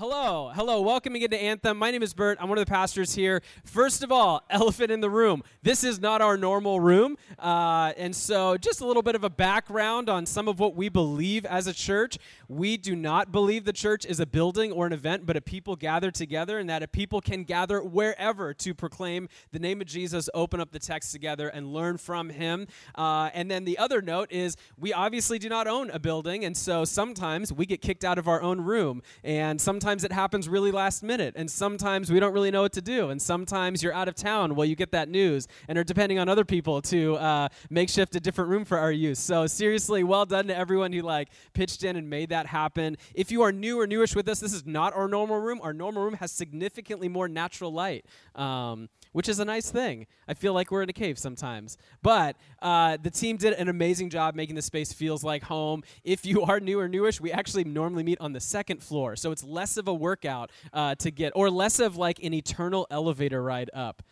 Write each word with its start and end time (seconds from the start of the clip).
Hello, 0.00 0.52
hello, 0.54 0.80
welcome 0.80 1.16
again 1.16 1.30
to 1.30 1.36
Anthem. 1.36 1.76
My 1.76 1.90
name 1.90 2.04
is 2.04 2.14
Bert. 2.14 2.38
I'm 2.40 2.48
one 2.48 2.56
of 2.56 2.64
the 2.64 2.70
pastors 2.70 3.16
here. 3.16 3.42
First 3.64 4.04
of 4.04 4.12
all, 4.12 4.44
elephant 4.48 4.92
in 4.92 5.00
the 5.00 5.10
room. 5.10 5.42
This 5.64 5.82
is 5.82 5.98
not 5.98 6.22
our 6.22 6.36
normal 6.36 6.78
room. 6.78 7.16
Uh, 7.36 7.92
and 7.96 8.14
so, 8.14 8.56
just 8.56 8.80
a 8.80 8.86
little 8.86 9.02
bit 9.02 9.16
of 9.16 9.24
a 9.24 9.28
background 9.28 10.08
on 10.08 10.24
some 10.24 10.46
of 10.46 10.60
what 10.60 10.76
we 10.76 10.88
believe 10.88 11.44
as 11.44 11.66
a 11.66 11.72
church. 11.72 12.16
We 12.46 12.76
do 12.76 12.94
not 12.94 13.32
believe 13.32 13.64
the 13.64 13.72
church 13.72 14.06
is 14.06 14.20
a 14.20 14.26
building 14.26 14.70
or 14.70 14.86
an 14.86 14.92
event, 14.92 15.26
but 15.26 15.36
a 15.36 15.40
people 15.40 15.74
gather 15.74 16.12
together, 16.12 16.60
and 16.60 16.70
that 16.70 16.84
a 16.84 16.86
people 16.86 17.20
can 17.20 17.42
gather 17.42 17.82
wherever 17.82 18.54
to 18.54 18.74
proclaim 18.74 19.28
the 19.50 19.58
name 19.58 19.80
of 19.80 19.88
Jesus, 19.88 20.30
open 20.32 20.60
up 20.60 20.70
the 20.70 20.78
text 20.78 21.10
together, 21.10 21.48
and 21.48 21.72
learn 21.72 21.98
from 21.98 22.30
him. 22.30 22.68
Uh, 22.94 23.30
and 23.34 23.50
then 23.50 23.64
the 23.64 23.76
other 23.78 24.00
note 24.00 24.30
is 24.30 24.56
we 24.78 24.92
obviously 24.92 25.40
do 25.40 25.48
not 25.48 25.66
own 25.66 25.90
a 25.90 25.98
building, 25.98 26.44
and 26.44 26.56
so 26.56 26.84
sometimes 26.84 27.52
we 27.52 27.66
get 27.66 27.82
kicked 27.82 28.04
out 28.04 28.16
of 28.16 28.28
our 28.28 28.40
own 28.40 28.60
room. 28.60 29.02
And 29.24 29.60
sometimes 29.60 29.87
sometimes 29.88 30.04
it 30.04 30.12
happens 30.12 30.50
really 30.50 30.70
last 30.70 31.02
minute, 31.02 31.32
and 31.34 31.50
sometimes 31.50 32.12
we 32.12 32.20
don't 32.20 32.34
really 32.34 32.50
know 32.50 32.60
what 32.60 32.74
to 32.74 32.82
do, 32.82 33.08
and 33.08 33.22
sometimes 33.22 33.82
you're 33.82 33.94
out 33.94 34.06
of 34.06 34.14
town 34.14 34.54
while 34.54 34.66
you 34.66 34.76
get 34.76 34.92
that 34.92 35.08
news, 35.08 35.48
and 35.66 35.78
are 35.78 35.84
depending 35.84 36.18
on 36.18 36.28
other 36.28 36.44
people 36.44 36.82
to 36.82 37.16
uh, 37.16 37.48
makeshift 37.70 38.14
a 38.14 38.20
different 38.20 38.50
room 38.50 38.66
for 38.66 38.76
our 38.76 38.92
use. 38.92 39.18
So 39.18 39.46
seriously, 39.46 40.04
well 40.04 40.26
done 40.26 40.46
to 40.48 40.54
everyone 40.54 40.92
who 40.92 41.00
like 41.00 41.30
pitched 41.54 41.84
in 41.84 41.96
and 41.96 42.10
made 42.10 42.28
that 42.28 42.44
happen. 42.44 42.98
If 43.14 43.30
you 43.30 43.40
are 43.40 43.50
new 43.50 43.80
or 43.80 43.86
newish 43.86 44.14
with 44.14 44.28
us, 44.28 44.40
this 44.40 44.52
is 44.52 44.66
not 44.66 44.92
our 44.92 45.08
normal 45.08 45.38
room. 45.38 45.58
Our 45.62 45.72
normal 45.72 46.04
room 46.04 46.14
has 46.14 46.32
significantly 46.32 47.08
more 47.08 47.26
natural 47.26 47.72
light. 47.72 48.04
Um, 48.34 48.90
which 49.12 49.28
is 49.28 49.38
a 49.38 49.44
nice 49.44 49.70
thing. 49.70 50.06
I 50.26 50.34
feel 50.34 50.52
like 50.52 50.70
we're 50.70 50.82
in 50.82 50.88
a 50.88 50.94
cave 50.94 51.18
sometimes. 51.18 51.76
But 52.02 52.36
uh, 52.60 52.98
the 53.02 53.10
team 53.10 53.36
did 53.36 53.54
an 53.54 53.68
amazing 53.68 54.10
job 54.10 54.34
making 54.34 54.56
the 54.56 54.62
space 54.62 54.92
feels 54.92 55.24
like 55.24 55.42
home. 55.42 55.82
If 56.04 56.24
you 56.26 56.42
are 56.42 56.60
new 56.60 56.78
or 56.80 56.88
newish, 56.88 57.20
we 57.20 57.32
actually 57.32 57.64
normally 57.64 58.02
meet 58.02 58.20
on 58.20 58.32
the 58.32 58.40
second 58.40 58.82
floor, 58.82 59.16
so 59.16 59.32
it's 59.32 59.44
less 59.44 59.76
of 59.76 59.88
a 59.88 59.94
workout 59.94 60.50
uh, 60.72 60.94
to 60.96 61.10
get, 61.10 61.32
or 61.34 61.50
less 61.50 61.80
of 61.80 61.96
like 61.96 62.22
an 62.22 62.34
eternal 62.34 62.86
elevator 62.90 63.42
ride 63.42 63.70
up. 63.74 64.02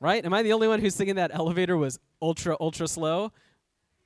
Right? 0.00 0.24
Am 0.24 0.34
I 0.34 0.42
the 0.42 0.52
only 0.52 0.68
one 0.68 0.80
who's 0.80 0.94
thinking 0.94 1.16
that 1.16 1.34
elevator 1.34 1.76
was 1.76 1.98
ultra, 2.20 2.56
ultra 2.60 2.86
slow? 2.86 3.32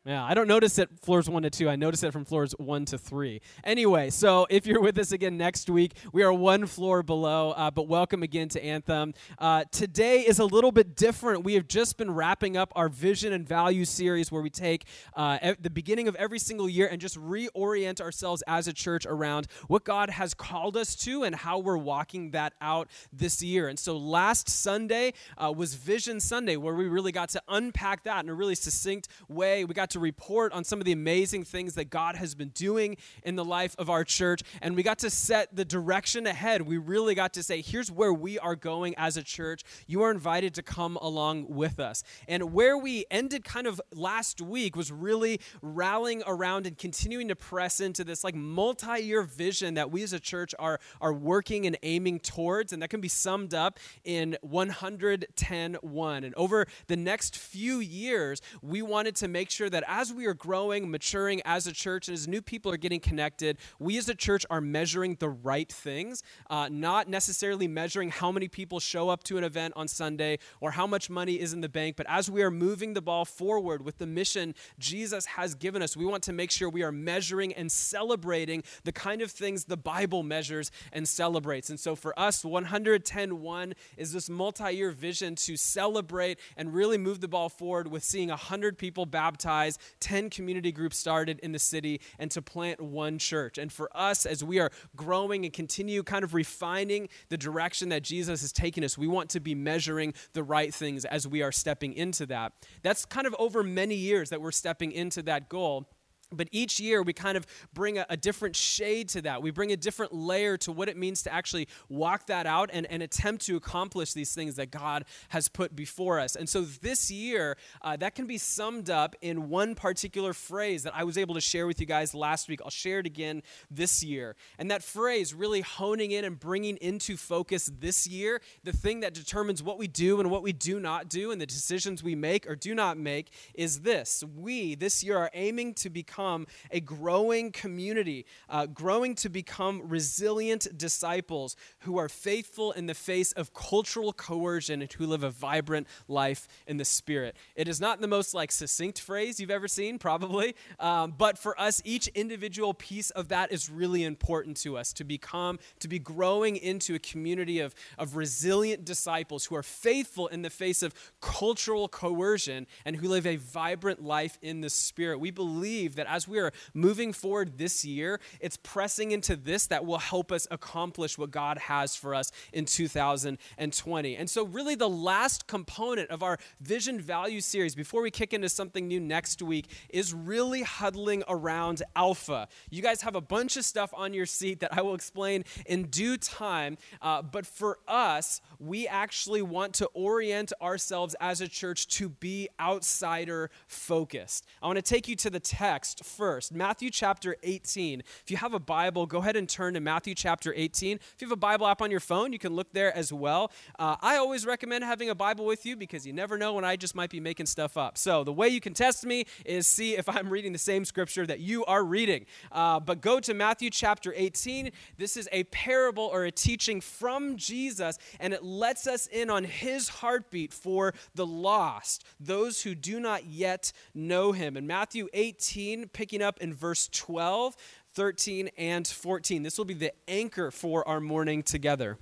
Yeah, 0.07 0.25
I 0.25 0.33
don't 0.33 0.49
notice 0.49 0.79
it 0.79 0.89
floors 1.03 1.29
one 1.29 1.43
to 1.43 1.51
two. 1.51 1.69
I 1.69 1.77
notice 1.77 2.03
it 2.03 2.11
from 2.11 2.25
floors 2.25 2.53
one 2.53 2.87
to 2.87 2.97
three. 2.97 3.43
Anyway, 3.65 4.09
so 4.09 4.47
if 4.51 4.67
you're 4.67 4.81
with 4.81 4.99
us 4.99 5.13
again 5.13 5.37
next 5.37 5.69
week, 5.69 5.93
we 6.15 6.23
are 6.23 6.33
one 6.33 6.65
floor 6.67 7.03
below, 7.03 7.51
uh, 7.51 7.71
but 7.71 7.87
welcome 7.87 8.23
again 8.23 8.49
to 8.49 8.65
Anthem. 8.65 9.13
Uh, 9.39 9.65
today 9.71 10.23
is 10.23 10.39
a 10.39 10.45
little 10.47 10.73
bit 10.73 10.97
different. 10.97 11.45
We 11.45 11.53
have 11.53 11.69
just 11.69 11.99
been 11.99 12.11
wrapping 12.11 12.57
up 12.57 12.73
our 12.77 12.89
vision 12.89 13.35
and 13.35 13.47
value 13.47 13.85
series 13.85 14.33
where 14.33 14.41
we 14.41 14.49
take 14.49 14.87
uh, 15.17 15.53
the 15.61 15.69
beginning 15.69 16.09
of 16.09 16.15
every 16.15 16.39
single 16.39 16.67
year 16.67 16.89
and 16.91 16.99
just 16.99 17.19
reorient 17.19 18.01
ourselves 18.01 18.43
as 18.47 18.69
a 18.69 18.73
church 18.73 19.05
around 19.05 19.49
what 19.69 19.85
God 19.85 20.09
has 20.09 20.33
called 20.33 20.79
us 20.79 20.95
to 20.97 21.25
and 21.25 21.35
how 21.35 21.59
we're 21.59 21.77
walking 21.77 22.31
that 22.31 22.55
out 22.63 22.89
this 23.13 23.43
year. 23.43 23.69
And 23.69 23.79
so 23.79 23.99
last 23.99 24.49
Sunday 24.49 25.13
uh, 25.37 25.53
was 25.55 25.75
Vision 25.75 26.21
Sunday, 26.21 26.57
where 26.57 26.75
we 26.75 26.89
really 26.89 27.13
got 27.13 27.29
to 27.31 27.43
unpack 27.49 28.05
that 28.05 28.25
in 28.25 28.31
a 28.31 28.35
really 28.35 28.55
succinct 28.55 29.09
way. 29.29 29.67
We 29.67 29.75
got 29.75 29.91
to 29.91 30.00
report 30.01 30.53
on 30.53 30.65
some 30.65 30.79
of 30.81 30.85
the 30.85 30.93
amazing 30.93 31.45
things 31.45 31.75
that 31.75 31.91
God 31.91 32.17
has 32.17 32.35
been 32.35 32.49
doing 32.51 32.97
in 33.23 33.37
the 33.37 33.45
life 33.45 33.75
of 33.79 33.91
our 33.91 34.05
church. 34.05 34.43
And 34.61 34.77
we 34.77 34.83
got 34.83 34.99
to 35.01 35.11
set 35.11 35.55
the 35.55 35.65
direction 35.65 36.27
ahead. 36.27 36.63
We 36.63 36.79
really 36.79 37.15
got 37.15 37.33
to 37.35 37.43
say, 37.43 37.63
here's 37.63 37.91
where 37.91 38.13
we 38.13 38.39
are 38.39 38.57
going 38.57 38.95
as 38.97 39.17
a 39.17 39.23
church. 39.23 39.63
You 39.87 40.03
are 40.03 40.11
invited 40.11 40.55
to 40.55 40.63
come 40.63 40.97
along 40.97 41.47
with 41.49 41.79
us. 41.79 42.03
And 42.29 42.53
where 42.53 42.77
we 42.77 43.05
ended 43.11 43.45
kind 43.45 43.67
of 43.67 43.81
last 43.95 44.41
week 44.41 44.77
was 44.77 44.91
really 44.91 45.41
rallying 45.63 46.23
around 46.27 46.67
and 46.67 46.77
continuing 46.77 47.29
to 47.29 47.37
press 47.37 47.81
into 47.81 48.05
this 48.05 48.25
like 48.25 48.35
multi 48.35 49.01
year 49.01 49.23
vision 49.23 49.75
that 49.75 49.91
we 49.91 50.03
as 50.03 50.13
a 50.13 50.21
church 50.21 50.55
are, 50.59 50.81
are 51.01 51.13
working 51.13 51.67
and 51.67 51.77
aiming 51.83 52.21
towards. 52.21 52.73
And 52.73 52.83
that 52.83 52.89
can 52.89 53.01
be 53.01 53.09
summed 53.09 53.55
up 53.55 53.79
in 54.05 54.37
110 54.43 55.75
1. 55.75 56.25
And 56.25 56.35
over 56.35 56.67
the 56.87 56.97
next 56.97 57.37
few 57.37 57.79
years, 57.79 58.41
we 58.63 58.83
wanted 58.83 59.17
to 59.17 59.29
make 59.29 59.51
sure 59.51 59.71
that 59.71 59.80
that 59.81 60.01
as 60.01 60.13
we 60.13 60.27
are 60.27 60.35
growing, 60.35 60.91
maturing 60.91 61.41
as 61.47 61.67
a 61.67 61.73
church, 61.73 62.09
and 62.09 62.15
as 62.15 62.29
new 62.29 62.43
people 62.43 62.71
are 62.71 62.77
getting 62.77 63.01
connected, 63.01 63.57
we 63.79 63.97
as 63.97 64.11
a 64.11 64.15
church 64.15 64.45
are 64.51 64.61
measuring 64.61 65.17
the 65.21 65.29
right 65.31 65.73
things, 65.73 66.23
uh, 66.51 66.69
not 66.71 67.09
necessarily 67.09 67.67
measuring 67.67 68.11
how 68.11 68.31
many 68.31 68.47
people 68.47 68.79
show 68.79 69.09
up 69.09 69.25
to 69.25 69.39
an 69.39 69.45
event 69.45 69.73
on 69.77 69.89
Sunday 69.89 70.39
or 70.61 70.73
how 70.73 70.87
much 70.87 71.09
money 71.09 71.41
is 71.41 71.55
in 71.55 71.63
the 71.63 71.69
bank, 71.69 71.97
but 71.97 72.05
as 72.11 72.31
we 72.31 72.43
are 72.43 72.51
moving 72.51 72.93
the 72.93 73.01
ball 73.01 73.25
forward 73.25 73.83
with 73.83 73.97
the 73.97 74.07
mission 74.07 74.55
Jesus 74.79 75.25
has 75.25 75.55
given 75.55 75.81
us, 75.81 75.97
we 75.97 76.05
want 76.05 76.23
to 76.25 76.33
make 76.33 76.51
sure 76.51 76.69
we 76.69 76.83
are 76.83 76.93
measuring 76.93 77.55
and 77.55 77.73
celebrating 77.73 78.63
the 78.85 78.93
kind 78.93 79.23
of 79.23 79.31
things 79.31 79.65
the 79.65 79.79
Bible 79.79 80.23
measures 80.23 80.71
and 80.93 81.09
celebrates. 81.09 81.71
And 81.71 81.81
so 81.81 81.97
for 81.97 82.19
us, 82.19 82.45
110 82.45 83.41
1 83.41 83.75
is 83.97 84.13
this 84.13 84.29
multi 84.29 84.73
year 84.73 84.91
vision 84.91 85.37
to 85.37 85.57
celebrate 85.57 86.39
and 86.59 86.75
really 86.75 86.99
move 86.99 87.21
the 87.21 87.29
ball 87.29 87.49
forward 87.49 87.89
with 87.89 88.05
seeing 88.05 88.29
100 88.29 88.77
people 88.77 89.07
baptized 89.07 89.70
10 90.01 90.31
community 90.31 90.73
groups 90.73 90.97
started 90.97 91.39
in 91.41 91.53
the 91.53 91.59
city 91.59 92.01
and 92.19 92.31
to 92.31 92.43
plant 92.43 92.81
one 92.81 93.19
church. 93.19 93.59
And 93.59 93.73
for 93.73 93.91
us, 93.97 94.27
as 94.27 94.43
we 94.43 94.59
are 94.59 94.71
growing 94.97 95.45
and 95.45 95.53
continue 95.53 96.03
kind 96.03 96.25
of 96.25 96.35
refining 96.35 97.09
the 97.29 97.37
direction 97.37 97.89
that 97.91 98.03
Jesus 98.03 98.41
has 98.41 98.53
taken 98.53 98.85
us, 98.85 98.97
we 98.97 99.07
want 99.07 99.31
to 99.31 99.41
be 99.41 99.55
measuring 99.55 100.15
the 100.33 100.43
right 100.43 100.73
things 100.73 101.05
as 101.05 101.27
we 101.27 101.43
are 101.43 101.53
stepping 101.53 101.93
into 101.95 102.27
that. 102.27 102.53
That's 102.83 103.05
kind 103.05 103.27
of 103.27 103.35
over 103.39 103.63
many 103.63 103.95
years 103.95 104.31
that 104.31 104.41
we're 104.41 104.53
stepping 104.53 104.93
into 104.93 105.23
that 105.23 105.49
goal. 105.49 105.89
But 106.33 106.49
each 106.53 106.79
year 106.79 107.03
we 107.03 107.13
kind 107.13 107.37
of 107.37 107.47
bring 107.75 107.99
a, 107.99 108.07
a, 108.09 108.17
different 108.17 108.55
shade 108.55 109.09
to 109.11 109.23
that. 109.23 109.43
We 109.43 109.51
bring 109.51 109.73
a 109.73 109.77
different 109.77 110.13
layer 110.15 110.57
to 110.59 110.71
what 110.71 110.89
it 110.89 110.97
means 110.97 111.23
to 111.25 111.33
actually 111.33 111.67
walk 111.89 112.27
that 112.27 112.47
out 112.47 112.71
and, 112.73 112.87
and 112.87 113.03
attempt 113.03 113.47
to 113.47 113.57
accomplish 113.57 114.13
these 114.13 114.33
things 114.33 114.55
that 114.57 114.71
God 114.71 115.07
has 115.31 115.49
put 115.49 115.75
before 115.75 116.21
us. 116.21 116.37
And 116.37 116.49
so 116.49 116.63
this 116.63 117.11
year, 117.11 117.57
uh, 117.83 117.97
that 117.97 118.15
can 118.15 118.27
be 118.27 118.39
summed 118.39 118.91
up 118.91 119.17
in 119.21 119.49
one 119.49 119.75
particular 119.75 120.33
phrase 120.33 120.85
that 120.85 120.95
I 120.95 121.03
was 121.03 121.19
able 121.19 121.35
to 121.35 121.41
share 121.41 121.67
with 121.67 121.81
you 121.81 121.87
guys 121.87 122.15
last 122.15 122.49
week. 122.49 122.61
I'll 122.63 122.71
share 122.71 123.01
it 123.01 123.07
again 123.07 123.43
this 123.69 124.05
year. 124.05 124.37
And 124.59 124.71
that 124.71 124.85
phrase, 124.85 125.35
really 125.35 125.63
honing 125.63 126.13
in 126.13 126.25
and 126.25 126.39
bringing 126.39 126.77
into 126.77 127.17
focus 127.17 127.71
this 127.81 128.07
year, 128.07 128.41
the 128.63 128.73
thing 128.73 129.01
that 129.01 129.15
determines 129.15 129.63
what 129.63 129.79
we 129.79 129.89
do 129.89 130.21
and 130.21 130.31
what 130.31 130.43
we 130.43 130.53
do 130.53 130.79
not 130.79 131.09
do 131.09 131.33
and 131.33 131.41
the 131.41 131.47
decisions 131.47 132.05
we 132.05 132.15
make 132.15 132.49
or 132.49 132.55
do 132.55 132.75
not 132.75 132.99
make, 132.99 133.33
is 133.55 133.81
this. 133.81 134.23
We, 134.37 134.77
this 134.77 135.03
year, 135.03 135.17
are 135.19 135.31
aiming 135.35 135.75
to 135.75 135.91
become 135.91 136.20
become 136.21 136.47
a 136.71 136.81
growing 136.81 137.51
community, 137.51 138.27
uh, 138.49 138.67
growing 138.67 139.15
to 139.15 139.29
become 139.31 139.81
resilient 139.89 140.67
disciples 140.77 141.57
who 141.81 141.97
are 141.97 142.09
faithful 142.09 142.73
in 142.73 142.87
the 142.87 142.95
face 142.95 143.33
of 143.33 143.55
cultural 143.55 144.13
coercion 144.13 144.83
and 144.83 144.93
who 144.93 145.07
live 145.07 145.23
a 145.23 145.31
vibrant 145.31 145.87
life 146.09 146.47
in 146.67 146.77
the 146.77 146.85
Spirit. 146.85 147.37
It 147.57 147.69
is 147.69 147.81
not 147.81 148.01
the 148.03 148.07
most 148.07 148.35
like 148.35 148.53
succinct 148.53 149.01
phrase 149.01 149.41
you've 149.41 149.51
ever 149.51 149.69
seen, 149.69 149.99
probably, 149.99 150.55
um, 150.79 151.15
but 151.17 151.39
for 151.39 151.59
us, 151.59 151.81
each 151.87 152.09
individual 152.09 152.75
piece 152.75 153.11
of 153.11 153.29
that 153.29 153.51
is 153.51 153.71
really 153.71 154.05
important 154.05 154.59
to 154.59 154.77
us 154.77 154.93
to 154.93 155.05
become, 155.05 155.59
to 155.79 155.89
be 155.89 155.99
growing 155.99 156.57
into 156.57 156.95
a 156.95 156.99
community 156.99 157.61
of, 157.61 157.75
of 157.97 158.17
resilient 158.17 158.85
disciples 158.85 159.47
who 159.47 159.57
are 159.57 159.63
faithful 159.63 160.27
in 160.27 160.43
the 160.43 160.51
face 160.51 160.83
of 160.83 160.93
cultural 161.21 161.89
coercion 161.89 162.67
and 162.85 162.97
who 162.97 163.09
live 163.09 163.27
a 163.27 163.37
vibrant 163.37 164.05
life 164.05 164.39
in 164.43 164.61
the 164.61 164.71
Spirit. 164.71 165.19
We 165.19 165.31
believe 165.31 165.97
that 165.97 166.10
as 166.11 166.27
we 166.27 166.39
are 166.39 166.53
moving 166.75 167.13
forward 167.13 167.57
this 167.57 167.85
year, 167.85 168.21
it's 168.41 168.57
pressing 168.57 169.13
into 169.13 169.37
this 169.37 169.67
that 169.69 169.87
will 169.87 169.99
help 169.99 170.33
us 170.33 170.47
accomplish 170.51 171.17
what 171.17 171.31
God 171.31 171.59
has 171.59 171.95
for 171.95 172.15
us 172.15 172.33
in 172.53 172.65
2020. 172.65 174.17
And 174.17 174.29
so, 174.29 174.45
really, 174.45 174.75
the 174.75 174.89
last 174.89 175.47
component 175.47 176.11
of 176.11 176.23
our 176.23 176.39
Vision 176.61 177.01
Value 177.01 177.41
series, 177.41 177.75
before 177.75 178.03
we 178.03 178.11
kick 178.11 178.35
into 178.35 178.49
something 178.49 178.89
new 178.89 179.01
next 179.01 179.41
week, 179.41 179.69
is 179.91 180.13
really 180.13 180.63
huddling 180.63 181.23
around 181.29 181.83
Alpha. 181.95 182.49
You 182.71 182.83
guys 182.83 183.03
have 183.03 183.15
a 183.15 183.21
bunch 183.21 183.57
of 183.57 183.65
stuff 183.65 183.93
on 183.95 184.13
your 184.13 184.27
seat 184.27 184.61
that 184.61 184.77
I 184.77 184.83
will 184.83 184.95
explain 184.95 185.45
in 185.67 185.85
due 185.85 186.17
time. 186.17 186.77
Uh, 187.01 187.23
but 187.23 187.47
for 187.47 187.79
us, 187.87 188.41
we 188.59 188.89
actually 188.89 189.43
want 189.43 189.75
to 189.75 189.87
orient 189.95 190.53
ourselves 190.61 191.15
as 191.21 191.41
a 191.41 191.49
church 191.49 191.87
to 191.89 192.09
be 192.09 192.49
outsider 192.59 193.51
focused. 193.67 194.47
I 194.63 194.67
want 194.67 194.77
to 194.77 194.83
take 194.83 195.09
you 195.09 195.17
to 195.17 195.31
the 195.31 195.41
text 195.41 196.00
first. 196.05 196.53
Matthew 196.53 196.91
chapter 196.91 197.37
18. 197.43 198.03
If 198.23 198.31
you 198.31 198.37
have 198.37 198.55
a 198.55 198.59
Bible, 198.59 199.07
go 199.07 199.19
ahead 199.19 199.37
and 199.37 199.49
turn 199.49 199.75
to 199.75 199.81
Matthew 199.81 200.15
chapter 200.15 200.53
18. 200.55 200.97
If 200.97 201.15
you 201.21 201.27
have 201.27 201.33
a 201.33 201.37
Bible 201.37 201.67
app 201.67 201.83
on 201.83 201.91
your 201.91 202.01
phone, 202.01 202.33
you 202.33 202.39
can 202.39 202.55
look 202.55 202.73
there 202.73 202.97
as 202.97 203.13
well. 203.13 203.53
Uh, 203.79 203.97
I 204.01 204.17
always 204.17 204.47
recommend 204.47 204.85
having 204.85 205.11
a 205.11 205.15
Bible 205.15 205.45
with 205.45 205.67
you 205.67 205.77
because 205.77 206.07
you 206.07 206.13
never 206.13 206.39
know 206.39 206.55
when 206.55 206.65
I 206.65 206.77
just 206.77 206.95
might 206.95 207.11
be 207.11 207.21
making 207.21 207.47
stuff 207.47 207.77
up. 207.77 207.99
So 207.99 208.25
the 208.25 208.33
way 208.33 208.49
you 208.49 208.61
can 208.61 208.75
test 208.75 209.05
me 209.05 209.25
is 209.45 209.67
see 209.67 209.97
if 209.97 210.09
I'm 210.09 210.31
reading 210.31 210.53
the 210.53 210.59
same 210.59 210.85
scripture 210.85 211.27
that 211.27 211.41
you 211.41 211.65
are 211.67 211.85
reading. 211.85 212.27
Uh, 212.51 212.81
but 212.81 213.01
go 213.01 213.21
to 213.21 213.35
Matthew 213.35 213.71
chapter 213.71 214.13
18. 214.17 214.71
This 214.99 215.17
is 215.17 215.29
a 215.33 215.45
parable 215.45 216.05
or 216.05 216.25
a 216.25 216.31
teaching 216.31 216.81
from 216.81 217.37
Jesus, 217.37 217.99
and 218.19 218.33
it 218.33 218.43
lets 218.43 218.87
us 218.87 219.07
in 219.07 219.31
on 219.31 219.45
his 219.45 219.89
heartbeat 219.89 220.53
for 220.53 220.95
the 221.15 221.27
lost, 221.27 222.05
those 222.19 222.63
who 222.63 222.75
do 222.75 223.01
not 223.01 223.27
yet 223.27 223.73
know 223.95 224.33
him. 224.33 224.57
In 224.57 224.67
Matthew 224.67 225.09
18, 225.13 225.89
picking 225.93 226.23
up 226.23 226.39
in 226.41 226.55
verse 226.55 226.89
12, 226.93 227.57
13 227.95 228.51
and 228.57 228.87
14. 228.87 229.43
This 229.43 229.59
will 229.59 229.65
be 229.65 229.75
the 229.75 229.93
anchor 230.09 230.51
for 230.51 230.87
our 230.87 231.01
morning 231.01 231.43
together. 231.43 231.99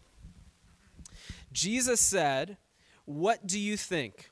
Jesus 1.52 2.00
said, 2.00 2.56
What 3.04 3.46
do 3.46 3.58
you 3.58 3.76
think? 3.76 4.30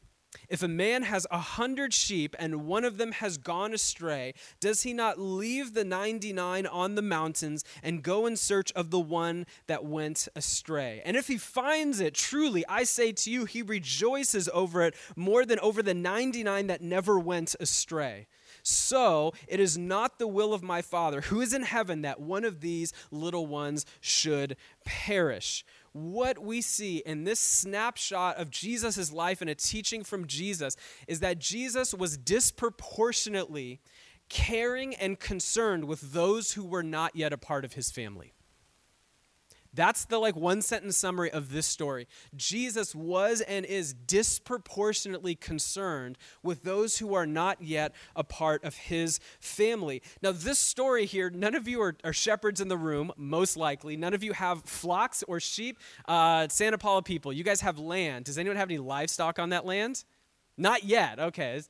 If 0.49 0.63
a 0.63 0.69
man 0.69 1.03
has 1.03 1.27
a 1.31 1.39
hundred 1.39 1.93
sheep 1.93 2.37
and 2.39 2.67
one 2.67 2.85
of 2.85 2.99
them 2.99 3.13
has 3.13 3.39
gone 3.39 3.75
astray, 3.75 4.35
does 4.61 4.83
he 4.83 4.93
not 4.93 5.19
leave 5.19 5.75
the 5.75 5.85
99 5.85 6.67
on 6.67 6.95
the 6.95 7.03
mountains 7.03 7.65
and 7.83 8.03
go 8.03 8.27
in 8.27 8.37
search 8.37 8.73
of 8.73 8.91
the 8.91 9.01
one 9.01 9.47
that 9.67 9.85
went 9.85 10.29
astray? 10.37 11.03
And 11.05 11.17
if 11.17 11.29
he 11.29 11.39
finds 11.39 12.01
it, 12.01 12.15
truly, 12.15 12.65
I 12.69 12.85
say 12.85 13.13
to 13.13 13.31
you, 13.31 13.45
he 13.45 13.63
rejoices 13.63 14.49
over 14.53 14.83
it 14.83 14.95
more 15.17 15.45
than 15.45 15.59
over 15.61 15.83
the 15.83 15.95
99 15.95 16.67
that 16.69 16.83
never 16.83 17.19
went 17.19 17.57
astray. 17.59 18.27
So 18.69 19.33
it 19.47 19.61
is 19.61 19.79
not 19.79 20.19
the 20.19 20.27
will 20.27 20.53
of 20.53 20.61
my 20.61 20.83
Father 20.83 21.21
who 21.21 21.41
is 21.41 21.53
in 21.53 21.63
heaven 21.63 22.03
that 22.03 22.21
one 22.21 22.45
of 22.45 22.61
these 22.61 22.93
little 23.13 23.47
ones 23.47 23.87
should 24.01 24.57
perish 24.85 25.65
what 25.93 26.39
we 26.39 26.61
see 26.61 26.99
in 27.07 27.23
this 27.23 27.39
snapshot 27.39 28.37
of 28.39 28.51
Jesus' 28.51 29.13
life 29.13 29.41
and 29.41 29.49
a 29.49 29.55
teaching 29.55 30.03
from 30.03 30.27
Jesus 30.27 30.77
is 31.07 31.21
that 31.21 31.39
Jesus 31.39 31.95
was 31.95 32.19
disproportionately 32.19 33.81
caring 34.29 34.97
and 34.97 35.21
concerned 35.21 35.85
with 35.85 36.13
those 36.13 36.53
who 36.53 36.65
were 36.65 36.83
not 36.83 37.15
yet 37.15 37.33
a 37.33 37.39
part 37.39 37.65
of 37.65 37.75
his 37.75 37.93
family. 37.93 38.33
That's 39.77 40.07
the 40.07 40.19
like 40.19 40.35
one 40.35 40.63
sentence 40.63 40.97
summary 40.97 41.31
of 41.31 41.53
this 41.53 41.67
story. 41.67 42.09
Jesus 42.35 42.95
was 42.95 43.43
and 43.43 43.67
is 43.67 43.93
disproportionately 43.93 45.35
concerned 45.35 46.19
with 46.43 46.65
those 46.65 46.99
who 46.99 47.15
are 47.15 47.27
not 47.27 47.63
yet 47.63 47.95
a 48.17 48.25
part 48.25 48.65
of 48.65 48.75
his 48.75 49.21
family. 49.39 50.03
Now, 50.23 50.33
this 50.33 50.59
story 50.59 51.05
here, 51.05 51.31
none 51.31 51.55
of 51.55 51.69
you 51.69 51.81
are, 51.83 51.97
are 52.03 52.13
shepherds 52.13 52.61
in 52.61 52.69
the 52.69 52.77
room, 52.77 53.13
most 53.17 53.57
likely. 53.57 53.97
None 53.97 54.15
of 54.15 54.25
you 54.25 54.33
have 54.33 54.65
flocks 54.65 55.23
or 55.29 55.39
sheep. 55.41 55.79
Uh, 56.09 56.49
Santa 56.49 56.79
Paula 56.79 57.03
people, 57.03 57.33
you 57.33 57.45
guys 57.45 57.61
have 57.61 57.79
land. 57.79 58.25
Does 58.25 58.39
anyone 58.39 58.57
have 58.57 58.69
any 58.69 58.79
livestock 58.79 59.39
on 59.39 59.51
that 59.51 59.67
land? 59.67 60.05
Not 60.57 60.85
yet. 60.85 61.19
Okay. 61.19 61.63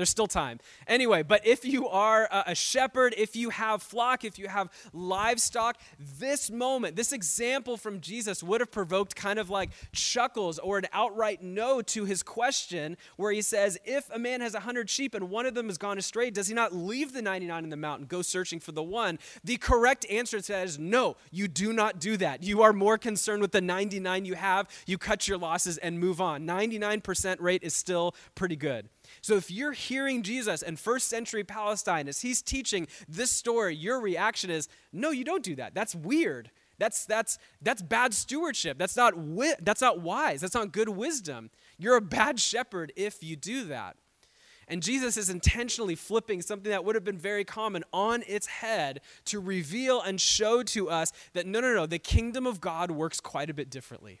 There's 0.00 0.08
still 0.08 0.26
time. 0.26 0.60
Anyway, 0.86 1.22
but 1.22 1.46
if 1.46 1.62
you 1.62 1.86
are 1.86 2.26
a 2.46 2.54
shepherd, 2.54 3.14
if 3.18 3.36
you 3.36 3.50
have 3.50 3.82
flock, 3.82 4.24
if 4.24 4.38
you 4.38 4.48
have 4.48 4.70
livestock, 4.94 5.76
this 6.18 6.50
moment, 6.50 6.96
this 6.96 7.12
example 7.12 7.76
from 7.76 8.00
Jesus 8.00 8.42
would 8.42 8.62
have 8.62 8.70
provoked 8.70 9.14
kind 9.14 9.38
of 9.38 9.50
like 9.50 9.68
chuckles 9.92 10.58
or 10.58 10.78
an 10.78 10.86
outright 10.94 11.42
no 11.42 11.82
to 11.82 12.06
his 12.06 12.22
question, 12.22 12.96
where 13.16 13.30
he 13.30 13.42
says, 13.42 13.76
If 13.84 14.08
a 14.08 14.18
man 14.18 14.40
has 14.40 14.54
a 14.54 14.60
hundred 14.60 14.88
sheep 14.88 15.14
and 15.14 15.28
one 15.28 15.44
of 15.44 15.52
them 15.52 15.66
has 15.66 15.76
gone 15.76 15.98
astray, 15.98 16.30
does 16.30 16.48
he 16.48 16.54
not 16.54 16.74
leave 16.74 17.12
the 17.12 17.20
99 17.20 17.64
in 17.64 17.68
the 17.68 17.76
mountain, 17.76 18.06
go 18.06 18.22
searching 18.22 18.58
for 18.58 18.72
the 18.72 18.82
one? 18.82 19.18
The 19.44 19.58
correct 19.58 20.06
answer 20.08 20.38
is 20.38 20.78
no, 20.78 21.16
you 21.30 21.46
do 21.46 21.74
not 21.74 22.00
do 22.00 22.16
that. 22.16 22.42
You 22.42 22.62
are 22.62 22.72
more 22.72 22.96
concerned 22.96 23.42
with 23.42 23.52
the 23.52 23.60
99 23.60 24.24
you 24.24 24.34
have, 24.34 24.66
you 24.86 24.96
cut 24.96 25.28
your 25.28 25.36
losses 25.36 25.76
and 25.76 26.00
move 26.00 26.22
on. 26.22 26.46
99% 26.46 27.38
rate 27.38 27.62
is 27.62 27.74
still 27.74 28.14
pretty 28.34 28.56
good. 28.56 28.88
So 29.22 29.36
if 29.36 29.50
you're 29.50 29.72
hearing 29.72 30.22
Jesus 30.22 30.62
in 30.62 30.76
first 30.76 31.08
century 31.08 31.44
Palestine 31.44 32.08
as 32.08 32.20
he's 32.20 32.42
teaching 32.42 32.86
this 33.08 33.30
story, 33.30 33.74
your 33.74 34.00
reaction 34.00 34.50
is, 34.50 34.68
no, 34.92 35.10
you 35.10 35.24
don't 35.24 35.42
do 35.42 35.56
that. 35.56 35.74
That's 35.74 35.94
weird. 35.94 36.50
That's, 36.78 37.04
that's, 37.04 37.38
that's 37.60 37.82
bad 37.82 38.14
stewardship. 38.14 38.78
That's 38.78 38.96
not, 38.96 39.14
wi- 39.14 39.56
that's 39.60 39.82
not 39.82 40.00
wise. 40.00 40.40
That's 40.40 40.54
not 40.54 40.72
good 40.72 40.88
wisdom. 40.88 41.50
You're 41.78 41.96
a 41.96 42.00
bad 42.00 42.40
shepherd 42.40 42.92
if 42.96 43.22
you 43.22 43.36
do 43.36 43.64
that. 43.64 43.96
And 44.66 44.82
Jesus 44.82 45.16
is 45.16 45.28
intentionally 45.28 45.96
flipping 45.96 46.40
something 46.40 46.70
that 46.70 46.84
would 46.84 46.94
have 46.94 47.04
been 47.04 47.18
very 47.18 47.44
common 47.44 47.82
on 47.92 48.22
its 48.28 48.46
head 48.46 49.00
to 49.26 49.40
reveal 49.40 50.00
and 50.00 50.20
show 50.20 50.62
to 50.62 50.88
us 50.88 51.12
that 51.32 51.44
no, 51.44 51.60
no, 51.60 51.74
no, 51.74 51.86
the 51.86 51.98
kingdom 51.98 52.46
of 52.46 52.60
God 52.60 52.92
works 52.92 53.20
quite 53.20 53.50
a 53.50 53.54
bit 53.54 53.68
differently. 53.68 54.20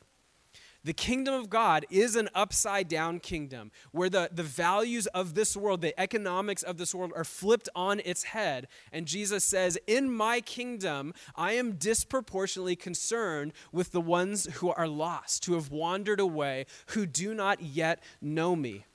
The 0.82 0.92
kingdom 0.94 1.34
of 1.34 1.50
God 1.50 1.84
is 1.90 2.16
an 2.16 2.30
upside 2.34 2.88
down 2.88 3.20
kingdom 3.20 3.70
where 3.92 4.08
the, 4.08 4.30
the 4.32 4.42
values 4.42 5.06
of 5.08 5.34
this 5.34 5.54
world, 5.54 5.82
the 5.82 5.98
economics 6.00 6.62
of 6.62 6.78
this 6.78 6.94
world, 6.94 7.12
are 7.14 7.24
flipped 7.24 7.68
on 7.74 8.00
its 8.00 8.24
head. 8.24 8.66
And 8.90 9.04
Jesus 9.04 9.44
says, 9.44 9.76
In 9.86 10.10
my 10.10 10.40
kingdom, 10.40 11.12
I 11.36 11.52
am 11.52 11.72
disproportionately 11.72 12.76
concerned 12.76 13.52
with 13.72 13.92
the 13.92 14.00
ones 14.00 14.46
who 14.54 14.70
are 14.70 14.88
lost, 14.88 15.44
who 15.44 15.54
have 15.54 15.70
wandered 15.70 16.20
away, 16.20 16.64
who 16.88 17.04
do 17.04 17.34
not 17.34 17.60
yet 17.60 18.02
know 18.22 18.56
me. 18.56 18.86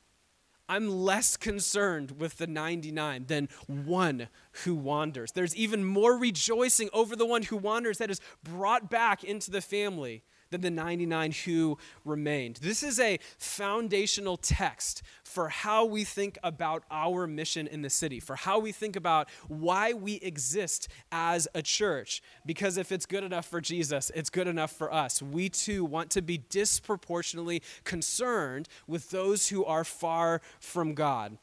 I'm 0.67 0.89
less 0.89 1.37
concerned 1.37 2.19
with 2.19 2.37
the 2.37 2.47
99 2.47 3.25
than 3.27 3.49
one 3.67 4.29
who 4.63 4.73
wanders. 4.73 5.33
There's 5.33 5.55
even 5.55 5.85
more 5.85 6.17
rejoicing 6.17 6.89
over 6.93 7.15
the 7.15 7.27
one 7.27 7.43
who 7.43 7.57
wanders 7.57 7.99
that 7.99 8.09
is 8.09 8.19
brought 8.43 8.89
back 8.89 9.23
into 9.23 9.51
the 9.51 9.61
family 9.61 10.23
than 10.51 10.61
the 10.61 10.71
99 10.71 11.31
who 11.45 11.77
remained. 12.03 12.57
This 12.57 12.83
is 12.83 12.99
a 12.99 13.19
foundational 13.37 14.37
text 14.37 15.01
for 15.23 15.49
how 15.49 15.85
we 15.85 16.03
think 16.03 16.37
about 16.43 16.83
our 16.89 17.27
mission 17.27 17.67
in 17.67 17.81
the 17.81 17.89
city, 17.89 18.19
for 18.19 18.35
how 18.35 18.59
we 18.59 18.71
think 18.71 18.95
about 18.95 19.29
why 19.47 19.93
we 19.93 20.15
exist 20.15 20.87
as 21.11 21.47
a 21.55 21.61
church. 21.61 22.21
Because 22.45 22.77
if 22.77 22.91
it's 22.91 23.05
good 23.05 23.23
enough 23.23 23.45
for 23.45 23.61
Jesus, 23.61 24.11
it's 24.15 24.29
good 24.29 24.47
enough 24.47 24.71
for 24.71 24.93
us. 24.93 25.21
We 25.21 25.49
too 25.49 25.83
want 25.83 26.09
to 26.11 26.21
be 26.21 26.37
disproportionately 26.37 27.61
concerned 27.83 28.67
with 28.87 29.09
those 29.09 29.49
who 29.49 29.65
are 29.65 29.83
far 29.83 30.41
from 30.59 30.93
God. 30.93 31.37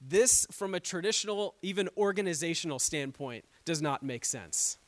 This, 0.00 0.46
from 0.50 0.74
a 0.74 0.80
traditional, 0.80 1.54
even 1.62 1.88
organizational 1.96 2.80
standpoint, 2.80 3.44
does 3.64 3.80
not 3.80 4.02
make 4.02 4.24
sense 4.24 4.78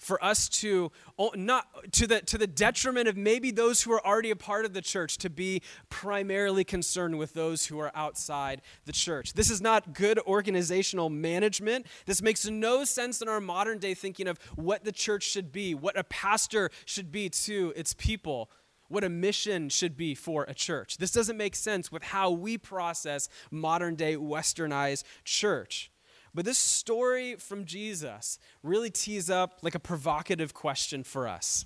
for 0.00 0.22
us 0.24 0.48
to 0.48 0.90
not 1.36 1.66
to 1.92 2.06
the 2.06 2.22
to 2.22 2.38
the 2.38 2.46
detriment 2.46 3.06
of 3.06 3.16
maybe 3.16 3.50
those 3.50 3.82
who 3.82 3.92
are 3.92 4.04
already 4.04 4.30
a 4.30 4.36
part 4.36 4.64
of 4.64 4.72
the 4.72 4.80
church 4.80 5.18
to 5.18 5.30
be 5.30 5.62
primarily 5.90 6.64
concerned 6.64 7.18
with 7.18 7.34
those 7.34 7.66
who 7.66 7.78
are 7.78 7.92
outside 7.94 8.62
the 8.86 8.92
church. 8.92 9.34
This 9.34 9.50
is 9.50 9.60
not 9.60 9.92
good 9.92 10.18
organizational 10.20 11.10
management. 11.10 11.86
This 12.06 12.22
makes 12.22 12.46
no 12.46 12.84
sense 12.84 13.20
in 13.20 13.28
our 13.28 13.40
modern 13.40 13.78
day 13.78 13.92
thinking 13.92 14.26
of 14.26 14.38
what 14.56 14.84
the 14.84 14.92
church 14.92 15.24
should 15.24 15.52
be, 15.52 15.74
what 15.74 15.98
a 15.98 16.04
pastor 16.04 16.70
should 16.86 17.12
be 17.12 17.28
to 17.28 17.72
its 17.76 17.94
people. 17.94 18.50
What 18.88 19.04
a 19.04 19.08
mission 19.08 19.68
should 19.68 19.96
be 19.96 20.16
for 20.16 20.44
a 20.48 20.54
church. 20.54 20.96
This 20.96 21.12
doesn't 21.12 21.36
make 21.36 21.54
sense 21.54 21.92
with 21.92 22.02
how 22.02 22.32
we 22.32 22.58
process 22.58 23.28
modern 23.48 23.94
day 23.94 24.16
westernized 24.16 25.04
church. 25.22 25.89
But 26.34 26.44
this 26.44 26.58
story 26.58 27.34
from 27.36 27.64
Jesus 27.64 28.38
really 28.62 28.90
tees 28.90 29.28
up 29.30 29.58
like 29.62 29.74
a 29.74 29.80
provocative 29.80 30.54
question 30.54 31.02
for 31.02 31.26
us. 31.26 31.64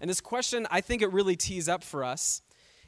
And 0.00 0.08
this 0.08 0.20
question, 0.20 0.66
I 0.70 0.80
think 0.80 1.02
it 1.02 1.12
really 1.12 1.36
tees 1.36 1.68
up 1.68 1.82
for 1.82 2.04
us, 2.04 2.42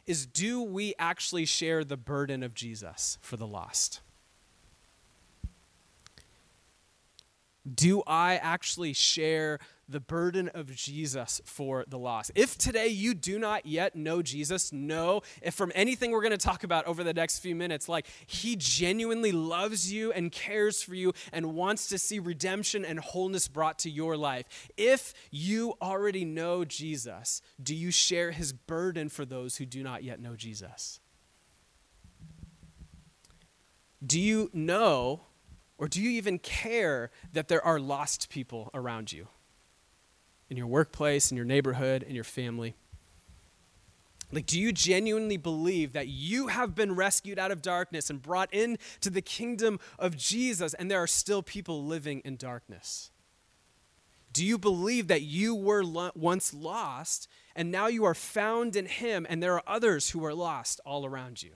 is 0.07 0.27
do 0.27 0.63
we 0.63 0.95
actually 0.99 1.45
share 1.45 1.85
the 1.85 1.97
burden 1.97 2.43
of 2.43 2.55
Jesus 2.55 3.19
for 3.21 3.37
the 3.37 3.47
lost? 3.47 4.01
Do 7.73 8.03
I 8.07 8.37
actually 8.37 8.93
share 8.93 9.61
the 9.93 10.01
burden 10.01 10.49
of 10.49 10.75
Jesus 10.75 11.41
for 11.45 11.85
the 11.87 11.99
lost. 11.99 12.33
If 12.35 12.59
today 12.59 12.89
you 12.89 13.15
do 13.15 13.39
not 13.39 13.67
yet 13.67 13.95
know 13.95 14.23
Jesus, 14.23 14.73
know 14.73 15.23
if 15.43 15.55
from 15.55 15.71
anything 15.75 16.11
we're 16.11 16.23
going 16.23 16.33
to 16.33 16.39
talk 16.39 16.65
about 16.65 16.87
over 16.87 17.05
the 17.05 17.15
next 17.15 17.39
few 17.39 17.55
minutes, 17.55 17.89
like 17.89 18.07
he 18.27 18.57
genuinely 18.57 19.31
loves 19.31 19.93
you 19.93 20.11
and 20.13 20.33
cares 20.33 20.83
for 20.83 20.95
you 20.95 21.13
and 21.33 21.55
wants 21.55 21.89
to 21.89 21.99
see 21.99 22.19
redemption 22.19 22.85
and 22.85 22.99
wholeness 22.99 23.49
brought 23.49 23.79
to 23.81 23.91
your 23.91 24.17
life. 24.17 24.71
If 24.77 25.15
you 25.31 25.75
already 25.81 26.25
know 26.25 26.65
Jesus, 26.65 27.43
do 27.63 27.75
you 27.75 27.91
share 27.91 28.33
his 28.33 28.53
burden 28.53 29.09
for 29.09 29.25
those 29.25 29.57
who 29.57 29.67
do 29.67 29.83
not 29.83 30.03
yet 30.03 30.21
know 30.21 30.35
Jesus? 30.35 31.01
Do 34.05 34.19
you 34.19 34.51
know 34.53 35.27
or 35.79 35.89
do 35.89 36.01
you 36.01 36.11
even 36.11 36.39
care 36.39 37.11
that 37.33 37.49
there 37.49 37.65
are 37.65 37.81
lost 37.81 38.29
people 38.29 38.71
around 38.73 39.13
you? 39.13 39.27
In 40.53 40.59
your 40.59 40.67
workplace, 40.67 41.31
in 41.31 41.37
your 41.39 41.47
neighborhood, 41.47 42.03
in 42.03 42.15
your 42.15 42.25
family? 42.25 42.75
Like, 44.31 44.45
do 44.45 44.61
you 44.61 44.71
genuinely 44.71 45.39
believe 45.39 45.95
that 45.95 46.09
you 46.09 46.49
have 46.49 46.75
been 46.75 46.95
rescued 46.95 47.39
out 47.39 47.51
of 47.51 47.63
darkness 47.63 48.11
and 48.11 48.21
brought 48.21 48.53
into 48.53 49.09
the 49.09 49.23
kingdom 49.23 49.81
of 49.99 50.15
Jesus, 50.15 50.75
and 50.75 50.91
there 50.91 51.03
are 51.03 51.07
still 51.07 51.43
people 51.43 51.83
living 51.83 52.21
in 52.23 52.37
darkness? 52.37 53.11
Do 54.35 54.45
you 54.45 54.59
believe 54.59 55.09
that 55.09 55.23
you 55.23 55.55
were 55.55 55.83
lo- 55.83 56.11
once 56.15 56.53
lost 56.53 57.29
and 57.57 57.71
now 57.71 57.87
you 57.87 58.05
are 58.05 58.15
found 58.15 58.77
in 58.77 58.85
Him, 58.85 59.27
and 59.31 59.43
there 59.43 59.55
are 59.55 59.63
others 59.67 60.11
who 60.11 60.23
are 60.23 60.35
lost 60.35 60.81
all 60.85 61.07
around 61.07 61.43
you? 61.43 61.53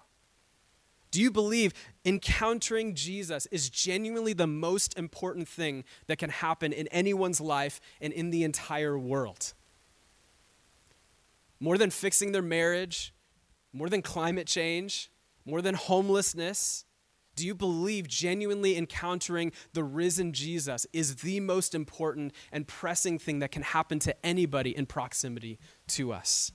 Do 1.17 1.23
you 1.23 1.31
believe 1.31 1.73
encountering 2.05 2.95
Jesus 2.95 3.47
is 3.47 3.71
genuinely 3.71 4.35
the 4.35 4.47
most 4.47 4.99
important 4.99 5.49
thing 5.49 5.83
that 6.09 6.19
can 6.19 6.29
happen 6.29 6.75
in 6.75 6.89
anyone's 6.89 7.41
life 7.41 7.81
and 8.03 8.13
in 8.13 8.29
the 8.29 8.45
entire 8.45 8.99
world? 8.99 9.55
More 11.59 11.79
than 11.79 11.89
fixing 11.89 12.33
their 12.33 12.43
marriage, 12.43 13.15
more 13.73 13.89
than 13.89 14.03
climate 14.03 14.47
change, 14.47 15.11
more 15.47 15.63
than 15.63 15.75
homelessness, 15.75 16.85
Do 17.37 17.47
you 17.47 17.55
believe 17.55 18.09
genuinely 18.09 18.77
encountering 18.77 19.53
the 19.75 19.85
risen 19.85 20.33
Jesus 20.33 20.87
is 20.93 21.17
the 21.17 21.39
most 21.41 21.75
important 21.75 22.33
and 22.51 22.67
pressing 22.67 23.19
thing 23.19 23.39
that 23.41 23.53
can 23.53 23.63
happen 23.63 23.99
to 24.01 24.27
anybody 24.27 24.77
in 24.77 24.87
proximity 24.87 25.59
to 25.89 26.13
us? 26.13 26.51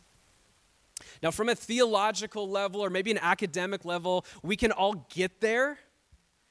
Now, 1.21 1.31
from 1.31 1.49
a 1.49 1.55
theological 1.55 2.49
level 2.49 2.81
or 2.81 2.89
maybe 2.89 3.11
an 3.11 3.19
academic 3.21 3.85
level, 3.85 4.25
we 4.41 4.55
can 4.55 4.71
all 4.71 5.05
get 5.13 5.39
there. 5.39 5.77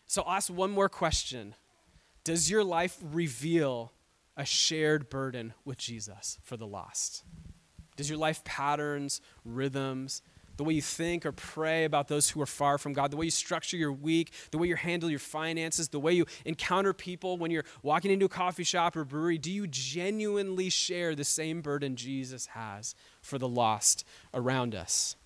So 0.06 0.24
ask 0.26 0.50
one 0.50 0.70
more 0.70 0.88
question 0.88 1.54
Does 2.24 2.50
your 2.50 2.64
life 2.64 2.98
reveal 3.02 3.92
a 4.36 4.44
shared 4.44 5.10
burden 5.10 5.54
with 5.64 5.78
Jesus 5.78 6.38
for 6.42 6.56
the 6.56 6.66
lost? 6.66 7.24
Does 7.96 8.08
your 8.08 8.18
life 8.18 8.42
patterns, 8.44 9.20
rhythms, 9.44 10.22
the 10.60 10.64
way 10.64 10.74
you 10.74 10.82
think 10.82 11.24
or 11.24 11.32
pray 11.32 11.84
about 11.84 12.06
those 12.08 12.28
who 12.28 12.42
are 12.42 12.44
far 12.44 12.76
from 12.76 12.92
God, 12.92 13.10
the 13.10 13.16
way 13.16 13.24
you 13.24 13.30
structure 13.30 13.78
your 13.78 13.94
week, 13.94 14.30
the 14.50 14.58
way 14.58 14.68
you 14.68 14.76
handle 14.76 15.08
your 15.08 15.18
finances, 15.18 15.88
the 15.88 15.98
way 15.98 16.12
you 16.12 16.26
encounter 16.44 16.92
people 16.92 17.38
when 17.38 17.50
you're 17.50 17.64
walking 17.82 18.10
into 18.10 18.26
a 18.26 18.28
coffee 18.28 18.62
shop 18.62 18.94
or 18.94 19.06
brewery, 19.06 19.38
do 19.38 19.50
you 19.50 19.66
genuinely 19.66 20.68
share 20.68 21.14
the 21.14 21.24
same 21.24 21.62
burden 21.62 21.96
Jesus 21.96 22.44
has 22.48 22.94
for 23.22 23.38
the 23.38 23.48
lost 23.48 24.04
around 24.34 24.74
us? 24.74 25.16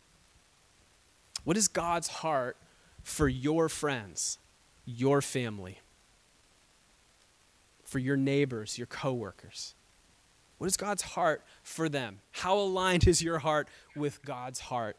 What 1.43 1.57
is 1.57 1.67
God's 1.67 2.07
heart 2.07 2.57
for 3.03 3.27
your 3.27 3.69
friends, 3.69 4.39
your 4.85 5.21
family, 5.21 5.81
for 7.83 7.99
your 7.99 8.17
neighbors, 8.17 8.79
your 8.79 8.87
coworkers? 8.87 9.75
What 10.59 10.69
is 10.69 10.77
God's 10.77 11.03
heart 11.03 11.43
for 11.65 11.89
them? 11.89 12.21
How 12.31 12.57
aligned 12.57 13.09
is 13.09 13.21
your 13.21 13.41
heart 13.41 13.67
with 13.97 14.25
God's 14.25 14.61
heart? 14.61 14.97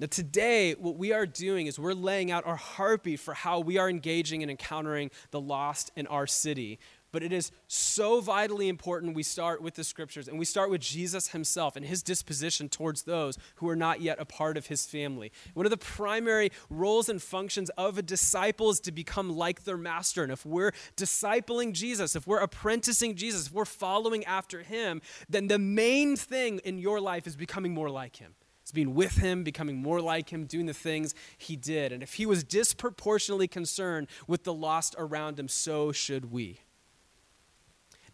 Now, 0.00 0.06
today, 0.08 0.74
what 0.74 0.96
we 0.96 1.12
are 1.12 1.26
doing 1.26 1.66
is 1.66 1.76
we're 1.76 1.92
laying 1.92 2.30
out 2.30 2.46
our 2.46 2.56
heartbeat 2.56 3.18
for 3.18 3.34
how 3.34 3.58
we 3.58 3.78
are 3.78 3.90
engaging 3.90 4.42
and 4.42 4.50
encountering 4.50 5.10
the 5.32 5.40
lost 5.40 5.90
in 5.96 6.06
our 6.06 6.26
city. 6.26 6.78
But 7.10 7.22
it 7.22 7.32
is 7.32 7.50
so 7.66 8.20
vitally 8.20 8.68
important 8.68 9.16
we 9.16 9.22
start 9.22 9.60
with 9.60 9.74
the 9.74 9.82
scriptures 9.82 10.28
and 10.28 10.38
we 10.38 10.44
start 10.44 10.70
with 10.70 10.82
Jesus 10.82 11.28
himself 11.28 11.74
and 11.74 11.84
his 11.84 12.02
disposition 12.02 12.68
towards 12.68 13.02
those 13.02 13.38
who 13.56 13.68
are 13.68 13.74
not 13.74 14.00
yet 14.00 14.20
a 14.20 14.24
part 14.24 14.56
of 14.56 14.66
his 14.66 14.84
family. 14.84 15.32
One 15.54 15.66
of 15.66 15.70
the 15.70 15.78
primary 15.78 16.52
roles 16.68 17.08
and 17.08 17.20
functions 17.20 17.70
of 17.70 17.98
a 17.98 18.02
disciple 18.02 18.70
is 18.70 18.78
to 18.80 18.92
become 18.92 19.30
like 19.36 19.64
their 19.64 19.78
master. 19.78 20.22
And 20.22 20.30
if 20.30 20.44
we're 20.44 20.72
discipling 20.96 21.72
Jesus, 21.72 22.14
if 22.14 22.26
we're 22.26 22.40
apprenticing 22.40 23.16
Jesus, 23.16 23.46
if 23.46 23.52
we're 23.52 23.64
following 23.64 24.24
after 24.26 24.62
him, 24.62 25.00
then 25.28 25.48
the 25.48 25.58
main 25.58 26.14
thing 26.14 26.58
in 26.58 26.78
your 26.78 27.00
life 27.00 27.26
is 27.26 27.36
becoming 27.36 27.72
more 27.72 27.90
like 27.90 28.16
him. 28.16 28.34
It's 28.68 28.72
being 28.74 28.94
with 28.94 29.16
him, 29.16 29.44
becoming 29.44 29.78
more 29.78 29.98
like 29.98 30.28
him, 30.28 30.44
doing 30.44 30.66
the 30.66 30.74
things 30.74 31.14
he 31.38 31.56
did. 31.56 31.90
And 31.90 32.02
if 32.02 32.12
he 32.12 32.26
was 32.26 32.44
disproportionately 32.44 33.48
concerned 33.48 34.08
with 34.26 34.44
the 34.44 34.52
lost 34.52 34.94
around 34.98 35.40
him, 35.40 35.48
so 35.48 35.90
should 35.90 36.30
we. 36.30 36.60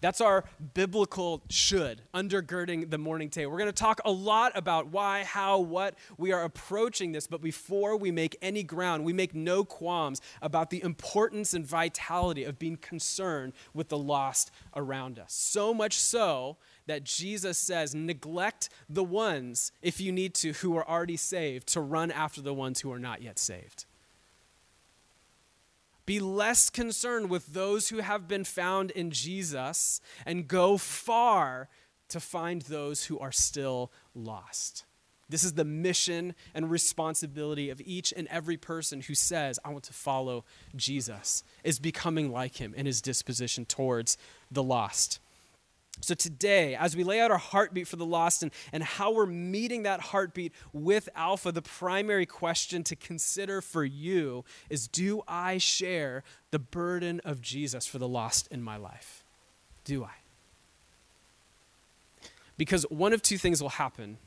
That's 0.01 0.21
our 0.21 0.45
biblical 0.75 1.43
should 1.51 2.03
undergirding 2.15 2.89
the 2.89 2.99
morning 2.99 3.31
table. 3.31 3.51
We're 3.51 3.59
going 3.59 3.73
to 3.73 3.73
talk 3.73 4.01
a 4.05 4.13
lot 4.13 4.53
about 4.55 4.93
why, 4.93 5.25
how, 5.25 5.59
what 5.59 5.97
we 6.19 6.31
are 6.31 6.45
approaching 6.45 7.11
this, 7.11 7.27
but 7.27 7.41
before 7.41 7.97
we 7.97 8.13
make 8.13 8.37
any 8.41 8.63
ground, 8.63 9.05
we 9.05 9.13
make 9.13 9.35
no 9.35 9.65
qualms 9.65 10.21
about 10.41 10.71
the 10.71 10.81
importance 10.85 11.53
and 11.53 11.67
vitality 11.67 12.45
of 12.45 12.61
being 12.61 12.77
concerned 12.77 13.55
with 13.73 13.89
the 13.89 13.99
lost 13.99 14.53
around 14.77 15.19
us. 15.19 15.33
So 15.33 15.75
much 15.75 15.99
so 15.99 16.59
that 16.87 17.05
Jesus 17.05 17.59
says, 17.59 17.95
neglect 17.95 18.69
the 18.89 19.05
ones, 19.05 19.73
if 19.83 20.01
you 20.01 20.13
need 20.13 20.35
to, 20.35 20.53
who 20.55 20.77
are 20.77 20.89
already 20.89 21.17
saved, 21.17 21.69
to 21.69 21.81
run 21.81 22.11
after 22.11 22.41
the 22.41 22.55
ones 22.55 22.81
who 22.81 22.93
are 22.93 22.99
not 22.99 23.23
yet 23.23 23.39
saved. 23.39 23.87
Be 26.07 26.21
less 26.21 26.69
concerned 26.69 27.31
with 27.31 27.55
those 27.55 27.89
who 27.89 27.99
have 27.99 28.29
been 28.29 28.45
found 28.45 28.91
in 28.91 29.11
Jesus 29.11 30.01
and 30.27 30.47
go 30.47 30.77
far 30.77 31.69
to 32.09 32.21
find 32.21 32.63
those 32.63 33.07
who 33.07 33.19
are 33.19 33.33
still 33.33 33.91
lost. 34.15 34.85
This 35.31 35.43
is 35.43 35.55
the 35.55 35.65
mission 35.65 36.35
and 36.55 36.71
responsibility 36.71 37.71
of 37.71 37.81
each 37.85 38.13
and 38.15 38.29
every 38.29 38.59
person 38.59 39.01
who 39.01 39.15
says, 39.15 39.59
I 39.65 39.71
want 39.71 39.85
to 39.85 39.95
follow 39.95 40.45
Jesus, 40.77 41.43
is 41.65 41.79
becoming 41.79 42.31
like 42.31 42.61
him 42.61 42.75
in 42.75 42.85
his 42.85 43.01
disposition 43.01 43.65
towards 43.65 44.19
the 44.51 44.63
lost. 44.63 45.21
So, 46.01 46.15
today, 46.15 46.75
as 46.75 46.97
we 46.97 47.05
lay 47.05 47.21
out 47.21 47.31
our 47.31 47.39
heartbeat 47.39 47.87
for 47.87 47.97
the 47.97 48.05
lost 48.05 48.43
and, 48.43 48.53
and 48.73 48.83
how 48.83 49.13
we're 49.13 49.27
meeting 49.27 49.85
that 49.85 50.01
heartbeat 50.01 50.53
with 50.73 51.09
Alpha, 51.15 51.53
the 51.53 51.63
primary 51.63 52.27
question 52.27 52.83
to 52.85 52.97
consider 52.97 53.61
for 53.61 53.85
you 53.85 54.45
is 54.69 54.89
Do 54.89 55.23
I 55.29 55.59
share 55.59 56.25
the 56.51 56.59
burden 56.59 57.21
of 57.25 57.41
Jesus 57.41 57.87
for 57.87 57.99
the 57.99 58.09
lost 58.09 58.49
in 58.51 58.63
my 58.63 58.77
life? 58.77 59.23
Do 59.85 60.05
I? 60.05 60.15
Because 62.57 62.83
one 62.91 63.13
of 63.13 63.23
two 63.23 63.39
things 63.39 63.63
will 63.63 63.71
happen 63.71 64.19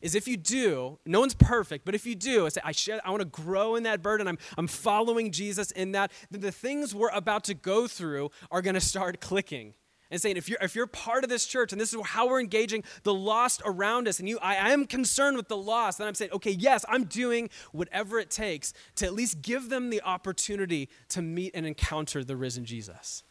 is 0.00 0.14
if 0.14 0.26
you 0.26 0.36
do, 0.36 0.98
no 1.04 1.20
one's 1.20 1.34
perfect, 1.34 1.84
but 1.84 1.94
if 1.94 2.06
you 2.06 2.14
do, 2.14 2.46
I 2.46 2.48
say, 2.48 2.60
I, 2.64 2.72
share, 2.72 3.00
I 3.04 3.10
want 3.10 3.20
to 3.20 3.42
grow 3.42 3.76
in 3.76 3.84
that 3.84 4.02
burden, 4.02 4.26
I'm, 4.26 4.38
I'm 4.58 4.66
following 4.66 5.30
Jesus 5.30 5.70
in 5.70 5.92
that, 5.92 6.10
then 6.30 6.40
the 6.40 6.50
things 6.50 6.94
we're 6.94 7.10
about 7.10 7.44
to 7.44 7.54
go 7.54 7.86
through 7.86 8.30
are 8.50 8.62
going 8.62 8.74
to 8.74 8.80
start 8.80 9.20
clicking 9.20 9.74
and 10.12 10.20
saying, 10.20 10.36
if 10.36 10.46
you're, 10.48 10.58
if 10.60 10.76
you're 10.76 10.86
part 10.86 11.24
of 11.24 11.30
this 11.30 11.46
church 11.46 11.72
and 11.72 11.80
this 11.80 11.94
is 11.94 12.00
how 12.04 12.28
we're 12.28 12.38
engaging 12.38 12.84
the 13.02 13.14
lost 13.14 13.62
around 13.64 14.06
us, 14.06 14.20
and 14.20 14.28
you, 14.28 14.38
I, 14.40 14.56
I 14.56 14.70
am 14.70 14.86
concerned 14.86 15.38
with 15.38 15.48
the 15.48 15.56
lost, 15.56 15.98
then 15.98 16.06
I'm 16.06 16.14
saying, 16.14 16.32
okay, 16.32 16.50
yes, 16.50 16.84
I'm 16.86 17.04
doing 17.04 17.48
whatever 17.72 18.18
it 18.20 18.30
takes 18.30 18.74
to 18.96 19.06
at 19.06 19.14
least 19.14 19.40
give 19.40 19.70
them 19.70 19.88
the 19.88 20.02
opportunity 20.02 20.90
to 21.08 21.22
meet 21.22 21.52
and 21.54 21.66
encounter 21.66 22.22
the 22.22 22.36
risen 22.36 22.66
Jesus. 22.66 23.24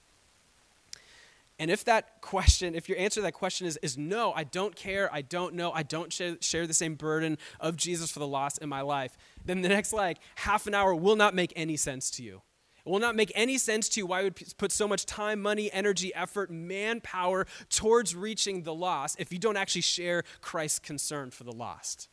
And 1.59 1.69
if 1.69 1.85
that 1.85 2.21
question, 2.21 2.73
if 2.73 2.89
your 2.89 2.97
answer 2.97 3.19
to 3.19 3.21
that 3.21 3.33
question 3.33 3.67
is, 3.67 3.77
is 3.83 3.95
no, 3.95 4.33
I 4.33 4.43
don't 4.43 4.75
care, 4.75 5.07
I 5.13 5.21
don't 5.21 5.53
know, 5.53 5.71
I 5.71 5.83
don't 5.83 6.11
share, 6.11 6.38
share 6.41 6.65
the 6.65 6.73
same 6.73 6.95
burden 6.95 7.38
of 7.59 7.75
Jesus 7.75 8.09
for 8.09 8.17
the 8.17 8.25
lost 8.25 8.57
in 8.57 8.67
my 8.67 8.81
life, 8.81 9.15
then 9.45 9.61
the 9.61 9.69
next 9.69 9.93
like 9.93 10.17
half 10.33 10.65
an 10.65 10.73
hour 10.73 10.95
will 10.95 11.15
not 11.15 11.35
make 11.35 11.53
any 11.55 11.77
sense 11.77 12.09
to 12.11 12.23
you. 12.23 12.41
It 12.85 12.89
will 12.89 13.00
not 13.00 13.15
make 13.15 13.31
any 13.35 13.57
sense 13.57 13.89
to 13.89 14.00
you 14.00 14.07
why 14.07 14.23
would 14.23 14.39
put 14.57 14.71
so 14.71 14.88
much 14.88 15.05
time, 15.05 15.41
money, 15.41 15.71
energy, 15.71 16.13
effort, 16.15 16.50
manpower 16.50 17.45
towards 17.69 18.15
reaching 18.15 18.63
the 18.63 18.73
lost 18.73 19.19
if 19.19 19.31
you 19.31 19.39
don't 19.39 19.57
actually 19.57 19.81
share 19.81 20.23
Christ's 20.41 20.79
concern 20.79 21.31
for 21.31 21.43
the 21.43 21.51
lost. 21.51 22.09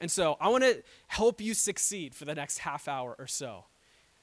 And 0.00 0.10
so 0.10 0.36
I 0.40 0.48
want 0.48 0.64
to 0.64 0.82
help 1.08 1.40
you 1.40 1.54
succeed 1.54 2.14
for 2.14 2.24
the 2.24 2.34
next 2.34 2.58
half 2.58 2.88
hour 2.88 3.14
or 3.18 3.26
so. 3.26 3.64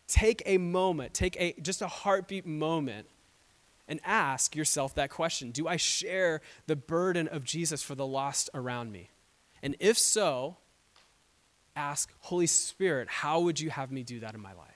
Take 0.07 0.41
a 0.45 0.57
moment, 0.57 1.13
take 1.13 1.35
a 1.39 1.53
just 1.61 1.81
a 1.81 1.87
heartbeat 1.87 2.45
moment 2.45 3.07
and 3.87 3.99
ask 4.03 4.55
yourself 4.55 4.95
that 4.95 5.09
question. 5.09 5.51
Do 5.51 5.67
I 5.67 5.77
share 5.77 6.41
the 6.67 6.75
burden 6.75 7.27
of 7.27 7.43
Jesus 7.43 7.83
for 7.83 7.95
the 7.95 8.05
lost 8.05 8.49
around 8.53 8.91
me? 8.91 9.09
And 9.61 9.75
if 9.79 9.97
so, 9.97 10.57
ask 11.75 12.11
Holy 12.21 12.47
Spirit, 12.47 13.09
how 13.09 13.41
would 13.41 13.59
you 13.59 13.69
have 13.69 13.91
me 13.91 14.03
do 14.03 14.19
that 14.21 14.33
in 14.33 14.41
my 14.41 14.53
life? 14.53 14.74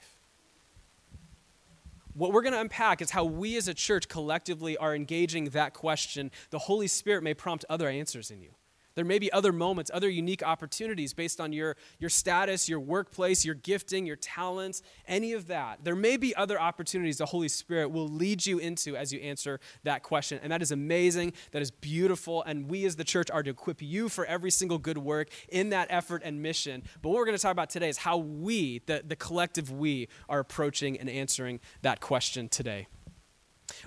What 2.20 2.34
we're 2.34 2.42
going 2.42 2.52
to 2.52 2.60
unpack 2.60 3.00
is 3.00 3.12
how 3.12 3.24
we 3.24 3.56
as 3.56 3.66
a 3.66 3.72
church 3.72 4.06
collectively 4.06 4.76
are 4.76 4.94
engaging 4.94 5.46
that 5.46 5.72
question. 5.72 6.30
The 6.50 6.58
Holy 6.58 6.86
Spirit 6.86 7.22
may 7.22 7.32
prompt 7.32 7.64
other 7.70 7.88
answers 7.88 8.30
in 8.30 8.42
you. 8.42 8.50
There 8.94 9.04
may 9.04 9.18
be 9.18 9.32
other 9.32 9.52
moments, 9.52 9.90
other 9.92 10.08
unique 10.08 10.42
opportunities 10.42 11.14
based 11.14 11.40
on 11.40 11.52
your, 11.52 11.76
your 11.98 12.10
status, 12.10 12.68
your 12.68 12.80
workplace, 12.80 13.44
your 13.44 13.54
gifting, 13.54 14.06
your 14.06 14.16
talents, 14.16 14.82
any 15.06 15.32
of 15.32 15.46
that. 15.46 15.84
There 15.84 15.96
may 15.96 16.16
be 16.16 16.34
other 16.34 16.60
opportunities 16.60 17.18
the 17.18 17.26
Holy 17.26 17.48
Spirit 17.48 17.90
will 17.90 18.08
lead 18.08 18.44
you 18.44 18.58
into 18.58 18.96
as 18.96 19.12
you 19.12 19.20
answer 19.20 19.60
that 19.84 20.02
question. 20.02 20.40
And 20.42 20.52
that 20.52 20.62
is 20.62 20.72
amazing. 20.72 21.32
That 21.52 21.62
is 21.62 21.70
beautiful. 21.70 22.42
And 22.42 22.68
we 22.68 22.84
as 22.84 22.96
the 22.96 23.04
church 23.04 23.30
are 23.30 23.42
to 23.42 23.50
equip 23.50 23.80
you 23.80 24.08
for 24.08 24.24
every 24.26 24.50
single 24.50 24.78
good 24.78 24.98
work 24.98 25.28
in 25.48 25.70
that 25.70 25.86
effort 25.90 26.22
and 26.24 26.42
mission. 26.42 26.82
But 27.02 27.10
what 27.10 27.18
we're 27.18 27.26
going 27.26 27.36
to 27.36 27.42
talk 27.42 27.52
about 27.52 27.70
today 27.70 27.88
is 27.88 27.98
how 27.98 28.18
we, 28.18 28.80
the, 28.86 29.02
the 29.06 29.16
collective 29.16 29.70
we, 29.70 30.08
are 30.28 30.40
approaching 30.40 30.98
and 30.98 31.08
answering 31.08 31.60
that 31.82 32.00
question 32.00 32.48
today. 32.48 32.86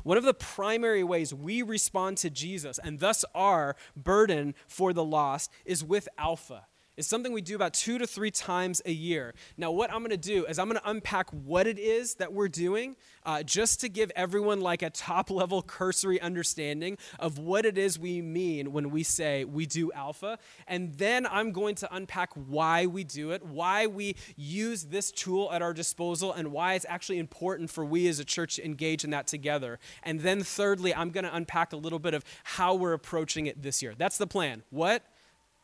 One 0.03 0.17
of 0.17 0.23
the 0.23 0.33
primary 0.33 1.03
ways 1.03 1.33
we 1.33 1.61
respond 1.61 2.17
to 2.17 2.29
Jesus 2.29 2.77
and 2.77 2.99
thus 2.99 3.23
our 3.33 3.75
burden 3.95 4.53
for 4.67 4.93
the 4.93 5.03
lost 5.03 5.51
is 5.65 5.83
with 5.83 6.07
Alpha 6.17 6.67
is 6.95 7.07
something 7.07 7.33
we 7.33 7.41
do 7.41 7.55
about 7.55 7.73
two 7.73 7.97
to 7.97 8.05
three 8.05 8.31
times 8.31 8.81
a 8.85 8.91
year. 8.91 9.33
Now, 9.57 9.71
what 9.71 9.91
I'm 9.91 9.99
going 9.99 10.11
to 10.11 10.17
do 10.17 10.45
is 10.45 10.59
I'm 10.59 10.67
going 10.67 10.79
to 10.79 10.89
unpack 10.89 11.29
what 11.31 11.65
it 11.65 11.79
is 11.79 12.15
that 12.15 12.33
we're 12.33 12.47
doing, 12.47 12.95
uh, 13.25 13.41
just 13.43 13.81
to 13.81 13.89
give 13.89 14.11
everyone 14.15 14.61
like 14.61 14.81
a 14.81 14.89
top 14.89 15.29
level 15.31 15.61
cursory 15.61 16.21
understanding 16.21 16.97
of 17.19 17.39
what 17.39 17.65
it 17.65 17.77
is 17.77 17.97
we 17.97 18.21
mean 18.21 18.71
when 18.71 18.91
we 18.91 19.03
say 19.03 19.43
we 19.43 19.65
do 19.65 19.91
alpha. 19.93 20.37
And 20.67 20.93
then 20.95 21.25
I'm 21.25 21.51
going 21.51 21.75
to 21.75 21.95
unpack 21.95 22.29
why 22.33 22.85
we 22.85 23.03
do 23.03 23.31
it, 23.31 23.43
why 23.43 23.87
we 23.87 24.15
use 24.35 24.85
this 24.85 25.11
tool 25.11 25.51
at 25.51 25.61
our 25.61 25.73
disposal, 25.73 26.31
and 26.33 26.51
why 26.51 26.75
it's 26.75 26.85
actually 26.87 27.19
important 27.19 27.69
for 27.69 27.83
we 27.83 28.07
as 28.07 28.19
a 28.19 28.25
church 28.25 28.57
to 28.57 28.65
engage 28.65 29.03
in 29.03 29.09
that 29.11 29.27
together. 29.27 29.79
And 30.03 30.19
then, 30.19 30.43
thirdly, 30.43 30.93
I'm 30.93 31.09
going 31.09 31.23
to 31.23 31.35
unpack 31.35 31.73
a 31.73 31.77
little 31.77 31.99
bit 31.99 32.13
of 32.13 32.23
how 32.43 32.75
we're 32.75 32.93
approaching 32.93 33.47
it 33.47 33.61
this 33.61 33.81
year. 33.81 33.93
That's 33.97 34.17
the 34.17 34.27
plan. 34.27 34.63
What? 34.69 35.03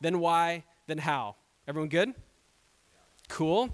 Then 0.01 0.19
why? 0.19 0.63
Then 0.89 0.97
how? 0.97 1.35
Everyone 1.67 1.89
good? 1.89 2.13
Cool. 3.27 3.69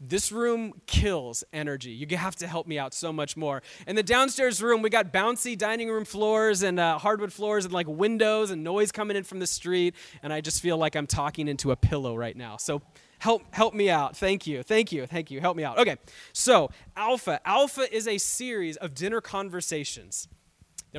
This 0.00 0.30
room 0.30 0.74
kills 0.86 1.42
energy. 1.52 1.90
You 1.90 2.16
have 2.16 2.36
to 2.36 2.46
help 2.46 2.68
me 2.68 2.78
out 2.78 2.94
so 2.94 3.12
much 3.12 3.36
more. 3.36 3.62
In 3.88 3.96
the 3.96 4.02
downstairs 4.02 4.62
room, 4.62 4.80
we 4.80 4.90
got 4.90 5.12
bouncy 5.12 5.58
dining 5.58 5.88
room 5.88 6.04
floors 6.04 6.62
and 6.62 6.78
uh, 6.78 6.98
hardwood 6.98 7.32
floors 7.32 7.64
and 7.64 7.74
like 7.74 7.88
windows 7.88 8.52
and 8.52 8.62
noise 8.62 8.92
coming 8.92 9.16
in 9.16 9.24
from 9.24 9.40
the 9.40 9.46
street. 9.46 9.96
And 10.22 10.32
I 10.32 10.40
just 10.40 10.62
feel 10.62 10.76
like 10.76 10.94
I'm 10.94 11.08
talking 11.08 11.48
into 11.48 11.72
a 11.72 11.76
pillow 11.76 12.14
right 12.14 12.36
now. 12.36 12.58
So 12.58 12.80
help 13.18 13.42
help 13.52 13.74
me 13.74 13.90
out. 13.90 14.16
Thank 14.16 14.46
you. 14.46 14.62
Thank 14.62 14.92
you. 14.92 15.04
Thank 15.06 15.32
you. 15.32 15.40
Help 15.40 15.56
me 15.56 15.64
out. 15.64 15.78
Okay. 15.78 15.96
So, 16.32 16.70
Alpha. 16.96 17.40
Alpha 17.44 17.92
is 17.92 18.06
a 18.06 18.18
series 18.18 18.76
of 18.76 18.94
dinner 18.94 19.20
conversations 19.20 20.28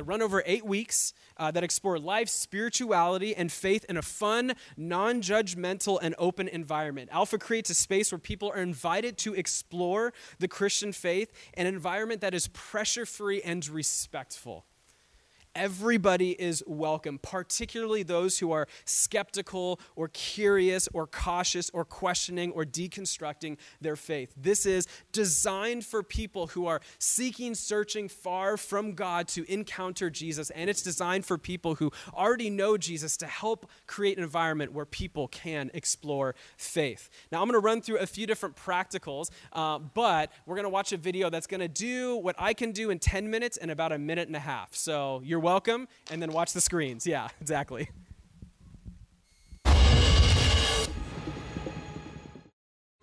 that 0.00 0.04
run 0.04 0.22
over 0.22 0.42
eight 0.46 0.64
weeks 0.64 1.12
uh, 1.36 1.50
that 1.50 1.62
explore 1.62 1.98
life, 1.98 2.30
spirituality, 2.30 3.36
and 3.36 3.52
faith 3.52 3.84
in 3.86 3.98
a 3.98 4.02
fun, 4.02 4.54
non 4.78 5.20
judgmental, 5.20 5.98
and 6.00 6.14
open 6.16 6.48
environment. 6.48 7.10
Alpha 7.12 7.36
creates 7.36 7.68
a 7.68 7.74
space 7.74 8.10
where 8.10 8.18
people 8.18 8.50
are 8.50 8.62
invited 8.62 9.18
to 9.18 9.34
explore 9.34 10.14
the 10.38 10.48
Christian 10.48 10.92
faith, 10.92 11.30
an 11.52 11.66
environment 11.66 12.22
that 12.22 12.32
is 12.32 12.48
pressure 12.48 13.04
free 13.04 13.42
and 13.42 13.68
respectful. 13.68 14.64
Everybody 15.56 16.30
is 16.40 16.62
welcome, 16.64 17.18
particularly 17.18 18.04
those 18.04 18.38
who 18.38 18.52
are 18.52 18.68
skeptical 18.84 19.80
or 19.96 20.06
curious 20.06 20.88
or 20.94 21.08
cautious 21.08 21.70
or 21.70 21.84
questioning 21.84 22.52
or 22.52 22.64
deconstructing 22.64 23.56
their 23.80 23.96
faith. 23.96 24.32
This 24.36 24.64
is 24.64 24.86
designed 25.10 25.84
for 25.84 26.04
people 26.04 26.46
who 26.46 26.66
are 26.66 26.80
seeking, 27.00 27.56
searching 27.56 28.08
far 28.08 28.56
from 28.56 28.92
God 28.92 29.26
to 29.28 29.44
encounter 29.52 30.08
Jesus, 30.08 30.50
and 30.50 30.70
it's 30.70 30.82
designed 30.82 31.26
for 31.26 31.36
people 31.36 31.74
who 31.74 31.90
already 32.14 32.48
know 32.48 32.76
Jesus 32.76 33.16
to 33.16 33.26
help 33.26 33.68
create 33.88 34.18
an 34.18 34.22
environment 34.22 34.72
where 34.72 34.86
people 34.86 35.26
can 35.26 35.68
explore 35.74 36.36
faith. 36.58 37.10
Now, 37.32 37.42
I'm 37.42 37.48
going 37.48 37.60
to 37.60 37.66
run 37.66 37.80
through 37.80 37.98
a 37.98 38.06
few 38.06 38.24
different 38.28 38.54
practicals, 38.54 39.30
uh, 39.52 39.80
but 39.80 40.30
we're 40.46 40.56
going 40.56 40.62
to 40.62 40.70
watch 40.70 40.92
a 40.92 40.96
video 40.96 41.28
that's 41.28 41.48
going 41.48 41.60
to 41.60 41.66
do 41.66 42.16
what 42.18 42.36
I 42.38 42.54
can 42.54 42.70
do 42.70 42.90
in 42.90 43.00
10 43.00 43.28
minutes 43.28 43.56
in 43.56 43.70
about 43.70 43.90
a 43.90 43.98
minute 43.98 44.28
and 44.28 44.36
a 44.36 44.40
half. 44.40 44.76
So 44.76 45.20
you're 45.24 45.39
welcome, 45.40 45.88
and 46.10 46.22
then 46.22 46.32
watch 46.32 46.52
the 46.52 46.60
screens. 46.60 47.06
Yeah, 47.06 47.28
exactly. 47.40 47.88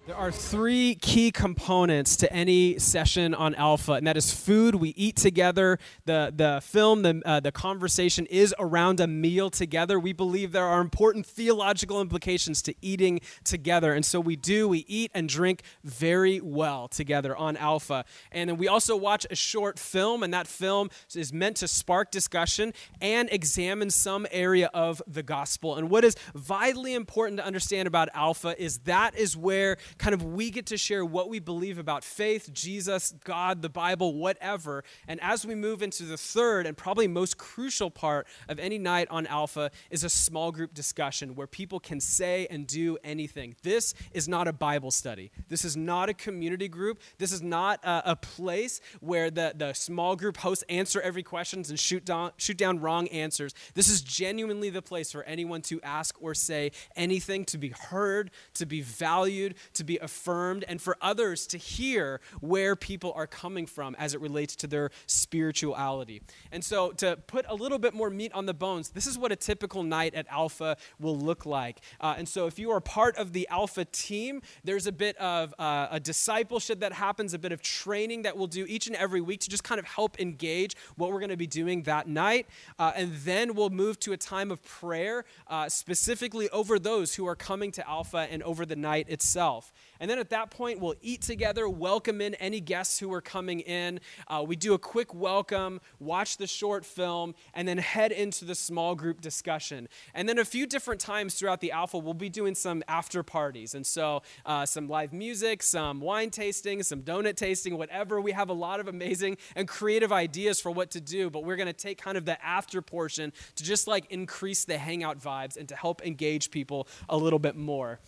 There 0.08 0.16
are 0.16 0.32
three 0.32 0.96
key 0.96 1.32
components 1.32 2.16
to 2.16 2.32
any 2.32 2.80
session 2.80 3.34
on 3.34 3.54
Alpha, 3.56 3.92
and 3.92 4.08
that 4.08 4.16
is 4.16 4.32
food. 4.32 4.76
We 4.76 4.92
eat 4.92 5.18
together. 5.18 5.80
The, 6.06 6.32
the 6.34 6.62
film, 6.64 7.02
the, 7.02 7.22
uh, 7.26 7.42
the 7.42 7.52
conversation 7.52 8.26
is 8.28 8.56
around 8.58 9.02
a 9.02 9.08
meal 9.08 9.50
together. 9.50 10.00
We 10.00 10.14
believe 10.14 10.54
there 10.54 10.64
are 10.64 10.80
important 10.80 11.26
theological 11.26 12.00
implications 12.00 12.62
to 12.62 12.76
eating 12.82 13.20
together, 13.44 13.92
and 13.92 14.06
so 14.06 14.22
we 14.22 14.38
do. 14.38 14.70
We 14.70 14.86
eat 14.88 15.12
and 15.14 15.28
drink 15.28 15.64
very 15.84 16.40
well 16.40 16.88
together 16.88 17.36
on 17.36 17.58
Alpha. 17.58 18.06
And 18.32 18.50
then 18.50 18.56
we 18.56 18.70
also 18.70 18.96
watch 18.96 19.28
a 19.30 19.36
short 19.36 19.78
film, 19.78 20.24
and 20.24 20.34
that 20.34 20.48
film 20.48 20.90
is 21.16 21.34
meant 21.34 21.58
to 21.58 21.68
spark 21.68 22.12
discussion 22.12 22.74
and 23.02 23.28
examine 23.30 23.90
some 23.90 24.26
area 24.32 24.70
of 24.74 25.02
the 25.06 25.22
gospel. 25.22 25.76
And 25.76 25.90
what 25.90 26.06
is 26.06 26.16
vitally 26.34 26.94
important 26.94 27.40
to 27.40 27.46
understand 27.46 27.90
about 27.90 28.08
Alpha 28.14 28.56
is 28.58 28.78
that 28.86 29.14
is 29.18 29.36
where 29.36 29.76
kind 29.98 30.14
of 30.14 30.24
we 30.24 30.50
get 30.52 30.66
to 30.68 30.78
share 30.78 31.04
what 31.04 31.30
we 31.30 31.40
believe 31.40 31.78
about 31.78 32.04
faith, 32.04 32.52
Jesus, 32.54 33.14
God, 33.24 33.62
the 33.62 33.70
Bible, 33.70 34.14
whatever. 34.14 34.84
And 35.08 35.20
as 35.22 35.46
we 35.46 35.56
move 35.56 35.82
into 35.82 36.04
the 36.04 36.18
third 36.18 36.66
and 36.66 36.76
probably 36.76 37.08
most 37.08 37.38
crucial 37.38 37.90
part 37.90 38.28
of 38.48 38.60
any 38.60 38.78
night 38.78 39.08
on 39.10 39.28
Alpha 39.28 39.72
is 39.90 40.04
a 40.04 40.10
small 40.10 40.52
group 40.52 40.74
discussion 40.74 41.36
where 41.36 41.48
people 41.48 41.80
can 41.80 42.00
say 42.00 42.48
and 42.50 42.68
do 42.68 42.98
anything. 43.04 43.56
This 43.64 43.94
is 44.12 44.28
not 44.28 44.48
a 44.48 44.54
Bible 44.54 44.92
study. 44.92 45.32
This 45.50 45.66
is 45.66 45.76
not 45.76 46.10
a 46.10 46.14
community 46.14 46.68
group. 46.68 47.00
This 47.18 47.32
is 47.32 47.42
not 47.42 47.84
a, 47.84 48.12
a 48.12 48.16
place 48.16 48.82
where 49.00 49.32
the, 49.32 49.54
the 49.56 49.74
small 49.74 50.16
group 50.16 50.38
hosts 50.38 50.64
answer 50.70 51.02
every 51.02 51.24
questions 51.24 51.70
and 51.70 51.80
shoot 51.80 52.06
down, 52.06 52.32
shoot 52.38 52.58
down 52.58 52.80
wrong 52.80 53.08
answers. 53.08 53.54
This 53.74 53.90
is 53.90 54.02
genuinely 54.02 54.70
the 54.70 54.82
place 54.82 55.12
for 55.12 55.24
anyone 55.24 55.62
to 55.64 55.82
ask 55.82 56.16
or 56.22 56.34
say 56.34 56.72
anything, 56.96 57.46
to 57.46 57.58
be 57.58 57.70
heard, 57.70 58.32
to 58.56 58.66
be 58.66 58.82
valued, 58.82 59.56
to 59.74 59.84
be 59.88 59.98
affirmed, 59.98 60.64
and 60.68 60.80
for 60.80 60.96
others 61.02 61.48
to 61.48 61.58
hear 61.58 62.22
where 62.42 62.76
people 62.76 63.12
are 63.16 63.26
coming 63.26 63.66
from 63.66 63.96
as 63.98 64.14
it 64.14 64.22
relates 64.22 64.56
to 64.58 64.68
their 64.68 64.92
spirituality. 65.08 66.22
And 66.52 66.64
so, 66.64 66.92
to 66.92 67.18
put 67.26 67.46
a 67.50 67.56
little 67.56 67.80
bit 67.80 67.96
more 67.96 68.12
meat 68.12 68.32
on 68.34 68.46
the 68.46 68.54
bones, 68.54 68.90
this 68.90 69.08
is 69.08 69.18
what 69.18 69.32
a 69.32 69.36
typical 69.36 69.82
night 69.82 70.14
at 70.14 70.28
Alpha 70.30 70.78
will 71.00 71.18
look 71.18 71.46
like. 71.46 71.80
Uh, 72.00 72.14
and 72.18 72.30
so, 72.30 72.46
if 72.46 72.60
you 72.60 72.70
are 72.70 72.82
part 72.82 73.18
of 73.18 73.34
the 73.34 73.48
Alpha 73.50 73.86
team, 73.86 74.42
there's 74.64 74.86
a 74.86 74.92
bit 74.92 75.18
of 75.18 75.56
uh, 75.58 75.88
a 75.90 76.00
discipleship 76.00 76.82
that 76.82 76.94
happens, 76.94 77.34
a 77.34 77.40
bit 77.40 77.52
of 77.52 77.62
training 77.62 78.22
that 78.24 78.38
we'll 78.38 78.48
do 78.48 78.66
each 78.68 78.88
and 78.88 78.96
every 78.96 79.22
week 79.22 79.40
to 79.42 79.50
just 79.50 79.64
kind 79.64 79.80
of 79.80 79.86
help 79.86 80.20
engage 80.20 80.76
what 80.96 81.12
we're 81.12 81.20
going 81.20 81.30
to 81.30 81.38
be 81.38 81.48
doing 81.48 81.84
that 81.84 82.08
night. 82.08 82.48
Uh, 82.78 82.92
and 82.96 83.14
then 83.24 83.56
we'll 83.56 83.70
move 83.70 84.00
to 84.02 84.14
a 84.14 84.18
time 84.18 84.52
of 84.52 84.62
prayer, 84.64 85.26
uh, 85.48 85.70
specifically 85.70 86.50
over 86.50 86.78
those 86.78 87.16
who 87.16 87.26
are 87.26 87.36
coming 87.36 87.72
to 87.72 87.88
Alpha 87.88 88.28
and 88.30 88.44
over 88.44 88.66
the 88.66 88.76
night 88.76 89.10
itself. 89.10 89.74
And 90.00 90.10
then 90.10 90.20
at 90.20 90.30
that 90.30 90.52
point, 90.52 90.80
we'll 90.80 90.96
eat 91.02 91.22
together, 91.22 91.68
welcome 91.68 92.22
in 92.22 92.36
any 92.36 92.60
guests 92.60 93.00
who 93.00 93.12
are 93.14 93.22
coming 93.22 93.62
in. 93.62 94.00
Uh, 94.28 94.44
we 94.46 94.56
do 94.56 94.74
a 94.74 94.80
quick 94.80 95.14
welcome, 95.14 95.82
watch 96.00 96.38
the 96.38 96.48
short 96.48 96.86
film, 96.86 97.36
and 97.54 97.68
then 97.68 97.78
head 97.78 98.12
into 98.12 98.46
the 98.46 98.56
small 98.56 98.96
group 98.96 99.22
discussion. 99.22 99.88
And 100.14 100.28
then 100.28 100.40
a 100.40 100.46
few 100.46 100.66
different 100.66 101.02
times 101.02 101.36
throughout 101.36 101.62
the 101.62 101.72
Alpha, 101.72 101.98
we'll 101.98 102.14
be 102.14 102.30
doing 102.30 102.56
some 102.56 102.84
after 102.88 103.24
parties. 103.24 103.76
And 103.76 103.86
so 103.86 104.22
uh, 104.46 104.66
some 104.66 104.88
live 104.88 105.14
music, 105.14 105.64
some 105.64 106.00
wine 106.02 106.30
tasting, 106.30 106.84
some 106.84 107.02
donut 107.02 107.36
tasting, 107.36 107.78
whatever. 107.78 108.22
We 108.22 108.32
have 108.32 108.50
a 108.50 108.54
lot 108.54 108.80
of 108.80 108.88
amazing 108.88 109.38
and 109.56 109.68
creative 109.68 110.12
ideas 110.12 110.60
for 110.60 110.72
what 110.72 110.92
to 110.92 111.02
do, 111.02 111.30
but 111.30 111.44
we're 111.44 111.56
going 111.56 111.68
to 111.68 111.74
take 111.74 112.02
kind 112.02 112.18
of 112.18 112.26
the 112.26 112.44
after 112.44 112.82
portion 112.82 113.34
to 113.56 113.64
just 113.64 113.88
like 113.88 114.06
increase 114.10 114.66
the 114.66 114.78
hangout 114.78 115.20
vibes 115.20 115.58
and 115.58 115.68
to 115.70 115.76
help 115.76 116.06
engage 116.06 116.52
people 116.52 116.88
a 117.10 117.18
little 117.18 117.40
bit 117.40 117.56
more 117.56 118.00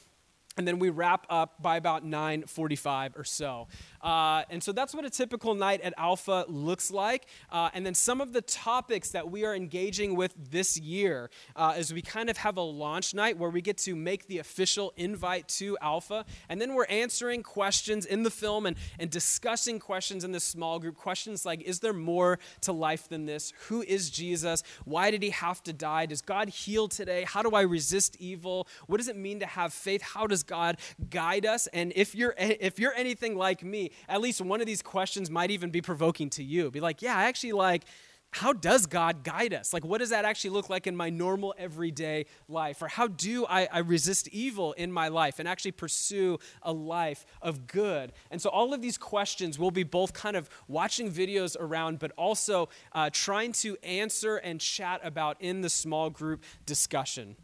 and 0.60 0.68
then 0.68 0.78
we 0.78 0.90
wrap 0.90 1.26
up 1.30 1.62
by 1.62 1.78
about 1.78 2.06
9.45 2.06 3.18
or 3.18 3.24
so. 3.24 3.70
Uh, 4.02 4.44
and 4.50 4.62
so 4.62 4.74
that's 4.74 4.94
what 4.94 5.06
a 5.06 5.10
typical 5.10 5.56
night 5.56 5.80
at 5.80 5.94
alpha 5.98 6.44
looks 6.50 6.92
like. 6.92 7.28
Uh, 7.50 7.70
and 7.74 7.86
then 7.86 7.94
some 7.94 8.20
of 8.20 8.34
the 8.34 8.42
topics 8.42 9.12
that 9.12 9.32
we 9.32 9.46
are 9.46 9.56
engaging 9.56 10.18
with 10.18 10.34
this 10.52 10.78
year 10.78 11.30
uh, 11.56 11.76
is 11.78 11.94
we 11.94 12.02
kind 12.02 12.30
of 12.30 12.36
have 12.36 12.58
a 12.58 12.62
launch 12.62 13.14
night 13.14 13.38
where 13.38 13.50
we 13.50 13.62
get 13.62 13.78
to 13.78 13.96
make 13.96 14.28
the 14.28 14.40
official 14.40 14.92
invite 14.98 15.48
to 15.48 15.78
alpha. 15.82 16.26
And 16.50 16.60
then 16.60 16.74
we're 16.74 16.88
answering 16.88 17.42
questions 17.42 18.06
in 18.06 18.24
the 18.24 18.30
film 18.30 18.66
and, 18.66 18.76
and 19.00 19.10
discussing 19.10 19.80
questions 19.80 20.26
in 20.26 20.34
the 20.34 20.42
small 20.42 20.78
group. 20.80 20.98
Questions 20.98 21.46
like 21.46 21.62
is 21.62 21.80
there 21.80 21.94
more 21.94 22.38
to 22.62 22.74
life 22.74 23.08
than 23.08 23.26
this? 23.26 23.54
Who 23.70 23.82
is 23.84 24.10
jesus? 24.10 24.62
Why 24.84 25.10
did 25.10 25.24
he 25.24 25.30
have 25.30 25.64
to 25.64 25.72
die? 25.72 26.06
Does 26.06 26.22
god 26.22 26.50
heal 26.50 26.90
today? 26.90 27.24
How 27.26 27.42
do 27.42 27.52
i 27.52 27.62
resist 27.62 28.18
evil? 28.20 28.68
What 28.88 28.98
does 28.98 29.08
it 29.08 29.16
mean 29.16 29.40
to 29.40 29.46
have 29.46 29.72
faith? 29.72 30.02
How 30.02 30.28
does 30.28 30.44
God 30.50 30.78
guide 31.10 31.46
us? 31.46 31.68
And 31.68 31.94
if 31.96 32.14
you're 32.14 32.36
if 32.38 32.78
you're 32.78 32.94
anything 32.94 33.38
like 33.38 33.64
me, 33.64 33.92
at 34.10 34.20
least 34.20 34.42
one 34.42 34.60
of 34.60 34.68
these 34.68 34.82
questions 34.82 35.30
might 35.30 35.52
even 35.52 35.70
be 35.70 35.82
provoking 35.82 36.30
to 36.32 36.44
you. 36.44 36.70
Be 36.70 36.82
like, 36.82 37.02
yeah, 37.02 37.16
I 37.16 37.24
actually 37.24 37.54
like 37.54 37.86
how 38.32 38.54
does 38.54 38.86
God 38.86 39.24
guide 39.24 39.54
us? 39.54 39.74
Like, 39.74 39.84
what 39.84 40.00
does 40.00 40.12
that 40.12 40.24
actually 40.24 40.52
look 40.52 40.70
like 40.70 40.86
in 40.86 40.96
my 40.96 41.10
normal 41.10 41.56
everyday 41.58 42.28
life? 42.48 42.82
Or 42.82 42.88
how 42.88 43.08
do 43.08 43.46
I, 43.48 43.68
I, 43.72 43.80
resist 43.80 44.28
evil 44.28 44.74
in 44.74 44.92
my 44.92 45.08
life 45.08 45.40
and 45.40 45.48
actually 45.48 45.72
pursue 45.72 46.38
a 46.62 46.72
life 46.72 47.26
of 47.42 47.66
good? 47.66 48.12
And 48.30 48.40
so, 48.40 48.50
all 48.50 48.74
of 48.74 48.82
these 48.82 48.98
questions 48.98 49.58
we'll 49.58 49.72
be 49.72 49.84
both 49.84 50.14
kind 50.14 50.36
of 50.36 50.50
watching 50.68 51.12
videos 51.12 51.56
around, 51.60 51.98
but 51.98 52.12
also 52.18 52.70
uh, 52.94 53.10
trying 53.12 53.52
to 53.54 53.78
answer 53.84 54.38
and 54.38 54.62
chat 54.62 55.02
about 55.04 55.38
in 55.40 55.62
the 55.62 55.70
small 55.70 56.10
group 56.10 56.44
discussion 56.66 57.36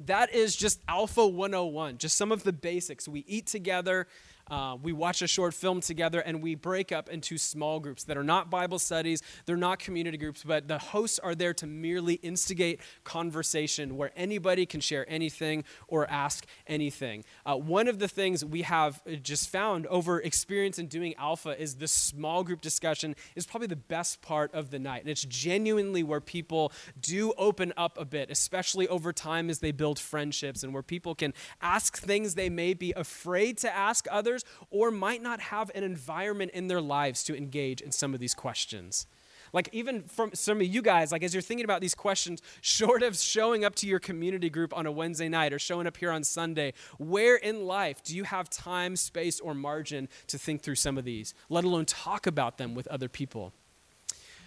that 0.00 0.34
is 0.34 0.56
just 0.56 0.80
Alpha 0.88 1.26
101, 1.26 1.98
just 1.98 2.16
some 2.16 2.32
of 2.32 2.44
the 2.44 2.52
basics. 2.52 3.06
We 3.06 3.24
eat 3.26 3.46
together, 3.46 4.06
uh, 4.52 4.76
we 4.82 4.92
watch 4.92 5.22
a 5.22 5.26
short 5.26 5.54
film 5.54 5.80
together 5.80 6.20
and 6.20 6.42
we 6.42 6.54
break 6.54 6.92
up 6.92 7.08
into 7.08 7.38
small 7.38 7.80
groups 7.80 8.04
that 8.04 8.18
are 8.18 8.22
not 8.22 8.50
Bible 8.50 8.78
studies, 8.78 9.22
they're 9.46 9.56
not 9.56 9.78
community 9.78 10.18
groups, 10.18 10.44
but 10.44 10.68
the 10.68 10.78
hosts 10.78 11.18
are 11.18 11.34
there 11.34 11.54
to 11.54 11.66
merely 11.66 12.14
instigate 12.16 12.78
conversation 13.02 13.96
where 13.96 14.10
anybody 14.14 14.66
can 14.66 14.78
share 14.78 15.06
anything 15.08 15.64
or 15.88 16.08
ask 16.10 16.44
anything. 16.66 17.24
Uh, 17.46 17.56
one 17.56 17.88
of 17.88 17.98
the 17.98 18.08
things 18.08 18.44
we 18.44 18.60
have 18.60 19.00
uh, 19.10 19.12
just 19.14 19.48
found 19.48 19.86
over 19.86 20.20
experience 20.20 20.78
in 20.78 20.86
doing 20.86 21.14
Alpha 21.16 21.58
is 21.58 21.76
the 21.76 21.88
small 21.88 22.44
group 22.44 22.60
discussion 22.60 23.16
is 23.34 23.46
probably 23.46 23.68
the 23.68 23.76
best 23.76 24.20
part 24.20 24.52
of 24.52 24.70
the 24.70 24.78
night. 24.78 25.00
And 25.00 25.08
it's 25.08 25.24
genuinely 25.24 26.02
where 26.02 26.20
people 26.20 26.72
do 27.00 27.32
open 27.38 27.72
up 27.78 27.98
a 27.98 28.04
bit, 28.04 28.30
especially 28.30 28.86
over 28.88 29.14
time 29.14 29.48
as 29.48 29.60
they 29.60 29.72
build 29.72 29.98
friendships 29.98 30.62
and 30.62 30.74
where 30.74 30.82
people 30.82 31.14
can 31.14 31.32
ask 31.62 31.96
things 31.96 32.34
they 32.34 32.50
may 32.50 32.74
be 32.74 32.92
afraid 32.94 33.56
to 33.58 33.74
ask 33.74 34.06
others 34.10 34.41
or 34.70 34.90
might 34.90 35.22
not 35.22 35.40
have 35.40 35.70
an 35.74 35.84
environment 35.84 36.50
in 36.52 36.68
their 36.68 36.80
lives 36.80 37.22
to 37.24 37.36
engage 37.36 37.80
in 37.80 37.92
some 37.92 38.14
of 38.14 38.20
these 38.20 38.34
questions. 38.34 39.06
Like, 39.52 39.68
even 39.72 40.04
from 40.04 40.30
some 40.34 40.60
of 40.60 40.66
you 40.66 40.80
guys, 40.80 41.12
like, 41.12 41.22
as 41.22 41.34
you're 41.34 41.42
thinking 41.42 41.64
about 41.64 41.80
these 41.80 41.94
questions, 41.94 42.40
short 42.60 43.02
of 43.02 43.16
showing 43.16 43.64
up 43.64 43.74
to 43.76 43.86
your 43.86 43.98
community 43.98 44.48
group 44.48 44.76
on 44.76 44.86
a 44.86 44.92
Wednesday 44.92 45.28
night 45.28 45.52
or 45.52 45.58
showing 45.58 45.86
up 45.86 45.96
here 45.98 46.10
on 46.10 46.24
Sunday, 46.24 46.72
where 46.98 47.36
in 47.36 47.66
life 47.66 48.02
do 48.02 48.16
you 48.16 48.24
have 48.24 48.48
time, 48.48 48.96
space, 48.96 49.40
or 49.40 49.54
margin 49.54 50.08
to 50.28 50.38
think 50.38 50.62
through 50.62 50.76
some 50.76 50.96
of 50.96 51.04
these, 51.04 51.34
let 51.48 51.64
alone 51.64 51.84
talk 51.84 52.26
about 52.26 52.58
them 52.58 52.74
with 52.74 52.86
other 52.88 53.08
people? 53.08 53.52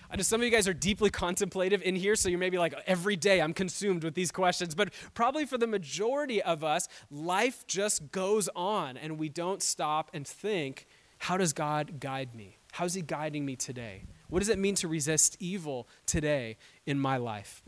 I 0.10 0.16
know 0.16 0.24
some 0.24 0.42
of 0.42 0.46
you 0.46 0.52
guys 0.52 0.68
are 0.68 0.74
deeply 0.74 1.10
contemplative 1.12 1.82
in 1.82 1.96
here, 1.96 2.16
so 2.16 2.30
you're 2.30 2.40
maybe 2.40 2.58
like, 2.58 2.74
every 2.86 3.16
day 3.16 3.42
I'm 3.42 3.54
consumed 3.54 4.04
with 4.04 4.14
these 4.14 4.32
questions. 4.32 4.76
But 4.76 4.94
probably 5.14 5.46
for 5.46 5.58
the 5.58 5.68
majority 5.68 6.42
of 6.42 6.64
us, 6.64 6.88
life 7.10 7.66
just 7.68 8.12
goes 8.12 8.50
on 8.56 8.98
and 8.98 9.18
we 9.18 9.30
don't 9.30 9.62
stop 9.62 10.12
and 10.14 10.28
think, 10.28 10.88
how 11.18 11.38
does 11.38 11.54
God 11.54 12.00
guide 12.00 12.36
me? 12.36 12.58
How's 12.74 12.94
He 12.94 13.02
guiding 13.02 13.46
me 13.46 13.56
today? 13.56 14.04
What 14.30 14.40
does 14.40 14.50
it 14.50 14.60
mean 14.60 14.76
to 14.76 14.88
resist 14.88 15.38
evil 15.40 15.88
today 16.06 16.58
in 16.86 17.00
my 17.00 17.18
life? 17.18 17.64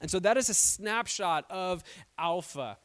And 0.00 0.10
so 0.10 0.18
that 0.20 0.36
is 0.36 0.48
a 0.48 0.54
snapshot 0.54 1.44
of 1.50 1.82
Alpha. 2.18 2.78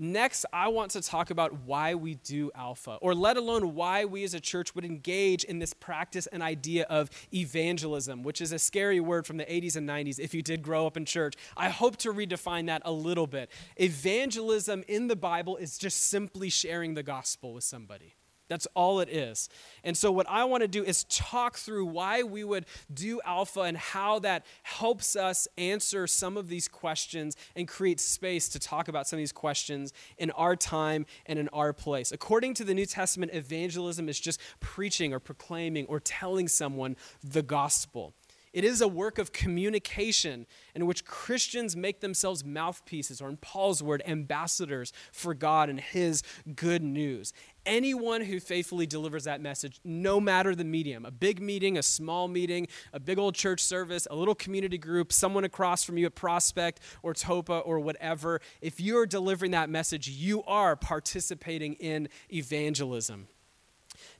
Next, 0.00 0.46
I 0.52 0.68
want 0.68 0.92
to 0.92 1.02
talk 1.02 1.30
about 1.30 1.62
why 1.64 1.96
we 1.96 2.14
do 2.14 2.52
Alpha, 2.54 2.98
or 3.00 3.16
let 3.16 3.36
alone 3.36 3.74
why 3.74 4.04
we 4.04 4.22
as 4.22 4.32
a 4.32 4.38
church 4.38 4.72
would 4.76 4.84
engage 4.84 5.42
in 5.42 5.58
this 5.58 5.74
practice 5.74 6.28
and 6.28 6.40
idea 6.40 6.84
of 6.84 7.10
evangelism, 7.34 8.22
which 8.22 8.40
is 8.40 8.52
a 8.52 8.60
scary 8.60 9.00
word 9.00 9.26
from 9.26 9.38
the 9.38 9.44
80s 9.44 9.74
and 9.74 9.88
90s 9.88 10.20
if 10.20 10.34
you 10.34 10.40
did 10.40 10.62
grow 10.62 10.86
up 10.86 10.96
in 10.96 11.04
church. 11.04 11.34
I 11.56 11.68
hope 11.68 11.96
to 11.96 12.12
redefine 12.12 12.66
that 12.66 12.82
a 12.84 12.92
little 12.92 13.26
bit. 13.26 13.50
Evangelism 13.74 14.84
in 14.86 15.08
the 15.08 15.16
Bible 15.16 15.56
is 15.56 15.76
just 15.76 15.98
simply 16.04 16.48
sharing 16.48 16.94
the 16.94 17.02
gospel 17.02 17.52
with 17.52 17.64
somebody. 17.64 18.14
That's 18.48 18.66
all 18.74 19.00
it 19.00 19.08
is. 19.08 19.48
And 19.84 19.96
so, 19.96 20.10
what 20.10 20.28
I 20.28 20.44
want 20.44 20.62
to 20.62 20.68
do 20.68 20.82
is 20.82 21.04
talk 21.04 21.56
through 21.56 21.84
why 21.86 22.22
we 22.22 22.44
would 22.44 22.64
do 22.92 23.20
Alpha 23.24 23.60
and 23.60 23.76
how 23.76 24.18
that 24.20 24.44
helps 24.62 25.16
us 25.16 25.46
answer 25.58 26.06
some 26.06 26.36
of 26.36 26.48
these 26.48 26.66
questions 26.66 27.36
and 27.54 27.68
create 27.68 28.00
space 28.00 28.48
to 28.50 28.58
talk 28.58 28.88
about 28.88 29.06
some 29.06 29.18
of 29.18 29.20
these 29.20 29.32
questions 29.32 29.92
in 30.16 30.30
our 30.32 30.56
time 30.56 31.06
and 31.26 31.38
in 31.38 31.48
our 31.50 31.72
place. 31.72 32.10
According 32.10 32.54
to 32.54 32.64
the 32.64 32.74
New 32.74 32.86
Testament, 32.86 33.32
evangelism 33.34 34.08
is 34.08 34.18
just 34.18 34.40
preaching 34.60 35.12
or 35.12 35.20
proclaiming 35.20 35.86
or 35.86 36.00
telling 36.00 36.48
someone 36.48 36.96
the 37.22 37.42
gospel. 37.42 38.14
It 38.58 38.64
is 38.64 38.80
a 38.80 38.88
work 38.88 39.20
of 39.20 39.32
communication 39.32 40.44
in 40.74 40.86
which 40.86 41.04
Christians 41.04 41.76
make 41.76 42.00
themselves 42.00 42.44
mouthpieces, 42.44 43.20
or 43.20 43.28
in 43.28 43.36
Paul's 43.36 43.84
word, 43.84 44.02
ambassadors 44.04 44.92
for 45.12 45.32
God 45.32 45.70
and 45.70 45.78
His 45.78 46.24
good 46.56 46.82
news. 46.82 47.32
Anyone 47.64 48.22
who 48.22 48.40
faithfully 48.40 48.84
delivers 48.84 49.22
that 49.22 49.40
message, 49.40 49.78
no 49.84 50.18
matter 50.18 50.56
the 50.56 50.64
medium 50.64 51.04
a 51.04 51.12
big 51.12 51.40
meeting, 51.40 51.78
a 51.78 51.84
small 51.84 52.26
meeting, 52.26 52.66
a 52.92 52.98
big 52.98 53.16
old 53.16 53.36
church 53.36 53.62
service, 53.62 54.08
a 54.10 54.16
little 54.16 54.34
community 54.34 54.76
group, 54.76 55.12
someone 55.12 55.44
across 55.44 55.84
from 55.84 55.96
you 55.96 56.06
at 56.06 56.16
Prospect 56.16 56.80
or 57.04 57.14
Topa 57.14 57.62
or 57.64 57.78
whatever 57.78 58.40
if 58.60 58.80
you're 58.80 59.06
delivering 59.06 59.52
that 59.52 59.70
message, 59.70 60.08
you 60.08 60.42
are 60.48 60.74
participating 60.74 61.74
in 61.74 62.08
evangelism. 62.32 63.28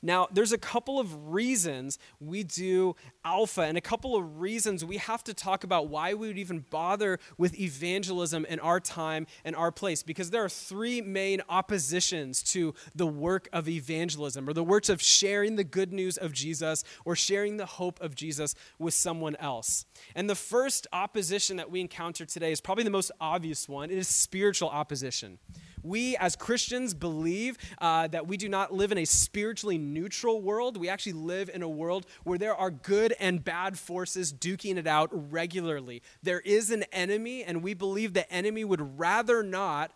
Now, 0.03 0.29
there's 0.33 0.53
a 0.53 0.59
couple 0.59 0.99
of 0.99 1.33
reasons 1.33 1.99
we 2.21 2.43
do 2.43 2.97
alpha, 3.25 3.63
and 3.63 3.77
a 3.77 3.81
couple 3.81 4.17
of 4.17 4.41
reasons 4.41 4.85
we 4.85 4.97
have 4.99 5.25
to 5.25 5.35
talk 5.35 5.65
about 5.65 5.89
why 5.89 6.15
we 6.15 6.29
would 6.29 6.39
even 6.39 6.65
bother 6.71 7.19
with 7.37 7.59
evangelism 7.59 8.45
in 8.47 8.61
our 8.61 8.81
time 8.81 9.27
and 9.45 9.57
our 9.57 9.73
place, 9.73 10.03
because 10.03 10.31
there 10.31 10.45
are 10.45 10.49
three 10.49 11.01
main 11.01 11.43
oppositions 11.49 12.43
to 12.43 12.75
the 12.95 13.07
work 13.07 13.49
of 13.53 13.69
evangelism, 13.69 14.49
or 14.49 14.53
the 14.53 14.65
works 14.65 14.89
of 14.89 15.03
sharing 15.03 15.57
the 15.57 15.65
good 15.65 15.93
news 15.93 16.17
of 16.17 16.33
Jesus 16.33 16.85
or 17.05 17.17
sharing 17.17 17.57
the 17.57 17.67
hope 17.67 18.01
of 18.01 18.15
Jesus 18.15 18.55
with 18.79 18.95
someone 18.95 19.37
else. 19.37 19.85
And 20.15 20.29
the 20.29 20.35
first 20.35 20.87
opposition 20.93 21.57
that 21.57 21.71
we 21.71 21.81
encounter 21.81 22.25
today 22.25 22.53
is 22.53 22.61
probably 22.61 22.85
the 22.85 22.91
most 22.91 23.11
obvious 23.21 23.69
one 23.69 23.91
it 23.91 23.99
is 23.99 24.09
spiritual 24.09 24.69
opposition. 24.69 25.39
We 25.83 26.17
as 26.17 26.37
Christians 26.37 26.95
believe 26.95 27.59
uh, 27.81 28.09
that 28.09 28.27
we 28.27 28.37
do 28.37 28.49
not 28.49 28.73
live 28.73 28.93
in 28.93 28.99
a 28.99 29.05
spiritually 29.05 29.79
neutral 29.79 30.41
world. 30.41 30.77
We 30.77 30.89
actually 30.89 31.13
live 31.13 31.51
in 31.53 31.63
a 31.63 31.69
world 31.69 32.07
where 32.25 32.39
there 32.39 32.55
are 32.55 32.71
good 32.71 33.15
and 33.21 33.43
bad 33.45 33.79
forces 33.79 34.33
duking 34.33 34.77
it 34.77 34.87
out 34.87 35.11
regularly. 35.13 36.03
There 36.23 36.41
is 36.41 36.71
an 36.71 36.85
enemy, 36.93 37.45
and 37.45 37.63
we 37.63 37.75
believe 37.75 38.13
the 38.13 38.31
enemy 38.33 38.65
would 38.65 38.99
rather 38.99 39.43
not 39.43 39.93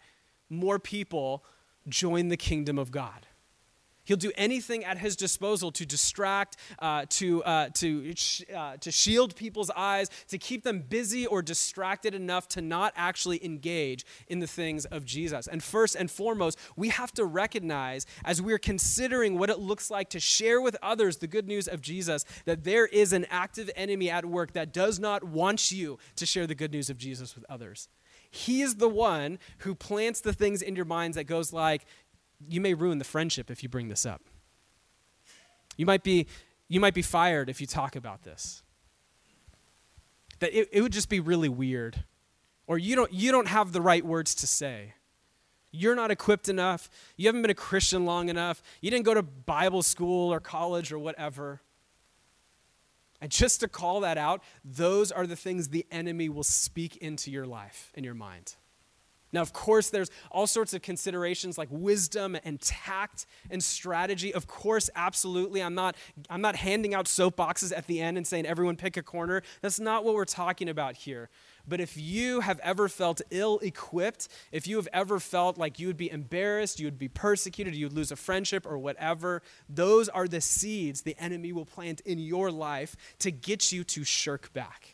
more 0.49 0.79
people 0.79 1.45
join 1.89 2.29
the 2.29 2.37
kingdom 2.37 2.79
of 2.79 2.91
God. 2.91 3.27
He'll 4.05 4.17
do 4.17 4.33
anything 4.37 4.85
at 4.85 4.99
his 4.99 5.17
disposal 5.17 5.71
to 5.73 5.87
distract, 5.87 6.57
uh, 6.79 7.07
to, 7.11 7.45
uh, 7.45 7.69
to, 7.75 8.15
uh, 8.55 8.77
to 8.79 8.91
shield 8.91 9.37
people's 9.37 9.71
eyes, 9.71 10.09
to 10.29 10.39
keep 10.39 10.65
them 10.65 10.81
busy 10.89 11.27
or 11.27 11.43
distracted 11.43 12.15
enough 12.15 12.49
to 12.49 12.61
not 12.61 12.93
actually 12.97 13.45
engage 13.45 14.05
in 14.27 14.41
the 14.41 14.47
things 14.47 14.85
of 14.87 15.05
Jesus. 15.05 15.47
And 15.47 15.63
first 15.63 15.95
and 15.95 16.11
foremost, 16.11 16.59
we 16.77 16.89
have 16.89 17.13
to 17.13 17.25
recognize 17.25 18.07
as 18.25 18.43
we're 18.43 18.59
considering 18.59 19.39
what 19.39 19.51
it 19.51 19.59
looks 19.59 19.91
like 19.91 20.11
to 20.11 20.21
share 20.21 20.61
with 20.61 20.77
others 20.83 21.19
the 21.19 21.27
good 21.27 21.47
news 21.47 21.69
of 21.69 21.81
Jesus 21.81 22.25
that 22.45 22.65
there 22.65 22.87
is 22.87 23.13
an 23.13 23.27
active 23.31 23.71
enemy 23.77 24.11
at 24.11 24.25
work 24.25 24.53
that 24.53 24.73
does 24.73 24.99
not 24.99 25.23
want 25.23 25.71
you 25.71 25.99
to 26.17 26.27
share 26.27 26.47
the 26.47 26.55
good 26.55 26.73
news 26.73 26.91
of 26.91 26.99
Jesus 26.99 27.35
with 27.35 27.45
others. 27.49 27.89
He 28.35 28.63
is 28.63 28.77
the 28.77 28.89
one 28.89 29.39
who 29.59 29.75
plants 29.75 30.23
the 30.23 30.33
things 30.33 30.63
in 30.63 30.75
your 30.75 30.87
minds 30.87 31.17
that 31.17 31.25
goes 31.25 31.53
like, 31.53 31.85
you 32.49 32.61
may 32.61 32.75
ruin 32.75 32.99
the 32.99 33.05
friendship 33.05 33.51
if 33.51 33.63
you 33.63 33.69
bring 33.69 33.89
this 33.89 34.07
up. 34.07 34.23
You 35.77 35.87
might 35.87 36.03
be, 36.03 36.27
you 36.69 36.81
might 36.81 36.95
be 36.95 37.03
fired 37.03 37.49
if 37.49 37.61
you 37.61 37.67
talk 37.67 37.97
about 37.97 38.23
this. 38.23 38.63
That 40.41 40.57
it, 40.57 40.69
it 40.73 40.83
would 40.83 40.93
just 40.93 41.09
be 41.09 41.21
really 41.21 41.49
weird. 41.49 42.05
Or 42.67 42.79
you 42.79 42.97
don't, 42.97 43.13
you 43.13 43.33
don't 43.33 43.49
have 43.49 43.73
the 43.73 43.81
right 43.81 44.05
words 44.05 44.35
to 44.37 44.47
say. 44.47 44.95
You're 45.71 45.97
not 45.97 46.11
equipped 46.11 46.49
enough. 46.49 46.91
You 47.17 47.27
haven't 47.29 47.43
been 47.43 47.51
a 47.51 47.55
Christian 47.55 48.05
long 48.05 48.29
enough. 48.29 48.63
You 48.81 48.91
didn't 48.91 49.07
go 49.07 49.15
to 49.15 49.23
Bible 49.23 49.83
school 49.83 50.33
or 50.33 50.39
college 50.39 50.93
or 50.93 50.99
whatever. 50.99 51.63
And 53.21 53.31
just 53.31 53.61
to 53.61 53.69
call 53.69 54.01
that 54.01 54.19
out, 54.19 54.43
those 54.65 55.11
are 55.13 55.27
the 55.27 55.37
things 55.37 55.69
the 55.69 55.87
enemy 55.91 56.29
will 56.29 56.43
speak 56.43 56.97
into 56.99 57.31
your 57.31 57.47
life 57.47 57.91
and 57.95 58.05
your 58.05 58.15
mind. 58.15 58.57
Now, 59.33 59.41
of 59.41 59.53
course, 59.53 59.91
there's 59.91 60.11
all 60.31 60.47
sorts 60.47 60.75
of 60.75 60.83
considerations 60.83 61.57
like 61.57 61.69
wisdom 61.71 62.37
and 62.45 62.61
tact 62.61 63.27
and 63.51 63.63
strategy. 63.63 64.35
Of 64.35 64.47
course, 64.47 64.91
absolutely. 64.95 65.63
I'm 65.63 65.75
not, 65.75 65.97
I'm 66.29 66.43
not 66.43 66.57
handing 66.57 66.95
out 66.95 67.07
soapboxes 67.07 67.73
at 67.77 67.87
the 67.87 68.01
end 68.01 68.17
and 68.17 68.27
saying, 68.27 68.47
everyone 68.47 68.77
pick 68.77 68.97
a 68.97 69.03
corner. 69.03 69.43
That's 69.63 69.81
not 69.81 70.05
what 70.05 70.15
we're 70.15 70.25
talking 70.25 70.69
about 70.69 70.97
here. 70.97 71.31
But 71.67 71.81
if 71.81 71.97
you 71.97 72.41
have 72.41 72.59
ever 72.61 72.89
felt 72.89 73.23
ill 73.31 73.59
equipped, 73.61 74.29
if 74.51 74.67
you 74.67 74.77
have 74.77 74.89
ever 74.93 75.21
felt 75.21 75.57
like 75.57 75.79
you 75.79 75.87
would 75.87 75.97
be 75.97 76.11
embarrassed, 76.11 76.81
you 76.81 76.87
would 76.87 76.99
be 76.99 77.09
persecuted, 77.09 77.75
you 77.75 77.87
would 77.87 77.93
lose 77.93 78.11
a 78.11 78.17
friendship 78.17 78.67
or 78.67 78.79
whatever, 78.79 79.43
those 79.69 80.09
are 80.09 80.27
the 80.27 80.41
seeds 80.41 81.03
the 81.03 81.17
enemy 81.19 81.53
will 81.53 81.65
plant 81.65 82.01
in 82.01 82.19
your 82.19 82.51
life 82.51 82.97
to 83.21 83.31
get 83.31 83.71
you 83.73 83.85
to 83.85 84.03
shirk 84.03 84.53
back. 84.53 84.92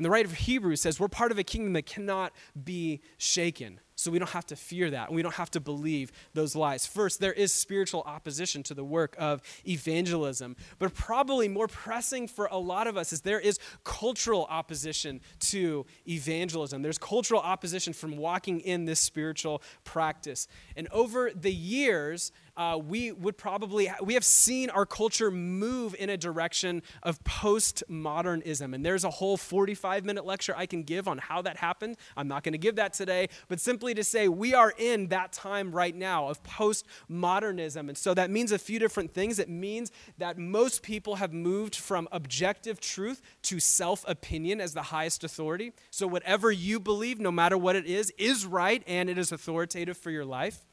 And 0.00 0.04
the 0.06 0.08
writer 0.08 0.30
of 0.30 0.34
Hebrews 0.34 0.80
says 0.80 0.98
we're 0.98 1.08
part 1.08 1.30
of 1.30 1.38
a 1.38 1.44
kingdom 1.44 1.74
that 1.74 1.84
cannot 1.84 2.32
be 2.64 3.02
shaken. 3.18 3.80
So 4.00 4.10
we 4.10 4.18
don't 4.18 4.30
have 4.30 4.46
to 4.46 4.56
fear 4.56 4.90
that. 4.90 5.12
We 5.12 5.20
don't 5.20 5.34
have 5.34 5.50
to 5.50 5.60
believe 5.60 6.10
those 6.32 6.56
lies. 6.56 6.86
First, 6.86 7.20
there 7.20 7.34
is 7.34 7.52
spiritual 7.52 8.02
opposition 8.06 8.62
to 8.62 8.74
the 8.74 8.82
work 8.82 9.14
of 9.18 9.42
evangelism. 9.68 10.56
But 10.78 10.94
probably 10.94 11.48
more 11.48 11.68
pressing 11.68 12.26
for 12.26 12.48
a 12.50 12.56
lot 12.56 12.86
of 12.86 12.96
us 12.96 13.12
is 13.12 13.20
there 13.20 13.38
is 13.38 13.58
cultural 13.84 14.46
opposition 14.48 15.20
to 15.40 15.84
evangelism. 16.08 16.80
There's 16.80 16.96
cultural 16.96 17.42
opposition 17.42 17.92
from 17.92 18.16
walking 18.16 18.60
in 18.60 18.86
this 18.86 19.00
spiritual 19.00 19.62
practice. 19.84 20.48
And 20.76 20.88
over 20.88 21.30
the 21.34 21.52
years, 21.52 22.32
uh, 22.60 22.76
we 22.76 23.10
would 23.12 23.38
probably 23.38 23.90
we 24.02 24.12
have 24.12 24.24
seen 24.24 24.68
our 24.68 24.84
culture 24.84 25.30
move 25.30 25.94
in 25.98 26.10
a 26.10 26.16
direction 26.16 26.82
of 27.02 27.22
postmodernism 27.24 28.74
and 28.74 28.84
there's 28.84 29.04
a 29.04 29.10
whole 29.10 29.38
45 29.38 30.04
minute 30.04 30.26
lecture 30.26 30.54
i 30.54 30.66
can 30.66 30.82
give 30.82 31.08
on 31.08 31.16
how 31.16 31.40
that 31.40 31.56
happened 31.56 31.96
i'm 32.18 32.28
not 32.28 32.42
going 32.42 32.52
to 32.52 32.58
give 32.58 32.76
that 32.76 32.92
today 32.92 33.28
but 33.48 33.60
simply 33.60 33.89
to 33.94 34.04
say 34.04 34.28
we 34.28 34.54
are 34.54 34.72
in 34.76 35.08
that 35.08 35.32
time 35.32 35.72
right 35.72 35.94
now 35.94 36.28
of 36.28 36.42
postmodernism. 36.42 37.88
And 37.88 37.96
so 37.96 38.14
that 38.14 38.30
means 38.30 38.52
a 38.52 38.58
few 38.58 38.78
different 38.78 39.12
things. 39.12 39.38
It 39.38 39.48
means 39.48 39.92
that 40.18 40.38
most 40.38 40.82
people 40.82 41.16
have 41.16 41.32
moved 41.32 41.76
from 41.76 42.08
objective 42.12 42.80
truth 42.80 43.22
to 43.42 43.60
self 43.60 44.04
opinion 44.08 44.60
as 44.60 44.74
the 44.74 44.82
highest 44.82 45.24
authority. 45.24 45.72
So 45.90 46.06
whatever 46.06 46.50
you 46.50 46.80
believe 46.80 47.20
no 47.20 47.30
matter 47.30 47.56
what 47.58 47.76
it 47.76 47.86
is 47.86 48.12
is 48.18 48.46
right 48.46 48.82
and 48.86 49.10
it 49.10 49.18
is 49.18 49.32
authoritative 49.32 49.96
for 49.96 50.10
your 50.10 50.24
life 50.24 50.64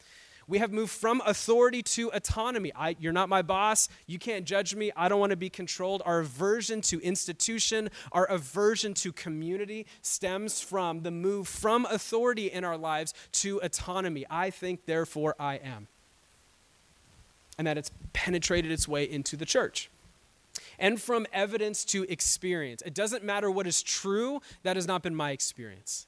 we 0.48 0.60
have 0.60 0.72
moved 0.72 0.92
from 0.92 1.22
authority 1.26 1.84
to 1.84 2.10
autonomy. 2.14 2.72
I, 2.74 2.96
you're 3.00 3.12
not 3.12 3.28
my 3.28 3.42
boss. 3.42 3.90
You 4.06 4.18
can't 4.18 4.46
judge 4.46 4.74
me. 4.76 4.92
I 4.96 5.10
don't 5.10 5.20
want 5.20 5.32
to 5.32 5.36
be 5.36 5.50
controlled. 5.50 6.02
Our 6.06 6.20
aversion 6.20 6.80
to 6.82 7.02
institution, 7.02 7.90
our 8.14 8.26
aversion 8.26 8.94
to 8.96 9.12
community 9.12 9.86
stems 10.02 10.62
from 10.62 11.02
the 11.02 11.12
move 11.12 11.48
from 11.50 11.86
authority 11.86 12.48
in 12.50 12.64
our 12.64 12.78
lives 12.78 13.14
to 13.34 13.60
autonomy. 13.62 14.26
I 14.30 14.50
think, 14.50 14.86
therefore, 14.86 15.36
I 15.38 15.56
am. 15.56 15.88
And 17.58 17.68
that 17.68 17.78
it's 17.78 17.92
penetrated 18.14 18.72
its 18.72 18.88
way 18.88 19.04
into 19.04 19.36
the 19.36 19.46
church. 19.46 19.90
and 20.80 21.02
from 21.02 21.26
evidence 21.34 21.84
to 21.86 22.04
experience. 22.04 22.82
It 22.86 22.94
doesn't 22.94 23.24
matter 23.24 23.50
what 23.50 23.68
is 23.68 23.82
true, 23.82 24.42
that 24.64 24.76
has 24.76 24.88
not 24.88 25.04
been 25.04 25.16
my 25.16 25.32
experience. 25.32 26.08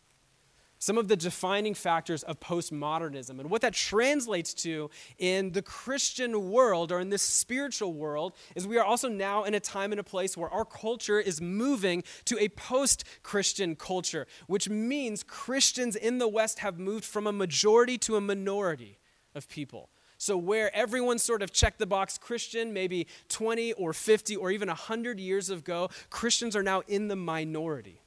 Some 0.82 0.98
of 0.98 1.10
the 1.10 1.18
defining 1.18 1.74
factors 1.74 2.24
of 2.24 2.40
postmodernism 2.40 3.38
and 3.38 3.50
what 3.50 3.62
that 3.64 3.74
translates 3.74 4.54
to 4.56 4.90
in 5.18 5.52
the 5.52 5.62
Christian 5.62 6.50
world 6.50 6.94
or 6.94 7.02
in 7.02 7.10
this 7.10 7.22
spiritual 7.22 7.94
world 7.94 8.34
is 8.56 8.66
we 8.66 8.78
are 8.78 8.86
also 8.86 9.10
now 9.10 9.44
in 9.44 9.54
a 9.54 9.60
time 9.60 9.92
and 9.92 10.00
a 10.00 10.06
place 10.06 10.38
where 10.38 10.50
our 10.50 10.64
culture 10.64 11.20
is 11.20 11.42
moving 11.42 12.02
to 12.24 12.40
a 12.40 12.48
post 12.48 13.04
Christian 13.24 13.76
culture, 13.76 14.26
which 14.48 14.70
means 14.70 15.22
Christians 15.22 15.98
in 15.98 16.18
the 16.18 16.30
West 16.30 16.60
have 16.60 16.80
moved 16.80 17.04
from 17.04 17.28
a 17.28 17.34
majority 17.34 17.98
to 17.98 18.16
a 18.16 18.22
minority 18.22 19.00
of 19.36 19.50
people. 19.50 19.90
So, 20.18 20.38
where 20.38 20.74
everyone 20.74 21.20
sort 21.20 21.42
of 21.42 21.52
checked 21.52 21.80
the 21.80 21.88
box 21.88 22.18
Christian 22.18 22.72
maybe 22.72 23.08
20 23.28 23.74
or 23.74 23.92
50 23.92 24.38
or 24.38 24.50
even 24.52 24.70
100 24.70 25.20
years 25.20 25.50
ago, 25.50 25.90
Christians 26.10 26.56
are 26.56 26.64
now 26.64 26.84
in 26.88 27.10
the 27.10 27.16
minority. 27.18 28.02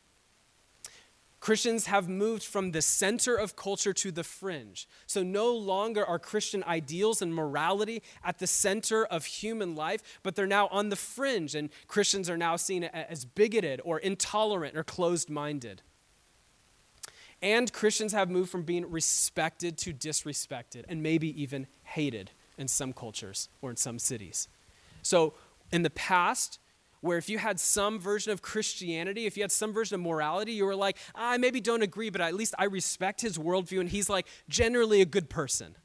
Christians 1.43 1.87
have 1.87 2.09
moved 2.09 2.45
from 2.45 2.71
the 2.71 2.81
center 2.81 3.35
of 3.35 3.57
culture 3.57 3.93
to 3.95 4.13
the 4.13 4.23
fringe. 4.23 4.87
So 5.09 5.25
no 5.25 5.53
longer 5.53 6.07
are 6.07 6.21
Christian 6.21 6.63
ideals 6.63 7.21
and 7.21 7.35
morality 7.35 8.01
at 8.23 8.39
the 8.39 8.47
center 8.47 9.05
of 9.05 9.25
human 9.25 9.75
life, 9.75 10.21
but 10.23 10.37
they're 10.37 10.47
now 10.47 10.69
on 10.69 10.89
the 10.89 10.95
fringe, 10.95 11.57
and 11.57 11.71
Christians 11.89 12.31
are 12.31 12.37
now 12.37 12.55
seen 12.55 12.85
as 12.85 13.25
bigoted 13.25 13.81
or 13.83 13.99
intolerant 13.99 14.77
or 14.77 14.85
closed 14.85 15.29
minded. 15.29 15.83
And 17.43 17.73
Christians 17.73 18.13
have 18.13 18.31
moved 18.31 18.49
from 18.49 18.63
being 18.63 18.89
respected 18.89 19.77
to 19.79 19.93
disrespected 19.93 20.85
and 20.89 21.03
maybe 21.03 21.43
even 21.43 21.67
hated 21.83 22.31
in 22.57 22.69
some 22.69 22.93
cultures 22.93 23.49
or 23.61 23.71
in 23.71 23.77
some 23.77 23.99
cities. 23.99 24.47
So, 25.03 25.35
in 25.73 25.83
the 25.83 25.91
past, 25.91 26.61
where 27.03 27.19
if 27.19 27.29
you 27.29 27.37
had 27.37 27.61
some 27.61 27.99
version 27.99 28.33
of 28.33 28.41
Christianity, 28.41 29.27
if 29.27 29.37
you 29.37 29.43
had 29.43 29.53
some 29.53 29.73
version 29.73 29.97
of 29.97 30.01
morality, 30.01 30.53
you 30.53 30.65
were 30.65 30.77
like, 30.77 30.97
I 31.15 31.37
maybe 31.37 31.61
don't 31.61 31.83
agree, 31.83 32.09
but 32.09 32.21
at 32.21 32.35
least 32.35 32.55
I 32.59 32.65
respect 32.65 33.21
his 33.21 33.37
worldview, 33.37 33.81
and 33.81 33.89
he's 33.89 34.09
like 34.09 34.27
generally 34.49 35.03
a 35.03 35.05
good 35.05 35.29
person. 35.29 35.77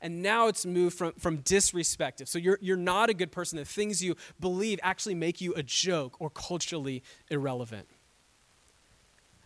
And 0.00 0.22
now 0.22 0.46
it's 0.46 0.64
moved 0.64 0.96
from, 0.96 1.12
from 1.14 1.38
disrespectful. 1.38 2.26
So 2.26 2.38
you're, 2.38 2.58
you're 2.62 2.76
not 2.76 3.10
a 3.10 3.14
good 3.14 3.32
person. 3.32 3.58
The 3.58 3.64
things 3.64 4.02
you 4.02 4.14
believe 4.38 4.78
actually 4.84 5.16
make 5.16 5.40
you 5.40 5.52
a 5.54 5.62
joke 5.64 6.16
or 6.20 6.30
culturally 6.30 7.02
irrelevant. 7.30 7.88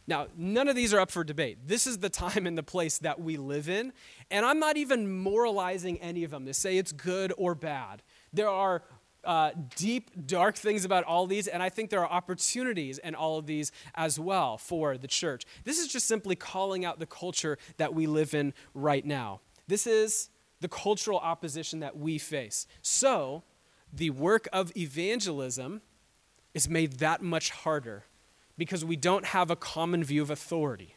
Now, 0.06 0.26
none 0.36 0.68
of 0.68 0.76
these 0.76 0.92
are 0.92 1.00
up 1.00 1.10
for 1.10 1.24
debate. 1.24 1.58
This 1.66 1.86
is 1.86 1.98
the 1.98 2.10
time 2.10 2.46
and 2.46 2.58
the 2.58 2.62
place 2.62 2.98
that 2.98 3.20
we 3.20 3.38
live 3.38 3.70
in. 3.70 3.94
And 4.30 4.44
I'm 4.44 4.58
not 4.58 4.76
even 4.76 5.22
moralizing 5.22 5.98
any 6.02 6.24
of 6.24 6.30
them 6.30 6.44
to 6.44 6.52
say 6.52 6.76
it's 6.76 6.92
good 6.92 7.32
or 7.38 7.54
bad. 7.54 8.02
There 8.32 8.48
are 8.48 8.82
uh, 9.24 9.50
deep, 9.76 10.10
dark 10.26 10.56
things 10.56 10.84
about 10.84 11.04
all 11.04 11.26
these, 11.26 11.46
and 11.46 11.62
I 11.62 11.68
think 11.68 11.90
there 11.90 12.00
are 12.00 12.10
opportunities 12.10 12.98
in 12.98 13.14
all 13.14 13.38
of 13.38 13.46
these 13.46 13.72
as 13.94 14.18
well 14.18 14.58
for 14.58 14.98
the 14.98 15.08
church. 15.08 15.44
This 15.64 15.78
is 15.78 15.88
just 15.88 16.06
simply 16.06 16.36
calling 16.36 16.84
out 16.84 16.98
the 16.98 17.06
culture 17.06 17.58
that 17.76 17.94
we 17.94 18.06
live 18.06 18.34
in 18.34 18.52
right 18.74 19.04
now. 19.04 19.40
This 19.68 19.86
is 19.86 20.30
the 20.60 20.68
cultural 20.68 21.18
opposition 21.18 21.80
that 21.80 21.96
we 21.96 22.18
face. 22.18 22.66
So, 22.82 23.42
the 23.92 24.10
work 24.10 24.48
of 24.52 24.74
evangelism 24.76 25.82
is 26.54 26.68
made 26.68 26.94
that 26.94 27.20
much 27.20 27.50
harder 27.50 28.04
because 28.56 28.84
we 28.84 28.96
don't 28.96 29.26
have 29.26 29.50
a 29.50 29.56
common 29.56 30.02
view 30.02 30.22
of 30.22 30.30
authority. 30.30 30.96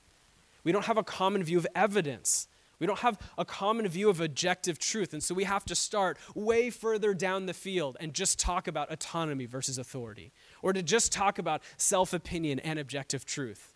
We 0.63 0.71
don't 0.71 0.85
have 0.85 0.97
a 0.97 1.03
common 1.03 1.43
view 1.43 1.57
of 1.57 1.67
evidence. 1.75 2.47
We 2.85 2.87
don't 2.87 2.99
have 2.99 3.17
a 3.35 3.45
common 3.45 3.87
view 3.87 4.11
of 4.11 4.21
objective 4.21 4.77
truth. 4.77 5.11
And 5.11 5.23
so 5.23 5.33
we 5.33 5.45
have 5.45 5.65
to 5.65 5.73
start 5.73 6.19
way 6.35 6.69
further 6.69 7.15
down 7.15 7.47
the 7.47 7.53
field 7.55 7.97
and 7.99 8.13
just 8.13 8.37
talk 8.37 8.67
about 8.67 8.91
autonomy 8.91 9.47
versus 9.47 9.79
authority, 9.79 10.31
or 10.61 10.71
to 10.71 10.83
just 10.83 11.11
talk 11.11 11.39
about 11.39 11.63
self 11.77 12.13
opinion 12.13 12.59
and 12.59 12.77
objective 12.77 13.25
truth. 13.25 13.73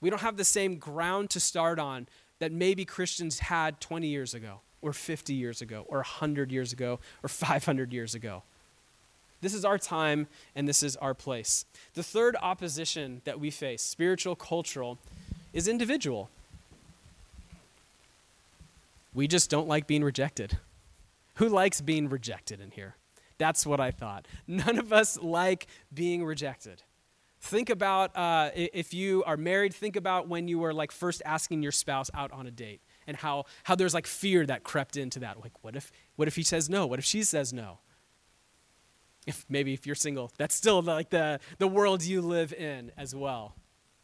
We 0.00 0.08
don't 0.08 0.22
have 0.22 0.38
the 0.38 0.46
same 0.46 0.78
ground 0.78 1.28
to 1.28 1.40
start 1.40 1.78
on 1.78 2.08
that 2.38 2.52
maybe 2.52 2.86
Christians 2.86 3.40
had 3.40 3.82
20 3.82 4.06
years 4.06 4.32
ago, 4.32 4.62
or 4.80 4.94
50 4.94 5.34
years 5.34 5.60
ago, 5.60 5.84
or 5.86 5.98
100 5.98 6.50
years 6.50 6.72
ago, 6.72 7.00
or 7.22 7.28
500 7.28 7.92
years 7.92 8.14
ago. 8.14 8.44
This 9.42 9.52
is 9.52 9.62
our 9.62 9.76
time 9.76 10.26
and 10.54 10.66
this 10.66 10.82
is 10.82 10.96
our 10.96 11.12
place. 11.12 11.66
The 11.92 12.02
third 12.02 12.34
opposition 12.40 13.20
that 13.26 13.38
we 13.38 13.50
face, 13.50 13.82
spiritual, 13.82 14.36
cultural, 14.36 14.98
is 15.52 15.68
individual. 15.68 16.30
We 19.14 19.28
just 19.28 19.50
don't 19.50 19.68
like 19.68 19.86
being 19.86 20.04
rejected. 20.04 20.58
Who 21.36 21.48
likes 21.48 21.80
being 21.80 22.08
rejected 22.08 22.60
in 22.60 22.70
here? 22.70 22.96
That's 23.38 23.66
what 23.66 23.80
I 23.80 23.90
thought. 23.90 24.26
None 24.46 24.78
of 24.78 24.92
us 24.92 25.18
like 25.20 25.66
being 25.92 26.24
rejected. 26.24 26.82
Think 27.40 27.70
about 27.70 28.16
uh, 28.16 28.50
if 28.54 28.94
you 28.94 29.24
are 29.24 29.36
married, 29.36 29.74
think 29.74 29.96
about 29.96 30.28
when 30.28 30.46
you 30.46 30.60
were 30.60 30.72
like 30.72 30.92
first 30.92 31.22
asking 31.26 31.62
your 31.62 31.72
spouse 31.72 32.08
out 32.14 32.30
on 32.30 32.46
a 32.46 32.52
date 32.52 32.82
and 33.06 33.16
how, 33.16 33.46
how 33.64 33.74
there's 33.74 33.94
like 33.94 34.06
fear 34.06 34.46
that 34.46 34.62
crept 34.62 34.96
into 34.96 35.18
that. 35.20 35.40
Like, 35.40 35.52
what 35.64 35.74
if, 35.74 35.90
what 36.14 36.28
if 36.28 36.36
he 36.36 36.44
says 36.44 36.70
no? 36.70 36.86
What 36.86 37.00
if 37.00 37.04
she 37.04 37.24
says 37.24 37.52
no? 37.52 37.80
If 39.26 39.44
maybe 39.48 39.72
if 39.72 39.86
you're 39.86 39.96
single, 39.96 40.30
that's 40.38 40.54
still 40.54 40.82
like 40.82 41.10
the, 41.10 41.40
the 41.58 41.66
world 41.66 42.04
you 42.04 42.20
live 42.22 42.52
in 42.52 42.92
as 42.96 43.14
well. 43.14 43.56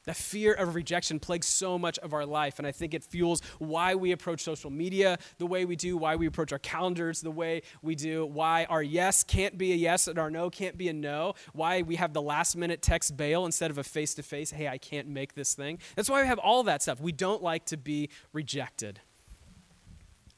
That 0.09 0.17
fear 0.17 0.55
of 0.55 0.75
rejection 0.75 1.21
plagues 1.21 1.47
so 1.47 1.79
much 1.79 1.99
of 1.99 2.15
our 2.15 2.25
life, 2.25 2.59
and 2.59 2.67
I 2.67 2.73
think 2.73 2.95
it 2.95 3.05
fuels 3.05 3.43
why 3.59 3.95
we 3.95 4.13
approach 4.13 4.41
social 4.41 4.71
media 4.71 5.19
the 5.37 5.45
way 5.45 5.67
we 5.67 5.77
do, 5.77 5.99
why 5.99 6.17
we 6.17 6.27
approach 6.27 6.51
our 6.51 6.59
calendars 6.59 7.21
the 7.21 7.31
way 7.31 7.61
we 7.83 7.95
do, 7.95 8.25
why 8.25 8.65
our 8.71 8.83
yes 8.83 9.23
can't 9.23 9.59
be 9.59 9.71
a 9.73 9.77
yes 9.77 10.09
and 10.09 10.19
our 10.19 10.31
no 10.31 10.49
can't 10.49 10.79
be 10.79 10.89
a 10.89 10.95
no, 10.95 11.35
why 11.53 11.83
we 11.83 11.97
have 11.97 12.15
the 12.15 12.23
last 12.23 12.57
minute 12.57 12.81
text 12.81 13.19
bail 13.19 13.45
instead 13.45 13.71
of 13.71 13.77
a 13.77 13.85
face 13.85 14.15
to 14.15 14.23
face, 14.23 14.51
hey, 14.51 14.67
I 14.67 14.79
can't 14.79 15.09
make 15.09 15.35
this 15.35 15.53
thing. 15.53 15.79
That's 15.95 16.09
why 16.09 16.23
we 16.23 16.27
have 16.27 16.39
all 16.39 16.63
that 16.63 16.81
stuff. 16.81 17.03
We 17.03 17.13
don't 17.13 17.43
like 17.43 17.67
to 17.67 17.77
be 17.77 18.09
rejected. 18.33 19.01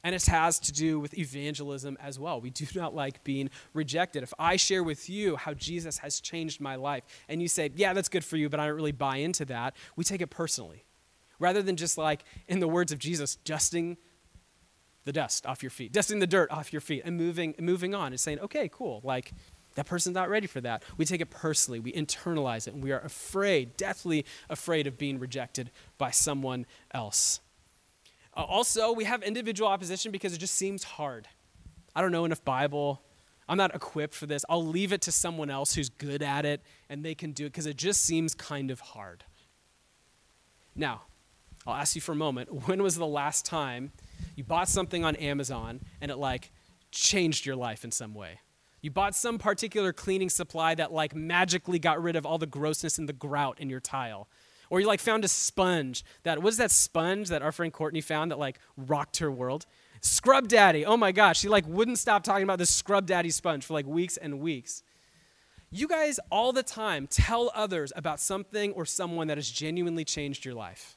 And 0.03 0.15
it 0.15 0.25
has 0.25 0.59
to 0.61 0.71
do 0.71 0.99
with 0.99 1.17
evangelism 1.17 1.97
as 2.01 2.19
well. 2.19 2.41
We 2.41 2.49
do 2.49 2.65
not 2.75 2.95
like 2.95 3.23
being 3.23 3.49
rejected. 3.73 4.23
If 4.23 4.33
I 4.39 4.55
share 4.55 4.83
with 4.83 5.09
you 5.09 5.35
how 5.35 5.53
Jesus 5.53 5.99
has 5.99 6.19
changed 6.19 6.59
my 6.59 6.75
life, 6.75 7.03
and 7.29 7.41
you 7.41 7.47
say, 7.47 7.71
Yeah, 7.75 7.93
that's 7.93 8.09
good 8.09 8.25
for 8.25 8.37
you, 8.37 8.49
but 8.49 8.59
I 8.59 8.67
don't 8.67 8.75
really 8.75 8.91
buy 8.91 9.17
into 9.17 9.45
that, 9.45 9.75
we 9.95 10.03
take 10.03 10.21
it 10.21 10.29
personally. 10.29 10.85
Rather 11.39 11.63
than 11.63 11.75
just 11.75 11.97
like, 11.97 12.23
in 12.47 12.59
the 12.59 12.67
words 12.67 12.91
of 12.91 12.99
Jesus, 12.99 13.35
dusting 13.35 13.97
the 15.05 15.11
dust 15.11 15.47
off 15.47 15.63
your 15.63 15.71
feet, 15.71 15.91
dusting 15.91 16.19
the 16.19 16.27
dirt 16.27 16.51
off 16.51 16.71
your 16.71 16.81
feet, 16.81 17.01
and 17.03 17.17
moving, 17.17 17.55
moving 17.59 17.95
on 17.95 18.07
and 18.07 18.19
saying, 18.19 18.39
Okay, 18.39 18.69
cool. 18.71 19.01
Like, 19.03 19.33
that 19.75 19.85
person's 19.85 20.15
not 20.15 20.29
ready 20.29 20.47
for 20.47 20.61
that. 20.61 20.83
We 20.97 21.05
take 21.05 21.21
it 21.21 21.29
personally, 21.29 21.79
we 21.79 21.93
internalize 21.93 22.67
it, 22.67 22.73
and 22.73 22.83
we 22.83 22.91
are 22.91 22.99
afraid, 22.99 23.77
deathly 23.77 24.25
afraid 24.49 24.87
of 24.87 24.97
being 24.97 25.19
rejected 25.19 25.71
by 25.97 26.11
someone 26.11 26.65
else. 26.93 27.39
Uh, 28.35 28.43
also, 28.43 28.91
we 28.91 29.03
have 29.03 29.23
individual 29.23 29.69
opposition 29.69 30.11
because 30.11 30.33
it 30.33 30.37
just 30.37 30.55
seems 30.55 30.83
hard. 30.83 31.27
I 31.95 32.01
don't 32.01 32.11
know 32.11 32.25
enough 32.25 32.43
Bible. 32.43 33.01
I'm 33.49 33.57
not 33.57 33.75
equipped 33.75 34.13
for 34.13 34.25
this. 34.25 34.45
I'll 34.47 34.65
leave 34.65 34.93
it 34.93 35.01
to 35.01 35.11
someone 35.11 35.49
else 35.49 35.75
who's 35.75 35.89
good 35.89 36.21
at 36.21 36.45
it 36.45 36.61
and 36.89 37.03
they 37.03 37.15
can 37.15 37.33
do 37.33 37.45
it 37.45 37.49
because 37.49 37.65
it 37.65 37.75
just 37.75 38.03
seems 38.03 38.33
kind 38.33 38.71
of 38.71 38.79
hard. 38.79 39.25
Now, 40.75 41.01
I'll 41.67 41.75
ask 41.75 41.95
you 41.95 42.01
for 42.01 42.13
a 42.13 42.15
moment 42.15 42.67
when 42.67 42.81
was 42.81 42.95
the 42.95 43.07
last 43.07 43.45
time 43.45 43.91
you 44.35 44.43
bought 44.43 44.69
something 44.69 45.03
on 45.03 45.15
Amazon 45.17 45.81
and 45.99 46.09
it 46.09 46.17
like 46.17 46.51
changed 46.91 47.45
your 47.45 47.55
life 47.55 47.83
in 47.83 47.91
some 47.91 48.13
way? 48.13 48.39
You 48.81 48.89
bought 48.89 49.15
some 49.15 49.37
particular 49.37 49.93
cleaning 49.93 50.29
supply 50.29 50.73
that 50.75 50.91
like 50.91 51.13
magically 51.13 51.77
got 51.77 52.01
rid 52.01 52.15
of 52.15 52.25
all 52.25 52.37
the 52.37 52.47
grossness 52.47 52.97
and 52.97 53.07
the 53.07 53.13
grout 53.13 53.59
in 53.59 53.69
your 53.69 53.79
tile. 53.79 54.27
Or 54.71 54.79
you 54.79 54.87
like 54.87 55.01
found 55.01 55.25
a 55.25 55.27
sponge 55.27 56.05
that, 56.23 56.41
what 56.41 56.49
is 56.49 56.57
that 56.57 56.71
sponge 56.71 57.27
that 57.27 57.41
our 57.41 57.51
friend 57.51 57.73
Courtney 57.73 57.99
found 57.99 58.31
that 58.31 58.39
like 58.39 58.57
rocked 58.77 59.17
her 59.17 59.29
world? 59.29 59.65
Scrub 59.99 60.47
Daddy. 60.47 60.85
Oh 60.85 60.95
my 60.95 61.11
gosh, 61.11 61.41
she 61.41 61.49
like 61.49 61.65
wouldn't 61.67 61.99
stop 61.99 62.23
talking 62.23 62.43
about 62.43 62.57
this 62.57 62.69
Scrub 62.69 63.05
Daddy 63.05 63.31
sponge 63.31 63.65
for 63.65 63.73
like 63.73 63.85
weeks 63.85 64.15
and 64.15 64.39
weeks. 64.39 64.81
You 65.71 65.89
guys 65.89 66.21
all 66.29 66.53
the 66.53 66.63
time 66.63 67.05
tell 67.05 67.51
others 67.53 67.91
about 67.97 68.21
something 68.21 68.71
or 68.71 68.85
someone 68.85 69.27
that 69.27 69.37
has 69.37 69.51
genuinely 69.51 70.05
changed 70.05 70.45
your 70.45 70.55
life. 70.55 70.95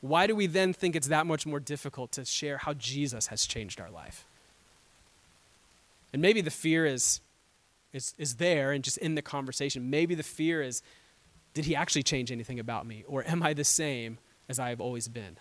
Why 0.00 0.26
do 0.26 0.34
we 0.34 0.46
then 0.46 0.72
think 0.72 0.96
it's 0.96 1.08
that 1.08 1.26
much 1.26 1.44
more 1.44 1.60
difficult 1.60 2.10
to 2.12 2.24
share 2.24 2.56
how 2.56 2.72
Jesus 2.72 3.26
has 3.26 3.44
changed 3.44 3.80
our 3.82 3.90
life? 3.90 4.24
And 6.14 6.22
maybe 6.22 6.40
the 6.40 6.50
fear 6.50 6.86
is, 6.86 7.20
is, 7.92 8.14
is 8.16 8.36
there 8.36 8.72
and 8.72 8.82
just 8.82 8.96
in 8.96 9.14
the 9.14 9.22
conversation. 9.22 9.90
Maybe 9.90 10.14
the 10.14 10.22
fear 10.22 10.62
is 10.62 10.82
did 11.54 11.64
he 11.64 11.74
actually 11.74 12.02
change 12.02 12.30
anything 12.30 12.60
about 12.60 12.86
me? 12.86 13.04
Or 13.06 13.24
am 13.26 13.42
I 13.42 13.54
the 13.54 13.64
same 13.64 14.18
as 14.48 14.58
I 14.58 14.68
have 14.68 14.80
always 14.80 15.08
been? 15.08 15.38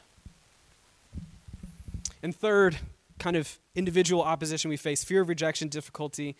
And 2.21 2.35
third, 2.35 2.77
kind 3.19 3.35
of 3.35 3.59
individual 3.75 4.21
opposition 4.21 4.69
we 4.69 4.77
face 4.77 5.03
fear 5.03 5.21
of 5.21 5.29
rejection, 5.29 5.67
difficulty. 5.67 6.35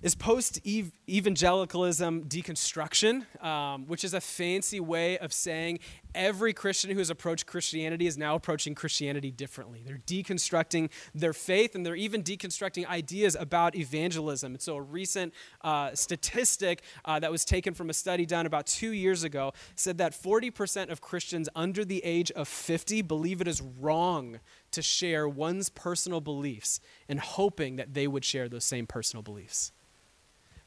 Is 0.00 0.14
post 0.14 0.60
evangelicalism 0.64 2.24
deconstruction, 2.24 3.42
um, 3.44 3.86
which 3.86 4.04
is 4.04 4.14
a 4.14 4.20
fancy 4.20 4.78
way 4.78 5.18
of 5.18 5.32
saying 5.32 5.80
every 6.14 6.52
Christian 6.52 6.90
who 6.90 6.98
has 6.98 7.10
approached 7.10 7.46
Christianity 7.46 8.06
is 8.06 8.16
now 8.16 8.36
approaching 8.36 8.74
Christianity 8.74 9.30
differently. 9.30 9.82
They're 9.84 10.02
deconstructing 10.06 10.90
their 11.14 11.32
faith 11.32 11.74
and 11.74 11.84
they're 11.84 11.96
even 11.96 12.22
deconstructing 12.22 12.86
ideas 12.86 13.36
about 13.38 13.74
evangelism. 13.74 14.52
And 14.52 14.62
so, 14.62 14.76
a 14.76 14.82
recent 14.82 15.34
uh, 15.62 15.94
statistic 15.94 16.82
uh, 17.04 17.18
that 17.18 17.32
was 17.32 17.44
taken 17.44 17.74
from 17.74 17.90
a 17.90 17.94
study 17.94 18.24
done 18.24 18.46
about 18.46 18.66
two 18.66 18.92
years 18.92 19.24
ago 19.24 19.52
said 19.74 19.98
that 19.98 20.12
40% 20.12 20.90
of 20.90 21.00
Christians 21.00 21.48
under 21.56 21.84
the 21.84 22.04
age 22.04 22.30
of 22.32 22.46
50 22.46 23.02
believe 23.02 23.40
it 23.40 23.48
is 23.48 23.60
wrong 23.60 24.38
to 24.70 24.82
share 24.82 25.28
one's 25.28 25.70
personal 25.70 26.20
beliefs 26.20 26.80
and 27.08 27.18
hoping 27.18 27.76
that 27.76 27.94
they 27.94 28.06
would 28.06 28.24
share 28.24 28.48
those 28.48 28.64
same 28.64 28.86
personal 28.86 29.22
beliefs. 29.22 29.72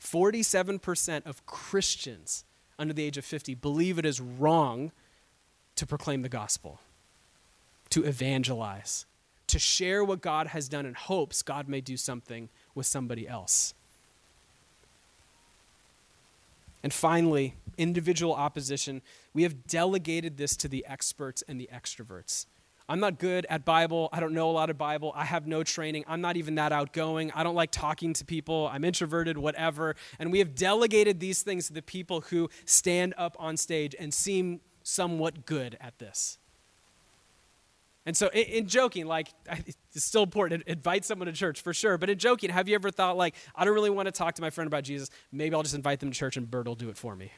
47% 0.01 1.25
of 1.25 1.45
Christians 1.45 2.43
under 2.79 2.93
the 2.93 3.03
age 3.03 3.17
of 3.17 3.25
50 3.25 3.55
believe 3.55 3.99
it 3.99 4.05
is 4.05 4.19
wrong 4.19 4.91
to 5.75 5.85
proclaim 5.85 6.21
the 6.21 6.29
gospel, 6.29 6.79
to 7.89 8.03
evangelize, 8.03 9.05
to 9.47 9.59
share 9.59 10.03
what 10.03 10.21
God 10.21 10.47
has 10.47 10.67
done 10.67 10.85
in 10.85 10.93
hopes 10.93 11.41
God 11.41 11.67
may 11.67 11.81
do 11.81 11.97
something 11.97 12.49
with 12.73 12.85
somebody 12.85 13.27
else. 13.27 13.73
And 16.83 16.91
finally, 16.91 17.53
individual 17.77 18.33
opposition. 18.33 19.01
We 19.33 19.43
have 19.43 19.67
delegated 19.67 20.37
this 20.37 20.55
to 20.57 20.67
the 20.67 20.85
experts 20.87 21.43
and 21.47 21.59
the 21.59 21.69
extroverts. 21.71 22.47
I'm 22.91 22.99
not 22.99 23.19
good 23.19 23.47
at 23.49 23.63
Bible. 23.63 24.09
I 24.11 24.19
don't 24.19 24.33
know 24.33 24.49
a 24.49 24.51
lot 24.51 24.69
of 24.69 24.77
Bible. 24.77 25.13
I 25.15 25.23
have 25.23 25.47
no 25.47 25.63
training. 25.63 26.03
I'm 26.09 26.19
not 26.19 26.35
even 26.35 26.55
that 26.55 26.73
outgoing. 26.73 27.31
I 27.33 27.41
don't 27.41 27.55
like 27.55 27.71
talking 27.71 28.11
to 28.15 28.25
people. 28.25 28.69
I'm 28.69 28.83
introverted, 28.83 29.37
whatever. 29.37 29.95
And 30.19 30.29
we 30.29 30.39
have 30.39 30.55
delegated 30.55 31.21
these 31.21 31.41
things 31.41 31.67
to 31.67 31.73
the 31.73 31.81
people 31.81 32.19
who 32.19 32.49
stand 32.65 33.13
up 33.17 33.37
on 33.39 33.55
stage 33.55 33.95
and 33.97 34.13
seem 34.13 34.59
somewhat 34.83 35.45
good 35.45 35.77
at 35.79 35.99
this. 35.99 36.37
And 38.05 38.17
so, 38.17 38.27
in, 38.33 38.43
in, 38.43 38.67
joking, 38.67 39.05
like, 39.05 39.29
it's 39.49 40.03
still 40.03 40.23
important. 40.23 40.63
Invite 40.67 41.05
someone 41.05 41.27
to 41.27 41.31
church 41.31 41.61
for 41.61 41.73
sure. 41.73 41.97
But 41.97 42.09
in 42.09 42.17
joking, 42.17 42.49
have 42.49 42.67
you 42.67 42.75
ever 42.75 42.91
thought, 42.91 43.15
like, 43.15 43.35
I 43.55 43.63
don't 43.63 43.73
really 43.73 43.89
want 43.89 44.07
to 44.07 44.11
talk 44.11 44.35
to 44.35 44.41
my 44.41 44.49
friend 44.49 44.67
about 44.67 44.83
Jesus. 44.83 45.09
Maybe 45.31 45.55
I'll 45.55 45.63
just 45.63 45.75
invite 45.75 46.01
them 46.01 46.11
to 46.11 46.17
church 46.17 46.35
and 46.35 46.51
Bert 46.51 46.67
will 46.67 46.75
do 46.75 46.89
it 46.89 46.97
for 46.97 47.15
me? 47.15 47.31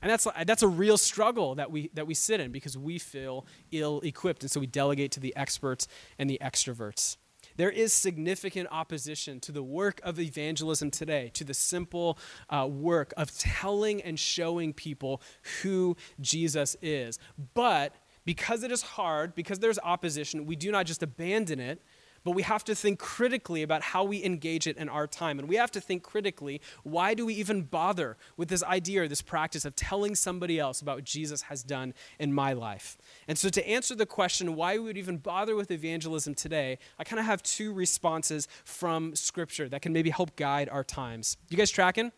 And 0.00 0.10
that's, 0.10 0.26
that's 0.44 0.62
a 0.62 0.68
real 0.68 0.96
struggle 0.96 1.54
that 1.56 1.70
we, 1.70 1.90
that 1.94 2.06
we 2.06 2.14
sit 2.14 2.40
in 2.40 2.52
because 2.52 2.78
we 2.78 2.98
feel 2.98 3.46
ill 3.72 4.00
equipped. 4.00 4.42
And 4.42 4.50
so 4.50 4.60
we 4.60 4.66
delegate 4.66 5.10
to 5.12 5.20
the 5.20 5.34
experts 5.36 5.88
and 6.18 6.30
the 6.30 6.38
extroverts. 6.42 7.16
There 7.56 7.70
is 7.70 7.92
significant 7.92 8.68
opposition 8.70 9.40
to 9.40 9.52
the 9.52 9.62
work 9.62 10.00
of 10.04 10.20
evangelism 10.20 10.92
today, 10.92 11.30
to 11.34 11.42
the 11.42 11.54
simple 11.54 12.18
uh, 12.48 12.68
work 12.70 13.12
of 13.16 13.36
telling 13.36 14.00
and 14.02 14.18
showing 14.18 14.72
people 14.72 15.20
who 15.62 15.96
Jesus 16.20 16.76
is. 16.80 17.18
But 17.54 17.94
because 18.24 18.62
it 18.62 18.70
is 18.70 18.82
hard, 18.82 19.34
because 19.34 19.58
there's 19.58 19.78
opposition, 19.80 20.46
we 20.46 20.54
do 20.54 20.70
not 20.70 20.86
just 20.86 21.02
abandon 21.02 21.58
it, 21.58 21.82
but 22.24 22.32
we 22.32 22.42
have 22.42 22.64
to 22.64 22.74
think 22.74 22.98
critically 22.98 23.62
about 23.62 23.82
how 23.82 24.04
we 24.04 24.24
engage 24.24 24.66
it 24.66 24.76
in 24.76 24.88
our 24.88 25.06
time. 25.06 25.38
And 25.38 25.48
we 25.48 25.56
have 25.56 25.70
to 25.72 25.80
think 25.80 26.02
critically 26.02 26.60
why 26.82 27.14
do 27.14 27.26
we 27.26 27.34
even 27.34 27.62
bother 27.62 28.16
with 28.36 28.48
this 28.48 28.62
idea 28.62 29.02
or 29.02 29.08
this 29.08 29.22
practice 29.22 29.64
of 29.64 29.74
telling 29.76 30.14
somebody 30.14 30.58
else 30.58 30.80
about 30.80 30.96
what 30.98 31.04
Jesus 31.04 31.42
has 31.42 31.62
done 31.62 31.94
in 32.18 32.32
my 32.32 32.52
life? 32.52 32.98
And 33.26 33.38
so, 33.38 33.48
to 33.48 33.68
answer 33.68 33.94
the 33.94 34.06
question 34.06 34.56
why 34.56 34.74
we 34.74 34.84
would 34.84 34.98
even 34.98 35.18
bother 35.18 35.56
with 35.56 35.70
evangelism 35.70 36.34
today, 36.34 36.78
I 36.98 37.04
kind 37.04 37.20
of 37.20 37.26
have 37.26 37.42
two 37.42 37.72
responses 37.72 38.48
from 38.64 39.14
Scripture 39.14 39.68
that 39.68 39.82
can 39.82 39.92
maybe 39.92 40.10
help 40.10 40.36
guide 40.36 40.68
our 40.68 40.84
times. 40.84 41.36
You 41.48 41.56
guys 41.56 41.70
tracking? 41.70 42.12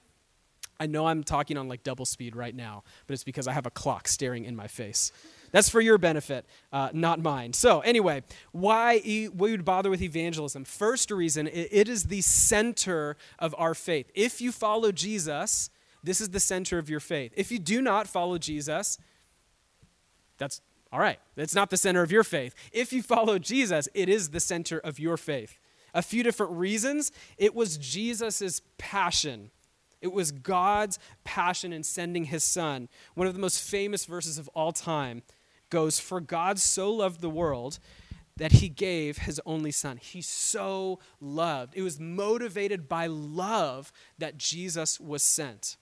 I 0.80 0.86
know 0.86 1.06
I'm 1.06 1.22
talking 1.22 1.58
on 1.58 1.68
like 1.68 1.82
double 1.82 2.06
speed 2.06 2.34
right 2.34 2.54
now, 2.54 2.82
but 3.06 3.12
it's 3.12 3.22
because 3.22 3.46
I 3.46 3.52
have 3.52 3.66
a 3.66 3.70
clock 3.70 4.08
staring 4.08 4.46
in 4.46 4.56
my 4.56 4.66
face. 4.66 5.12
That's 5.52 5.68
for 5.68 5.80
your 5.80 5.98
benefit, 5.98 6.46
uh, 6.72 6.90
not 6.92 7.20
mine. 7.20 7.52
So, 7.52 7.80
anyway, 7.80 8.22
why 8.52 9.00
we 9.04 9.28
would 9.28 9.64
bother 9.64 9.90
with 9.90 10.02
evangelism? 10.02 10.64
First 10.64 11.10
reason, 11.10 11.48
it 11.48 11.88
is 11.88 12.04
the 12.04 12.20
center 12.20 13.16
of 13.38 13.54
our 13.58 13.74
faith. 13.74 14.10
If 14.14 14.40
you 14.40 14.52
follow 14.52 14.92
Jesus, 14.92 15.70
this 16.02 16.20
is 16.20 16.30
the 16.30 16.40
center 16.40 16.78
of 16.78 16.88
your 16.88 17.00
faith. 17.00 17.32
If 17.36 17.50
you 17.50 17.58
do 17.58 17.82
not 17.82 18.06
follow 18.06 18.38
Jesus, 18.38 18.98
that's 20.38 20.60
all 20.92 21.00
right. 21.00 21.18
It's 21.36 21.54
not 21.54 21.70
the 21.70 21.76
center 21.76 22.02
of 22.02 22.10
your 22.10 22.24
faith. 22.24 22.54
If 22.72 22.92
you 22.92 23.02
follow 23.02 23.38
Jesus, 23.38 23.88
it 23.94 24.08
is 24.08 24.30
the 24.30 24.40
center 24.40 24.78
of 24.78 24.98
your 24.98 25.16
faith. 25.16 25.58
A 25.94 26.02
few 26.02 26.22
different 26.22 26.52
reasons. 26.52 27.12
It 27.36 27.54
was 27.54 27.76
Jesus' 27.76 28.62
passion. 28.78 29.50
It 30.00 30.12
was 30.12 30.32
God's 30.32 30.98
passion 31.24 31.72
in 31.72 31.82
sending 31.82 32.24
his 32.24 32.42
son. 32.42 32.88
One 33.14 33.26
of 33.26 33.34
the 33.34 33.40
most 33.40 33.62
famous 33.62 34.04
verses 34.04 34.38
of 34.38 34.48
all 34.48 34.72
time 34.72 35.22
goes, 35.70 35.98
For 35.98 36.20
God 36.20 36.58
so 36.58 36.92
loved 36.92 37.20
the 37.20 37.30
world 37.30 37.78
that 38.36 38.52
he 38.52 38.68
gave 38.68 39.18
his 39.18 39.40
only 39.44 39.70
son. 39.70 39.98
He 39.98 40.22
so 40.22 40.98
loved. 41.20 41.74
It 41.76 41.82
was 41.82 42.00
motivated 42.00 42.88
by 42.88 43.06
love 43.06 43.92
that 44.18 44.38
Jesus 44.38 44.98
was 44.98 45.22
sent. 45.22 45.76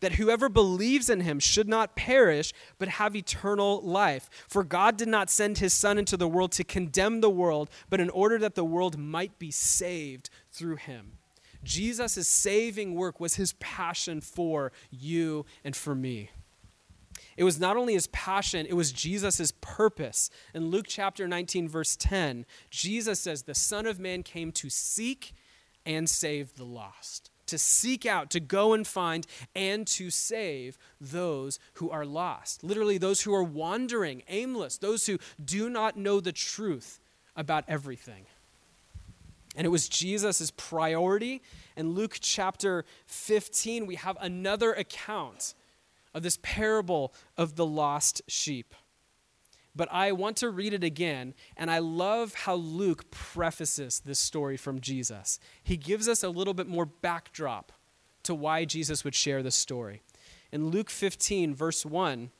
That 0.00 0.12
whoever 0.12 0.48
believes 0.48 1.10
in 1.10 1.20
him 1.20 1.40
should 1.40 1.68
not 1.68 1.96
perish, 1.96 2.52
but 2.78 2.88
have 2.88 3.16
eternal 3.16 3.80
life. 3.80 4.28
For 4.46 4.62
God 4.62 4.96
did 4.96 5.08
not 5.08 5.30
send 5.30 5.58
his 5.58 5.72
Son 5.72 5.98
into 5.98 6.16
the 6.16 6.28
world 6.28 6.52
to 6.52 6.64
condemn 6.64 7.20
the 7.20 7.30
world, 7.30 7.70
but 7.88 8.00
in 8.00 8.10
order 8.10 8.38
that 8.38 8.54
the 8.54 8.64
world 8.64 8.98
might 8.98 9.38
be 9.38 9.50
saved 9.50 10.30
through 10.52 10.76
him. 10.76 11.18
Jesus' 11.64 12.28
saving 12.28 12.94
work 12.94 13.18
was 13.18 13.34
his 13.34 13.54
passion 13.54 14.20
for 14.20 14.70
you 14.90 15.44
and 15.64 15.74
for 15.74 15.94
me. 15.94 16.30
It 17.36 17.44
was 17.44 17.60
not 17.60 17.76
only 17.76 17.94
his 17.94 18.06
passion, 18.08 18.66
it 18.66 18.74
was 18.74 18.92
Jesus' 18.92 19.52
purpose. 19.60 20.30
In 20.54 20.70
Luke 20.70 20.86
chapter 20.88 21.28
19, 21.28 21.68
verse 21.68 21.96
10, 21.96 22.46
Jesus 22.70 23.20
says, 23.20 23.42
The 23.42 23.54
Son 23.54 23.86
of 23.86 24.00
Man 24.00 24.22
came 24.22 24.52
to 24.52 24.70
seek 24.70 25.34
and 25.84 26.08
save 26.08 26.54
the 26.56 26.64
lost. 26.64 27.30
To 27.48 27.58
seek 27.58 28.06
out, 28.06 28.30
to 28.30 28.40
go 28.40 28.72
and 28.72 28.86
find, 28.86 29.26
and 29.54 29.86
to 29.88 30.10
save 30.10 30.78
those 31.00 31.60
who 31.74 31.90
are 31.90 32.06
lost. 32.06 32.64
Literally, 32.64 32.98
those 32.98 33.22
who 33.22 33.34
are 33.34 33.44
wandering, 33.44 34.22
aimless, 34.28 34.78
those 34.78 35.06
who 35.06 35.18
do 35.42 35.68
not 35.68 35.96
know 35.96 36.20
the 36.20 36.32
truth 36.32 36.98
about 37.36 37.64
everything. 37.68 38.24
And 39.54 39.64
it 39.64 39.70
was 39.70 39.88
Jesus' 39.88 40.50
priority. 40.56 41.42
In 41.76 41.94
Luke 41.94 42.16
chapter 42.20 42.84
15, 43.06 43.86
we 43.86 43.94
have 43.96 44.16
another 44.20 44.72
account 44.72 45.54
of 46.16 46.22
this 46.22 46.38
parable 46.40 47.12
of 47.36 47.56
the 47.56 47.66
lost 47.66 48.22
sheep. 48.26 48.74
But 49.76 49.92
I 49.92 50.12
want 50.12 50.38
to 50.38 50.48
read 50.48 50.72
it 50.72 50.82
again, 50.82 51.34
and 51.58 51.70
I 51.70 51.78
love 51.78 52.32
how 52.32 52.54
Luke 52.54 53.10
prefaces 53.10 54.00
this 54.00 54.18
story 54.18 54.56
from 54.56 54.80
Jesus. 54.80 55.38
He 55.62 55.76
gives 55.76 56.08
us 56.08 56.22
a 56.22 56.30
little 56.30 56.54
bit 56.54 56.66
more 56.66 56.86
backdrop 56.86 57.70
to 58.22 58.34
why 58.34 58.64
Jesus 58.64 59.04
would 59.04 59.14
share 59.14 59.42
this 59.42 59.56
story. 59.56 60.00
In 60.50 60.70
Luke 60.70 60.88
15, 60.88 61.54
verse 61.54 61.84
1, 61.84 62.30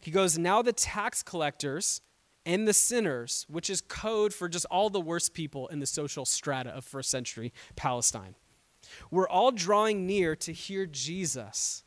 he 0.00 0.10
goes, 0.10 0.38
Now 0.38 0.62
the 0.62 0.72
tax 0.72 1.22
collectors 1.22 2.00
and 2.46 2.66
the 2.66 2.72
sinners, 2.72 3.44
which 3.50 3.68
is 3.68 3.82
code 3.82 4.32
for 4.32 4.48
just 4.48 4.64
all 4.70 4.88
the 4.88 5.02
worst 5.02 5.34
people 5.34 5.68
in 5.68 5.80
the 5.80 5.86
social 5.86 6.24
strata 6.24 6.70
of 6.70 6.86
first 6.86 7.10
century 7.10 7.52
Palestine, 7.76 8.36
were 9.10 9.28
all 9.28 9.52
drawing 9.52 10.06
near 10.06 10.34
to 10.36 10.54
hear 10.54 10.86
Jesus 10.86 11.84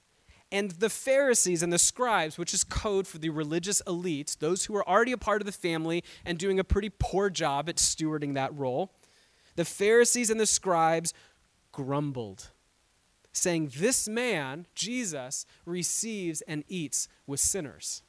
and 0.52 0.72
the 0.72 0.90
Pharisees 0.90 1.64
and 1.64 1.72
the 1.72 1.80
scribes, 1.80 2.38
which 2.38 2.54
is 2.54 2.64
code 2.64 3.08
for 3.08 3.18
the 3.18 3.30
religious 3.30 3.82
elites, 3.88 4.38
those 4.38 4.66
who 4.66 4.76
are 4.76 4.88
already 4.88 5.14
a 5.14 5.18
part 5.18 5.42
of 5.42 5.46
the 5.46 5.52
family 5.52 6.04
and 6.26 6.38
doing 6.38 6.60
a 6.60 6.64
pretty 6.64 6.90
poor 6.90 7.30
job 7.30 7.70
at 7.70 7.78
stewarding 7.78 8.34
that 8.34 8.54
role, 8.54 8.92
the 9.56 9.66
Pharisees 9.66 10.30
and 10.30 10.40
the 10.40 10.46
scribes 10.46 11.14
grumbled, 11.72 12.52
saying, 13.32 13.72
This 13.78 14.10
man, 14.10 14.68
Jesus, 14.76 15.46
receives 15.66 16.42
and 16.42 16.66
eats 16.68 17.08
with 17.26 17.40
sinners. 17.40 18.04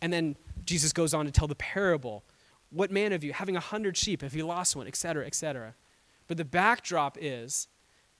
And 0.00 0.12
then 0.12 0.36
Jesus 0.64 0.92
goes 0.92 1.12
on 1.12 1.26
to 1.26 1.30
tell 1.30 1.48
the 1.48 1.54
parable. 1.54 2.24
What 2.70 2.90
man 2.90 3.12
of 3.12 3.22
you, 3.22 3.32
having 3.32 3.56
a 3.56 3.60
hundred 3.60 3.96
sheep, 3.96 4.22
if 4.22 4.32
he 4.32 4.42
lost 4.42 4.76
one, 4.76 4.86
etc., 4.86 5.26
etc. 5.26 5.74
But 6.26 6.36
the 6.36 6.44
backdrop 6.44 7.16
is 7.20 7.68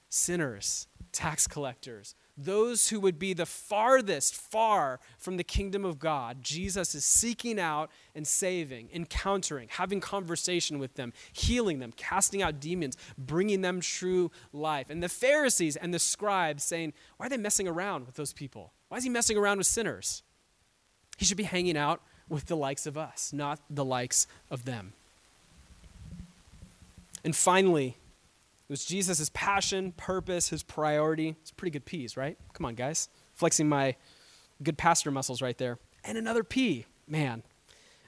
sinners, 0.09 0.87
tax 1.11 1.47
collectors, 1.47 2.15
those 2.37 2.89
who 2.89 2.99
would 2.99 3.17
be 3.17 3.33
the 3.33 3.45
farthest 3.45 4.35
far 4.35 4.99
from 5.17 5.37
the 5.37 5.43
kingdom 5.43 5.83
of 5.83 5.97
God, 5.97 6.43
Jesus 6.43 6.93
is 6.93 7.03
seeking 7.03 7.59
out 7.59 7.89
and 8.13 8.27
saving, 8.27 8.89
encountering, 8.93 9.67
having 9.71 9.99
conversation 9.99 10.77
with 10.77 10.93
them, 10.93 11.13
healing 11.33 11.79
them, 11.79 11.91
casting 11.95 12.43
out 12.43 12.59
demons, 12.59 12.95
bringing 13.17 13.61
them 13.61 13.81
true 13.81 14.29
life. 14.53 14.89
And 14.89 15.01
the 15.01 15.09
Pharisees 15.09 15.75
and 15.75 15.93
the 15.93 15.99
scribes 15.99 16.63
saying, 16.63 16.93
Why 17.17 17.25
are 17.25 17.29
they 17.29 17.37
messing 17.37 17.67
around 17.67 18.05
with 18.05 18.15
those 18.15 18.33
people? 18.33 18.71
Why 18.89 18.97
is 18.97 19.03
he 19.03 19.09
messing 19.09 19.37
around 19.37 19.57
with 19.57 19.67
sinners? 19.67 20.21
He 21.17 21.25
should 21.25 21.37
be 21.37 21.43
hanging 21.43 21.77
out 21.77 22.01
with 22.29 22.45
the 22.45 22.55
likes 22.55 22.85
of 22.85 22.97
us, 22.97 23.33
not 23.33 23.59
the 23.69 23.85
likes 23.85 24.27
of 24.51 24.65
them. 24.65 24.93
And 27.23 27.35
finally, 27.35 27.97
it 28.69 28.73
was 28.73 28.83
Jesus' 28.83 29.29
passion, 29.33 29.93
purpose, 29.93 30.49
his 30.49 30.61
priority. 30.61 31.35
It's 31.41 31.51
pretty 31.51 31.71
good 31.71 31.85
P's, 31.85 32.17
right? 32.17 32.37
Come 32.51 32.65
on, 32.65 32.75
guys. 32.75 33.07
Flexing 33.33 33.69
my 33.69 33.95
good 34.61 34.77
pastor 34.77 35.09
muscles 35.09 35.41
right 35.41 35.57
there. 35.57 35.79
And 36.03 36.17
another 36.17 36.43
P. 36.43 36.85
Man, 37.07 37.43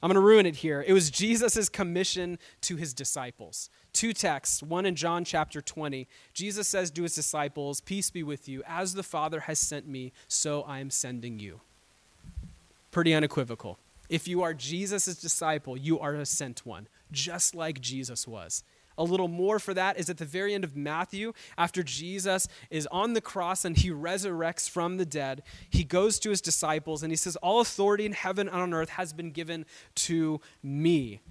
I'm 0.03 0.09
going 0.09 0.15
to 0.15 0.21
ruin 0.21 0.45
it 0.45 0.57
here. 0.57 0.83
It 0.85 0.91
was 0.91 1.09
Jesus' 1.09 1.69
commission 1.69 2.37
to 2.61 2.75
his 2.75 2.93
disciples. 2.93 3.69
Two 3.93 4.11
texts, 4.11 4.61
one 4.61 4.85
in 4.85 4.95
John 4.95 5.23
chapter 5.23 5.61
20. 5.61 6.07
Jesus 6.33 6.67
says 6.67 6.91
to 6.91 7.03
his 7.03 7.15
disciples, 7.15 7.79
Peace 7.79 8.09
be 8.09 8.23
with 8.23 8.49
you. 8.49 8.61
As 8.67 8.93
the 8.93 9.03
Father 9.03 9.41
has 9.41 9.59
sent 9.59 9.87
me, 9.87 10.11
so 10.27 10.63
I 10.63 10.79
am 10.79 10.89
sending 10.89 11.39
you. 11.39 11.61
Pretty 12.91 13.13
unequivocal. 13.13 13.77
If 14.09 14.27
you 14.27 14.41
are 14.41 14.53
Jesus' 14.53 15.15
disciple, 15.15 15.77
you 15.77 15.99
are 15.99 16.15
a 16.15 16.25
sent 16.25 16.65
one, 16.65 16.87
just 17.11 17.55
like 17.55 17.79
Jesus 17.79 18.27
was. 18.27 18.63
A 18.99 19.03
little 19.03 19.29
more 19.29 19.57
for 19.59 19.73
that 19.73 19.97
is 19.97 20.09
at 20.09 20.17
the 20.17 20.25
very 20.25 20.53
end 20.53 20.65
of 20.65 20.75
Matthew, 20.75 21.33
after 21.57 21.81
Jesus 21.81 22.47
is 22.69 22.85
on 22.91 23.13
the 23.13 23.21
cross 23.21 23.63
and 23.63 23.77
he 23.77 23.89
resurrects 23.89 24.69
from 24.69 24.97
the 24.97 25.05
dead, 25.05 25.41
he 25.69 25.85
goes 25.85 26.19
to 26.19 26.29
his 26.29 26.41
disciples 26.41 27.01
and 27.01 27.11
he 27.11 27.15
says, 27.15 27.37
All 27.37 27.61
authority 27.61 28.05
in 28.05 28.11
heaven 28.11 28.47
and 28.49 28.57
on 28.61 28.73
earth 28.73 28.89
has 28.89 29.13
been 29.13 29.31
given 29.31 29.65
to 29.95 30.41
me. 30.61 31.21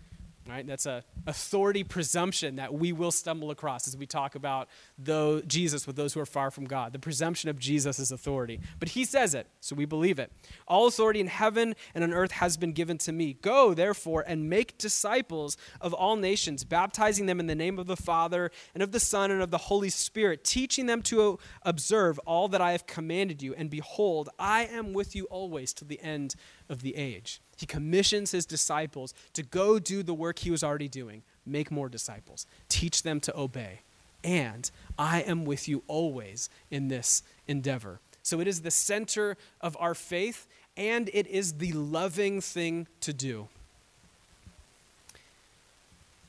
Right? 0.49 0.67
That's 0.67 0.87
a 0.87 1.05
authority 1.27 1.85
presumption 1.85 2.57
that 2.57 2.73
we 2.73 2.91
will 2.91 3.11
stumble 3.11 3.51
across 3.51 3.87
as 3.87 3.99
we 3.99 4.07
talk 4.07 4.35
about 4.35 4.69
though 4.97 5.43
Jesus 5.43 5.87
with 5.87 5.97
those 5.97 6.15
who 6.15 6.21
are 6.21 6.27
far 6.27 6.51
from 6.51 6.65
God. 6.65 6.95
The 6.95 6.99
presumption 6.99 7.51
of 7.51 7.59
Jesus' 7.59 8.11
authority. 8.11 8.61
But 8.81 8.91
he 8.91 9.05
says 9.05 9.35
it, 9.35 9.47
so 9.61 9.77
we 9.77 9.85
believe 9.85 10.19
it. 10.19 10.33
All 10.67 10.87
authority 10.87 11.21
in 11.21 11.27
heaven 11.27 11.75
and 11.95 12.03
on 12.03 12.15
earth 12.15 12.31
has 12.33 12.57
been 12.57 12.73
given 12.73 12.97
to 12.99 13.13
me. 13.13 13.35
Go, 13.35 13.75
therefore, 13.75 14.25
and 14.27 14.49
make 14.49 14.79
disciples 14.79 15.59
of 15.83 15.93
all 15.93 16.17
nations, 16.17 16.65
baptizing 16.65 17.27
them 17.27 17.41
in 17.41 17.47
the 17.47 17.55
name 17.55 17.79
of 17.79 17.87
the 17.87 17.97
Father 17.97 18.51
and 18.73 18.83
of 18.83 18.93
the 18.93 19.01
Son 19.01 19.31
and 19.31 19.43
of 19.43 19.51
the 19.51 19.59
Holy 19.59 19.91
Spirit, 19.91 20.45
teaching 20.45 20.87
them 20.87 21.03
to 21.03 21.39
observe 21.63 22.19
all 22.21 22.49
that 22.49 22.63
I 22.63 22.73
have 22.73 22.87
commanded 22.87 23.43
you. 23.43 23.55
And 23.55 23.69
behold, 23.69 24.31
I 24.39 24.65
am 24.65 24.95
with 24.95 25.15
you 25.15 25.25
always 25.25 25.75
to 25.75 25.85
the 25.85 26.01
end 26.01 26.37
of 26.71 26.81
the 26.81 26.97
age. 26.97 27.43
He 27.59 27.67
commissions 27.67 28.31
his 28.31 28.47
disciples 28.47 29.13
to 29.33 29.43
go 29.43 29.81
do 29.81 30.05
the 30.05 30.15
work 30.15 30.39
he 30.39 30.51
was 30.51 30.63
already 30.63 30.89
doing 30.89 31.23
make 31.45 31.71
more 31.71 31.89
disciples, 31.89 32.47
teach 32.69 33.03
them 33.03 33.19
to 33.21 33.37
obey. 33.37 33.81
And 34.23 34.71
I 34.99 35.23
am 35.23 35.45
with 35.45 35.67
you 35.67 35.83
always 35.89 36.51
in 36.71 36.89
this 36.89 37.23
endeavor. 37.49 37.99
So 38.23 38.41
it 38.41 38.47
is 38.47 38.63
the 38.63 38.71
center 38.71 39.37
of 39.61 39.77
our 39.81 39.95
faith, 39.95 40.47
and 40.77 41.11
it 41.13 41.27
is 41.27 41.55
the 41.55 41.73
loving 41.73 42.41
thing 42.41 42.87
to 43.01 43.13
do. 43.13 43.49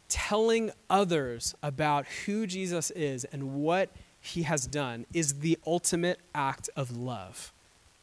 Telling 0.07 0.71
others 0.89 1.53
about 1.61 2.07
who 2.25 2.47
Jesus 2.47 2.89
is 2.91 3.25
and 3.25 3.55
what 3.55 3.89
he 4.19 4.43
has 4.43 4.65
done 4.65 5.05
is 5.13 5.39
the 5.39 5.59
ultimate 5.67 6.19
act 6.33 6.69
of 6.75 6.97
love 6.97 7.51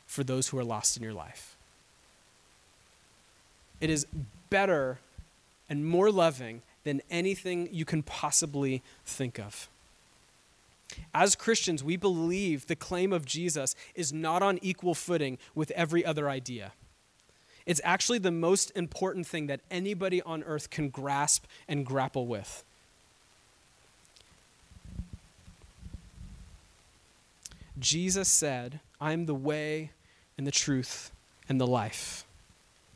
for 0.06 0.22
those 0.22 0.48
who 0.48 0.58
are 0.58 0.64
lost 0.64 0.96
in 0.96 1.02
your 1.02 1.12
life. 1.12 1.55
It 3.80 3.90
is 3.90 4.06
better 4.50 4.98
and 5.68 5.86
more 5.86 6.10
loving 6.10 6.62
than 6.84 7.02
anything 7.10 7.68
you 7.72 7.84
can 7.84 8.02
possibly 8.02 8.82
think 9.04 9.38
of. 9.38 9.68
As 11.12 11.34
Christians, 11.34 11.82
we 11.82 11.96
believe 11.96 12.66
the 12.66 12.76
claim 12.76 13.12
of 13.12 13.24
Jesus 13.24 13.74
is 13.94 14.12
not 14.12 14.42
on 14.42 14.58
equal 14.62 14.94
footing 14.94 15.38
with 15.54 15.72
every 15.72 16.04
other 16.04 16.28
idea. 16.30 16.72
It's 17.66 17.80
actually 17.82 18.18
the 18.18 18.30
most 18.30 18.70
important 18.76 19.26
thing 19.26 19.48
that 19.48 19.60
anybody 19.70 20.22
on 20.22 20.44
earth 20.44 20.70
can 20.70 20.88
grasp 20.88 21.44
and 21.66 21.84
grapple 21.84 22.26
with. 22.26 22.62
Jesus 27.78 28.28
said, 28.28 28.78
I 29.00 29.12
am 29.12 29.26
the 29.26 29.34
way 29.34 29.90
and 30.38 30.46
the 30.46 30.52
truth 30.52 31.10
and 31.48 31.60
the 31.60 31.66
life 31.66 32.25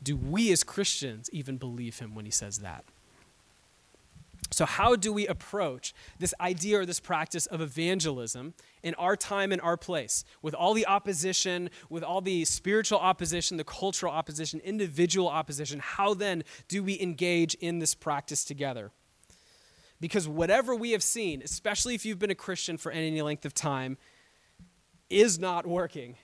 do 0.03 0.17
we 0.17 0.51
as 0.51 0.63
Christians 0.63 1.29
even 1.31 1.57
believe 1.57 1.99
him 1.99 2.15
when 2.15 2.25
he 2.25 2.31
says 2.31 2.59
that? 2.59 2.83
So, 4.53 4.65
how 4.65 4.97
do 4.97 5.13
we 5.13 5.27
approach 5.27 5.93
this 6.19 6.33
idea 6.41 6.81
or 6.81 6.85
this 6.85 6.99
practice 6.99 7.45
of 7.45 7.61
evangelism 7.61 8.53
in 8.83 8.93
our 8.95 9.15
time 9.15 9.53
and 9.53 9.61
our 9.61 9.77
place? 9.77 10.25
With 10.41 10.53
all 10.53 10.73
the 10.73 10.85
opposition, 10.85 11.69
with 11.89 12.03
all 12.03 12.19
the 12.19 12.43
spiritual 12.43 12.99
opposition, 12.99 13.55
the 13.55 13.63
cultural 13.63 14.11
opposition, 14.11 14.59
individual 14.59 15.29
opposition, 15.29 15.79
how 15.79 16.13
then 16.13 16.43
do 16.67 16.83
we 16.83 16.99
engage 16.99 17.53
in 17.55 17.79
this 17.79 17.95
practice 17.95 18.43
together? 18.43 18.91
Because 20.01 20.27
whatever 20.27 20.75
we 20.75 20.91
have 20.91 21.03
seen, 21.03 21.41
especially 21.43 21.95
if 21.95 22.05
you've 22.05 22.19
been 22.19 22.31
a 22.31 22.35
Christian 22.35 22.75
for 22.75 22.91
any 22.91 23.21
length 23.21 23.45
of 23.45 23.53
time, 23.53 23.97
is 25.09 25.39
not 25.39 25.65
working 25.65 26.17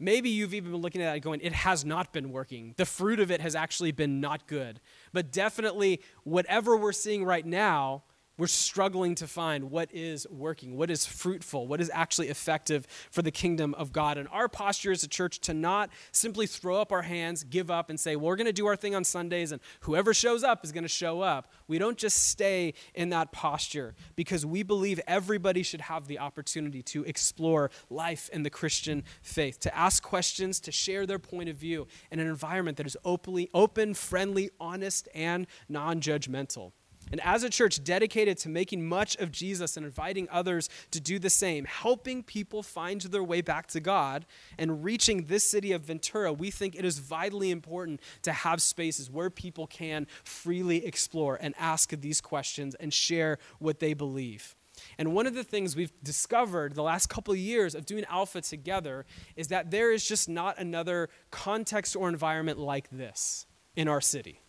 Maybe 0.00 0.30
you've 0.30 0.54
even 0.54 0.72
been 0.72 0.80
looking 0.80 1.02
at 1.02 1.14
it 1.14 1.20
going, 1.20 1.40
it 1.42 1.52
has 1.52 1.84
not 1.84 2.12
been 2.12 2.32
working. 2.32 2.74
The 2.76 2.86
fruit 2.86 3.20
of 3.20 3.30
it 3.30 3.42
has 3.42 3.54
actually 3.54 3.92
been 3.92 4.20
not 4.20 4.46
good. 4.46 4.80
But 5.12 5.30
definitely, 5.30 6.00
whatever 6.24 6.76
we're 6.76 6.92
seeing 6.92 7.24
right 7.24 7.44
now 7.44 8.04
we're 8.40 8.46
struggling 8.46 9.14
to 9.16 9.26
find 9.26 9.70
what 9.70 9.90
is 9.92 10.26
working, 10.30 10.74
what 10.74 10.90
is 10.90 11.04
fruitful, 11.04 11.66
what 11.66 11.78
is 11.78 11.90
actually 11.92 12.28
effective 12.28 12.86
for 13.10 13.20
the 13.20 13.30
kingdom 13.30 13.74
of 13.74 13.92
God. 13.92 14.16
And 14.16 14.26
our 14.32 14.48
posture 14.48 14.92
as 14.92 15.04
a 15.04 15.08
church 15.08 15.40
to 15.40 15.52
not 15.52 15.90
simply 16.10 16.46
throw 16.46 16.80
up 16.80 16.90
our 16.90 17.02
hands, 17.02 17.44
give 17.44 17.70
up, 17.70 17.90
and 17.90 18.00
say, 18.00 18.16
well, 18.16 18.28
we're 18.28 18.36
going 18.36 18.46
to 18.46 18.52
do 18.54 18.66
our 18.66 18.76
thing 18.76 18.94
on 18.94 19.04
Sundays, 19.04 19.52
and 19.52 19.60
whoever 19.80 20.14
shows 20.14 20.42
up 20.42 20.64
is 20.64 20.72
going 20.72 20.84
to 20.84 20.88
show 20.88 21.20
up. 21.20 21.52
We 21.68 21.76
don't 21.76 21.98
just 21.98 22.28
stay 22.28 22.72
in 22.94 23.10
that 23.10 23.30
posture 23.30 23.94
because 24.16 24.46
we 24.46 24.62
believe 24.62 24.98
everybody 25.06 25.62
should 25.62 25.82
have 25.82 26.06
the 26.06 26.18
opportunity 26.18 26.82
to 26.84 27.04
explore 27.04 27.70
life 27.90 28.30
in 28.32 28.42
the 28.42 28.48
Christian 28.48 29.04
faith, 29.20 29.60
to 29.60 29.76
ask 29.76 30.02
questions, 30.02 30.60
to 30.60 30.72
share 30.72 31.04
their 31.04 31.18
point 31.18 31.50
of 31.50 31.56
view 31.56 31.86
in 32.10 32.18
an 32.18 32.26
environment 32.26 32.78
that 32.78 32.86
is 32.86 32.96
openly, 33.04 33.50
open, 33.52 33.92
friendly, 33.92 34.48
honest, 34.58 35.10
and 35.14 35.46
non 35.68 36.00
judgmental. 36.00 36.72
And 37.10 37.20
as 37.22 37.42
a 37.42 37.50
church 37.50 37.82
dedicated 37.82 38.38
to 38.38 38.48
making 38.48 38.86
much 38.86 39.16
of 39.16 39.32
Jesus 39.32 39.76
and 39.76 39.84
inviting 39.84 40.28
others 40.30 40.68
to 40.92 41.00
do 41.00 41.18
the 41.18 41.30
same, 41.30 41.64
helping 41.64 42.22
people 42.22 42.62
find 42.62 43.00
their 43.00 43.24
way 43.24 43.40
back 43.40 43.66
to 43.68 43.80
God 43.80 44.26
and 44.58 44.84
reaching 44.84 45.24
this 45.24 45.44
city 45.44 45.72
of 45.72 45.82
Ventura, 45.82 46.32
we 46.32 46.50
think 46.50 46.74
it 46.76 46.84
is 46.84 46.98
vitally 46.98 47.50
important 47.50 48.00
to 48.22 48.32
have 48.32 48.62
spaces 48.62 49.10
where 49.10 49.30
people 49.30 49.66
can 49.66 50.06
freely 50.24 50.86
explore 50.86 51.38
and 51.40 51.54
ask 51.58 51.90
these 51.90 52.20
questions 52.20 52.74
and 52.76 52.92
share 52.92 53.38
what 53.58 53.80
they 53.80 53.94
believe. 53.94 54.56
And 54.98 55.12
one 55.14 55.26
of 55.26 55.34
the 55.34 55.44
things 55.44 55.76
we've 55.76 55.92
discovered 56.02 56.74
the 56.74 56.82
last 56.82 57.08
couple 57.08 57.32
of 57.32 57.38
years 57.38 57.74
of 57.74 57.86
doing 57.86 58.04
Alpha 58.08 58.40
together 58.40 59.04
is 59.36 59.48
that 59.48 59.70
there 59.70 59.92
is 59.92 60.06
just 60.06 60.28
not 60.28 60.58
another 60.58 61.08
context 61.30 61.96
or 61.96 62.08
environment 62.08 62.58
like 62.58 62.88
this 62.90 63.46
in 63.76 63.88
our 63.88 64.00
city. 64.00 64.40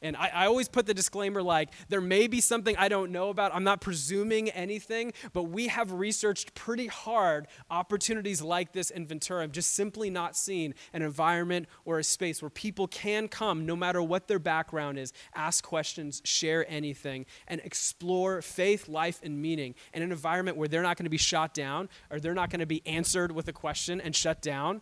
And 0.00 0.16
I, 0.16 0.30
I, 0.32 0.46
always 0.46 0.68
put 0.68 0.86
the 0.86 0.94
disclaimer 0.94 1.42
like, 1.42 1.70
there 1.88 2.00
may 2.00 2.28
be 2.28 2.40
something 2.40 2.76
I 2.76 2.88
don't 2.88 3.10
know 3.10 3.30
about. 3.30 3.52
I'm 3.52 3.64
not 3.64 3.80
presuming 3.80 4.48
anything, 4.50 5.12
but 5.32 5.44
we 5.44 5.66
have 5.68 5.90
researched 5.90 6.54
pretty 6.54 6.86
hard 6.86 7.48
opportunities 7.68 8.40
like 8.40 8.72
this 8.72 8.90
in 8.90 9.06
Ventura. 9.06 9.42
I've 9.42 9.52
just 9.52 9.74
simply 9.74 10.08
not 10.08 10.36
seen 10.36 10.74
an 10.92 11.02
environment 11.02 11.68
or 11.84 11.98
a 11.98 12.04
space 12.04 12.40
where 12.40 12.50
people 12.50 12.86
can 12.86 13.26
come, 13.26 13.66
no 13.66 13.74
matter 13.74 14.00
what 14.00 14.28
their 14.28 14.38
background 14.38 14.98
is, 14.98 15.12
ask 15.34 15.64
questions, 15.64 16.22
share 16.24 16.64
anything, 16.68 17.26
and 17.48 17.60
explore 17.64 18.40
faith, 18.40 18.88
life, 18.88 19.20
and 19.24 19.42
meaning 19.42 19.74
in 19.92 20.02
an 20.02 20.12
environment 20.12 20.56
where 20.56 20.68
they're 20.68 20.82
not 20.82 20.96
going 20.96 21.06
to 21.06 21.10
be 21.10 21.16
shot 21.16 21.54
down 21.54 21.88
or 22.10 22.20
they're 22.20 22.34
not 22.34 22.50
going 22.50 22.60
to 22.60 22.66
be 22.66 22.86
answered 22.86 23.32
with 23.32 23.48
a 23.48 23.52
question 23.52 24.00
and 24.00 24.14
shut 24.14 24.40
down 24.42 24.80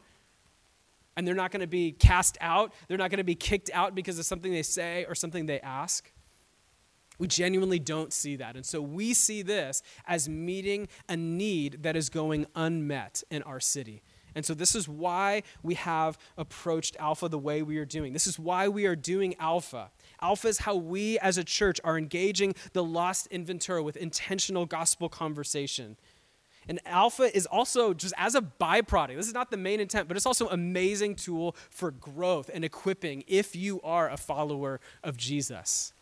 and 1.17 1.27
they're 1.27 1.35
not 1.35 1.51
going 1.51 1.61
to 1.61 1.67
be 1.67 1.93
cast 1.93 2.37
out. 2.41 2.73
They're 2.89 2.99
not 2.99 3.11
going 3.11 3.19
to 3.19 3.25
be 3.25 3.35
kicked 3.35 3.71
out 3.73 3.95
because 3.95 4.19
of 4.19 4.27
something 4.27 4.53
they 4.53 4.63
say 4.63 5.05
or 5.09 5.15
something 5.15 5.47
they 5.47 5.61
ask. 5.61 6.13
We 7.19 7.27
genuinely 7.27 7.79
don't 7.79 8.13
see 8.13 8.37
that. 8.37 8.57
And 8.57 8.67
so 8.67 8.83
we 8.83 9.15
see 9.15 9.43
this 9.43 9.83
as 10.07 10.29
meeting 10.29 10.89
a 11.09 11.17
need 11.17 11.83
that 11.83 11.97
is 11.97 12.11
going 12.11 12.47
unmet 12.55 13.23
in 13.31 13.43
our 13.43 13.61
city. 13.61 14.03
And 14.35 14.45
so 14.45 14.53
this 14.53 14.75
is 14.75 14.87
why 14.87 15.43
we 15.63 15.75
have 15.75 16.19
approached 16.37 16.95
Alpha 17.01 17.27
the 17.27 17.39
way 17.39 17.63
we 17.63 17.79
are 17.79 17.87
doing. 17.87 18.13
This 18.13 18.27
is 18.27 18.39
why 18.39 18.69
we 18.69 18.85
are 18.85 18.95
doing 18.95 19.35
Alpha. 19.41 19.91
Alpha 20.21 20.49
is 20.49 20.59
how 20.59 20.77
we 20.77 21.19
as 21.21 21.39
a 21.39 21.45
church 21.45 21.81
are 21.83 21.97
engaging 21.97 22.55
the 22.75 22.85
lost 22.85 23.29
in 23.29 23.47
Ventura 23.47 23.83
with 23.83 23.97
intentional 23.97 24.67
gospel 24.67 25.09
conversation. 25.09 25.97
And 26.69 26.81
alpha 26.85 27.35
is 27.35 27.47
also 27.47 27.95
just 27.95 28.15
as 28.17 28.35
a 28.35 28.41
byproduct. 28.41 29.17
This 29.17 29.29
is 29.29 29.35
not 29.35 29.51
the 29.51 29.57
main 29.57 29.81
intent, 29.81 30.09
but 30.09 30.17
it's 30.17 30.27
also 30.27 30.49
an 30.49 30.55
amazing 30.55 31.15
tool 31.15 31.55
for 31.71 31.91
growth 31.91 32.51
and 32.53 32.65
equipping 32.65 33.23
if 33.27 33.55
you 33.55 33.81
are 33.83 34.11
a 34.11 34.17
follower 34.17 34.81
of 35.05 35.17
Jesus. 35.17 35.93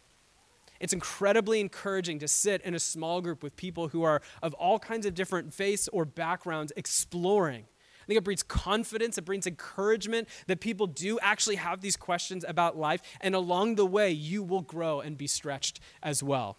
It's 0.81 0.93
incredibly 0.93 1.61
encouraging 1.61 2.19
to 2.21 2.29
sit 2.29 2.61
in 2.63 2.75
a 2.75 2.79
small 2.79 3.21
group 3.21 3.43
with 3.43 3.57
people 3.57 3.89
who 3.89 4.03
are 4.03 4.23
of 4.43 4.55
all 4.55 4.79
kinds 4.79 5.07
of 5.07 5.15
different 5.15 5.55
faiths 5.55 5.89
or 5.89 6.05
backgrounds 6.05 6.73
exploring. 6.77 7.67
I 8.03 8.07
think 8.07 8.19
it 8.19 8.25
breeds 8.25 8.43
confidence, 8.43 9.17
it 9.17 9.25
brings 9.25 9.47
encouragement 9.47 10.29
that 10.47 10.61
people 10.61 10.87
do 10.87 11.19
actually 11.21 11.57
have 11.57 11.81
these 11.81 11.97
questions 11.97 12.45
about 12.47 12.77
life, 12.77 13.01
and 13.23 13.35
along 13.35 13.77
the 13.77 13.87
way, 13.87 14.11
you 14.11 14.43
will 14.43 14.61
grow 14.61 15.01
and 15.01 15.17
be 15.17 15.27
stretched 15.27 15.81
as 16.03 16.23
well. 16.23 16.59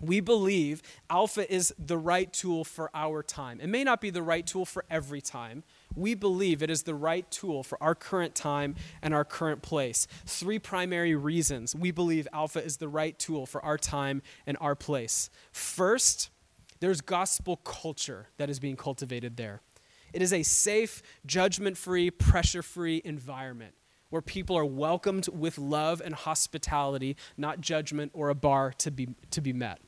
We 0.00 0.20
believe 0.20 0.82
Alpha 1.10 1.52
is 1.52 1.74
the 1.78 1.98
right 1.98 2.32
tool 2.32 2.64
for 2.64 2.90
our 2.94 3.22
time. 3.22 3.60
It 3.60 3.68
may 3.68 3.84
not 3.84 4.00
be 4.00 4.10
the 4.10 4.22
right 4.22 4.46
tool 4.46 4.64
for 4.64 4.84
every 4.90 5.20
time. 5.20 5.64
We 5.94 6.14
believe 6.14 6.62
it 6.62 6.70
is 6.70 6.84
the 6.84 6.94
right 6.94 7.28
tool 7.30 7.62
for 7.62 7.82
our 7.82 7.94
current 7.94 8.34
time 8.34 8.76
and 9.02 9.12
our 9.12 9.24
current 9.24 9.62
place. 9.62 10.06
Three 10.24 10.58
primary 10.58 11.14
reasons 11.16 11.74
we 11.74 11.90
believe 11.90 12.28
Alpha 12.32 12.64
is 12.64 12.76
the 12.76 12.88
right 12.88 13.18
tool 13.18 13.46
for 13.46 13.64
our 13.64 13.78
time 13.78 14.22
and 14.46 14.56
our 14.60 14.76
place. 14.76 15.30
First, 15.50 16.30
there's 16.80 17.00
gospel 17.00 17.56
culture 17.56 18.28
that 18.36 18.48
is 18.48 18.60
being 18.60 18.76
cultivated 18.76 19.36
there. 19.36 19.62
It 20.12 20.22
is 20.22 20.32
a 20.32 20.42
safe, 20.42 21.02
judgment 21.26 21.76
free, 21.76 22.10
pressure 22.10 22.62
free 22.62 23.02
environment 23.04 23.74
where 24.10 24.22
people 24.22 24.56
are 24.56 24.64
welcomed 24.64 25.28
with 25.28 25.58
love 25.58 26.00
and 26.04 26.14
hospitality, 26.14 27.16
not 27.36 27.60
judgment 27.60 28.12
or 28.14 28.28
a 28.28 28.34
bar 28.34 28.72
to 28.78 28.90
be, 28.90 29.08
to 29.30 29.40
be 29.40 29.52
met 29.52 29.80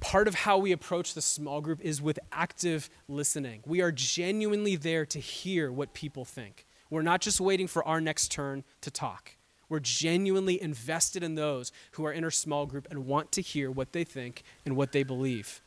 part 0.00 0.28
of 0.28 0.34
how 0.34 0.58
we 0.58 0.72
approach 0.72 1.14
the 1.14 1.22
small 1.22 1.60
group 1.60 1.80
is 1.80 2.00
with 2.00 2.18
active 2.32 2.88
listening. 3.08 3.62
We 3.66 3.80
are 3.80 3.92
genuinely 3.92 4.76
there 4.76 5.04
to 5.06 5.18
hear 5.18 5.72
what 5.72 5.92
people 5.92 6.24
think. 6.24 6.66
We're 6.90 7.02
not 7.02 7.20
just 7.20 7.40
waiting 7.40 7.66
for 7.66 7.86
our 7.86 8.00
next 8.00 8.30
turn 8.30 8.64
to 8.82 8.90
talk. 8.90 9.36
We're 9.68 9.80
genuinely 9.80 10.60
invested 10.60 11.22
in 11.22 11.34
those 11.34 11.72
who 11.92 12.06
are 12.06 12.12
in 12.12 12.24
our 12.24 12.30
small 12.30 12.64
group 12.64 12.86
and 12.90 13.06
want 13.06 13.32
to 13.32 13.42
hear 13.42 13.70
what 13.70 13.92
they 13.92 14.04
think 14.04 14.42
and 14.64 14.76
what 14.76 14.92
they 14.92 15.02
believe. 15.02 15.60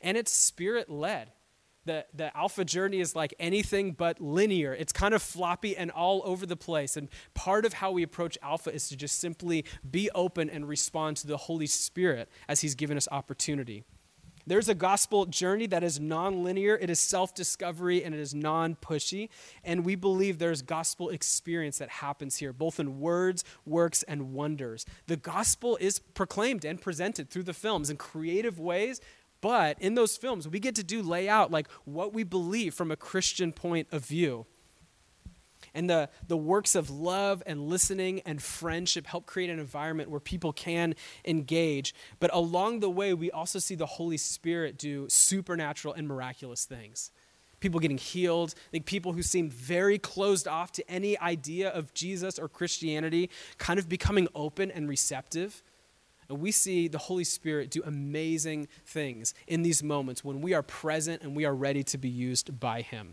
And 0.00 0.16
it's 0.16 0.32
spirit 0.32 0.88
led 0.88 1.32
the, 1.84 2.06
the 2.14 2.36
alpha 2.36 2.64
journey 2.64 3.00
is 3.00 3.16
like 3.16 3.34
anything 3.38 3.92
but 3.92 4.20
linear. 4.20 4.74
It's 4.74 4.92
kind 4.92 5.14
of 5.14 5.22
floppy 5.22 5.76
and 5.76 5.90
all 5.90 6.22
over 6.24 6.46
the 6.46 6.56
place. 6.56 6.96
And 6.96 7.08
part 7.34 7.64
of 7.64 7.74
how 7.74 7.90
we 7.90 8.02
approach 8.02 8.38
alpha 8.42 8.72
is 8.72 8.88
to 8.88 8.96
just 8.96 9.18
simply 9.18 9.64
be 9.88 10.10
open 10.14 10.48
and 10.48 10.68
respond 10.68 11.16
to 11.18 11.26
the 11.26 11.36
Holy 11.36 11.66
Spirit 11.66 12.28
as 12.48 12.60
He's 12.60 12.74
given 12.74 12.96
us 12.96 13.08
opportunity. 13.10 13.84
There's 14.44 14.68
a 14.68 14.74
gospel 14.74 15.26
journey 15.26 15.66
that 15.68 15.84
is 15.84 16.00
non-linear, 16.00 16.76
it 16.76 16.90
is 16.90 16.98
self-discovery, 16.98 18.02
and 18.02 18.12
it 18.12 18.20
is 18.20 18.34
non-pushy. 18.34 19.28
And 19.62 19.84
we 19.84 19.94
believe 19.94 20.38
there's 20.38 20.62
gospel 20.62 21.10
experience 21.10 21.78
that 21.78 21.88
happens 21.88 22.36
here, 22.36 22.52
both 22.52 22.80
in 22.80 22.98
words, 22.98 23.44
works, 23.64 24.02
and 24.02 24.32
wonders. 24.32 24.84
The 25.06 25.16
gospel 25.16 25.78
is 25.80 26.00
proclaimed 26.00 26.64
and 26.64 26.80
presented 26.80 27.30
through 27.30 27.44
the 27.44 27.54
films 27.54 27.88
in 27.88 27.96
creative 27.96 28.58
ways 28.58 29.00
but 29.42 29.76
in 29.82 29.96
those 29.96 30.16
films, 30.16 30.48
we 30.48 30.60
get 30.60 30.76
to 30.76 30.84
do 30.84 31.02
lay 31.02 31.28
out 31.28 31.50
like 31.50 31.68
what 31.84 32.14
we 32.14 32.22
believe 32.22 32.72
from 32.72 32.90
a 32.90 32.96
Christian 32.96 33.52
point 33.52 33.88
of 33.92 34.06
view. 34.06 34.46
And 35.74 35.90
the, 35.90 36.08
the 36.28 36.36
works 36.36 36.74
of 36.74 36.90
love 36.90 37.42
and 37.44 37.68
listening 37.68 38.20
and 38.20 38.40
friendship 38.40 39.06
help 39.06 39.26
create 39.26 39.50
an 39.50 39.58
environment 39.58 40.10
where 40.10 40.20
people 40.20 40.52
can 40.52 40.94
engage. 41.24 41.94
But 42.20 42.32
along 42.32 42.80
the 42.80 42.90
way, 42.90 43.14
we 43.14 43.30
also 43.30 43.58
see 43.58 43.74
the 43.74 43.86
Holy 43.86 44.16
Spirit 44.16 44.78
do 44.78 45.08
supernatural 45.08 45.94
and 45.94 46.06
miraculous 46.06 46.64
things. 46.64 47.10
People 47.58 47.80
getting 47.80 47.98
healed, 47.98 48.54
like 48.72 48.86
people 48.86 49.12
who 49.12 49.22
seem 49.22 49.50
very 49.50 49.98
closed 49.98 50.46
off 50.46 50.72
to 50.72 50.90
any 50.90 51.18
idea 51.18 51.68
of 51.68 51.94
Jesus 51.94 52.38
or 52.38 52.48
Christianity, 52.48 53.30
kind 53.58 53.78
of 53.78 53.88
becoming 53.88 54.28
open 54.34 54.70
and 54.70 54.88
receptive. 54.88 55.62
And 56.32 56.40
we 56.40 56.50
see 56.50 56.88
the 56.88 56.96
Holy 56.96 57.24
Spirit 57.24 57.70
do 57.70 57.82
amazing 57.84 58.66
things 58.86 59.34
in 59.46 59.60
these 59.60 59.82
moments 59.82 60.24
when 60.24 60.40
we 60.40 60.54
are 60.54 60.62
present 60.62 61.20
and 61.20 61.36
we 61.36 61.44
are 61.44 61.54
ready 61.54 61.84
to 61.84 61.98
be 61.98 62.08
used 62.08 62.58
by 62.58 62.80
Him. 62.80 63.12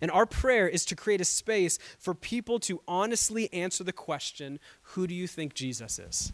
And 0.00 0.10
our 0.10 0.26
prayer 0.26 0.66
is 0.66 0.84
to 0.86 0.96
create 0.96 1.20
a 1.20 1.24
space 1.24 1.78
for 2.00 2.14
people 2.14 2.58
to 2.60 2.80
honestly 2.88 3.48
answer 3.52 3.84
the 3.84 3.92
question 3.92 4.58
who 4.82 5.06
do 5.06 5.14
you 5.14 5.28
think 5.28 5.54
Jesus 5.54 6.00
is? 6.00 6.32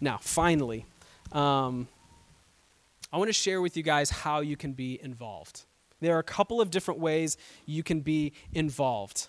Now, 0.00 0.18
finally, 0.20 0.84
um, 1.30 1.86
I 3.12 3.18
want 3.18 3.28
to 3.28 3.32
share 3.32 3.60
with 3.60 3.76
you 3.76 3.84
guys 3.84 4.10
how 4.10 4.40
you 4.40 4.56
can 4.56 4.72
be 4.72 4.98
involved. 5.00 5.62
There 6.00 6.16
are 6.16 6.18
a 6.18 6.24
couple 6.24 6.60
of 6.60 6.72
different 6.72 6.98
ways 6.98 7.38
you 7.66 7.84
can 7.84 8.00
be 8.00 8.32
involved. 8.52 9.28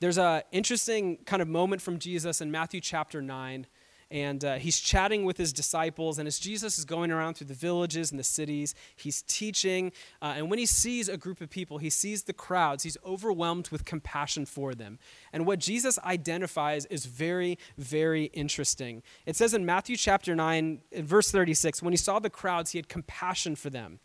There's 0.00 0.18
an 0.18 0.42
interesting 0.50 1.18
kind 1.26 1.42
of 1.42 1.48
moment 1.48 1.82
from 1.82 1.98
Jesus 1.98 2.40
in 2.40 2.50
Matthew 2.50 2.80
chapter 2.80 3.20
9 3.20 3.66
and 4.10 4.44
uh, 4.44 4.54
he's 4.54 4.80
chatting 4.80 5.24
with 5.24 5.36
his 5.36 5.52
disciples. 5.52 6.18
And 6.18 6.26
as 6.26 6.38
Jesus 6.38 6.78
is 6.78 6.84
going 6.84 7.12
around 7.12 7.34
through 7.34 7.46
the 7.46 7.54
villages 7.54 8.10
and 8.10 8.18
the 8.18 8.24
cities, 8.24 8.74
he's 8.96 9.22
teaching. 9.22 9.92
Uh, 10.20 10.34
and 10.36 10.50
when 10.50 10.58
he 10.58 10.66
sees 10.66 11.08
a 11.08 11.16
group 11.16 11.40
of 11.40 11.48
people, 11.48 11.78
he 11.78 11.90
sees 11.90 12.24
the 12.24 12.32
crowds, 12.32 12.82
he's 12.82 12.96
overwhelmed 13.04 13.68
with 13.68 13.84
compassion 13.84 14.46
for 14.46 14.74
them. 14.74 14.98
And 15.32 15.46
what 15.46 15.60
Jesus 15.60 15.96
identifies 16.00 16.86
is 16.86 17.06
very, 17.06 17.56
very 17.78 18.24
interesting. 18.32 19.02
It 19.26 19.36
says 19.36 19.54
in 19.54 19.64
Matthew 19.64 19.96
chapter 19.96 20.34
9, 20.34 20.80
verse 20.96 21.30
36, 21.30 21.82
when 21.82 21.92
he 21.92 21.98
saw 21.98 22.18
the 22.18 22.30
crowds, 22.30 22.72
he 22.72 22.78
had 22.78 22.88
compassion 22.88 23.54
for 23.54 23.70
them 23.70 24.00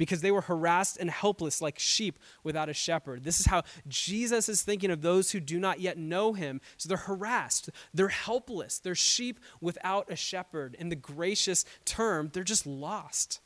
because 0.00 0.22
they 0.22 0.30
were 0.30 0.40
harassed 0.40 0.96
and 0.96 1.10
helpless 1.10 1.60
like 1.60 1.78
sheep 1.78 2.18
without 2.42 2.70
a 2.70 2.72
shepherd. 2.72 3.22
This 3.22 3.38
is 3.38 3.44
how 3.44 3.64
Jesus 3.86 4.48
is 4.48 4.62
thinking 4.62 4.90
of 4.90 5.02
those 5.02 5.32
who 5.32 5.40
do 5.40 5.60
not 5.60 5.78
yet 5.78 5.98
know 5.98 6.32
him. 6.32 6.62
So 6.78 6.88
they're 6.88 6.96
harassed, 6.96 7.68
they're 7.92 8.08
helpless, 8.08 8.78
they're 8.78 8.94
sheep 8.94 9.38
without 9.60 10.10
a 10.10 10.16
shepherd. 10.16 10.74
In 10.78 10.88
the 10.88 10.96
gracious 10.96 11.66
term, 11.84 12.30
they're 12.32 12.44
just 12.44 12.66
lost. 12.66 13.42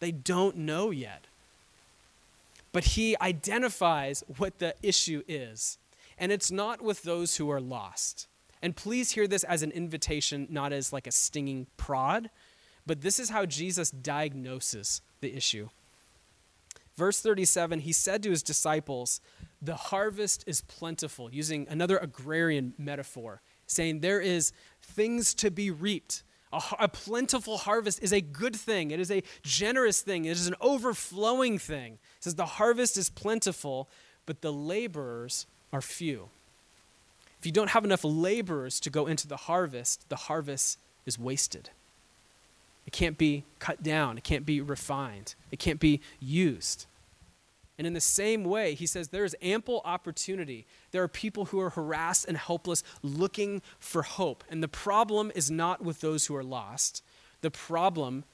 They 0.00 0.10
don't 0.10 0.56
know 0.56 0.90
yet. 0.90 1.28
But 2.72 2.82
he 2.82 3.16
identifies 3.20 4.24
what 4.38 4.58
the 4.58 4.74
issue 4.82 5.22
is, 5.28 5.78
and 6.18 6.32
it's 6.32 6.50
not 6.50 6.82
with 6.82 7.04
those 7.04 7.36
who 7.36 7.48
are 7.48 7.60
lost. 7.60 8.26
And 8.60 8.74
please 8.74 9.12
hear 9.12 9.28
this 9.28 9.44
as 9.44 9.62
an 9.62 9.70
invitation, 9.70 10.48
not 10.50 10.72
as 10.72 10.92
like 10.92 11.06
a 11.06 11.12
stinging 11.12 11.68
prod, 11.76 12.28
but 12.84 13.02
this 13.02 13.20
is 13.20 13.30
how 13.30 13.46
Jesus 13.46 13.92
diagnoses 13.92 15.00
the 15.20 15.36
issue. 15.36 15.68
Verse 16.96 17.20
37, 17.20 17.80
he 17.80 17.92
said 17.92 18.22
to 18.22 18.30
his 18.30 18.42
disciples, 18.42 19.20
The 19.60 19.74
harvest 19.74 20.44
is 20.46 20.60
plentiful, 20.62 21.32
using 21.32 21.66
another 21.68 21.96
agrarian 21.98 22.74
metaphor, 22.76 23.40
saying 23.66 24.00
there 24.00 24.20
is 24.20 24.52
things 24.82 25.34
to 25.34 25.50
be 25.50 25.70
reaped. 25.70 26.22
A, 26.52 26.60
a, 26.80 26.88
plentiful 26.88 27.56
harvest 27.56 28.02
is 28.02 28.12
a 28.12 28.20
good 28.20 28.54
thing. 28.54 28.90
It 28.90 29.00
is 29.00 29.10
a 29.10 29.22
generous 29.42 30.02
thing. 30.02 30.26
It 30.26 30.32
is 30.32 30.46
an 30.46 30.54
overflowing 30.60 31.58
thing. 31.58 31.98
Says 32.20 32.34
the 32.34 32.44
harvest 32.44 32.98
is 32.98 33.08
plentiful, 33.08 33.88
but 34.26 34.42
the 34.42 34.52
laborers 34.52 35.46
are 35.72 35.80
few. 35.80 36.28
If 37.38 37.46
you 37.46 37.52
don't 37.52 37.70
have 37.70 37.84
enough 37.84 38.04
laborers 38.04 38.78
to 38.80 38.90
go 38.90 39.06
into 39.06 39.26
the 39.26 39.36
harvest, 39.36 40.08
the 40.10 40.16
harvest 40.16 40.78
is 41.06 41.18
wasted. 41.18 41.70
It 42.86 42.92
can't 42.92 43.16
be 43.16 43.44
cut 43.58 43.82
down, 43.82 44.18
it 44.18 44.24
can't 44.24 44.44
be 44.44 44.60
refined, 44.60 45.34
it 45.50 45.58
can't 45.58 45.80
be 45.80 46.00
used. 46.20 46.86
And 47.78 47.86
in 47.86 47.94
the 47.94 48.00
same 48.00 48.44
way, 48.44 48.74
he 48.74 48.86
says 48.86 49.08
there 49.08 49.24
is 49.24 49.34
ample 49.42 49.80
opportunity. 49.84 50.66
There 50.90 51.02
are 51.02 51.08
people 51.08 51.46
who 51.46 51.58
are 51.58 51.70
harassed 51.70 52.26
and 52.28 52.36
helpless 52.36 52.84
looking 53.02 53.62
for 53.80 54.02
hope. 54.02 54.44
And 54.48 54.62
the 54.62 54.68
problem 54.68 55.32
is 55.34 55.50
not 55.50 55.82
with 55.82 56.00
those 56.00 56.26
who 56.26 56.36
are 56.36 56.44
lost, 56.44 57.02
the 57.40 57.50
problem 57.50 58.24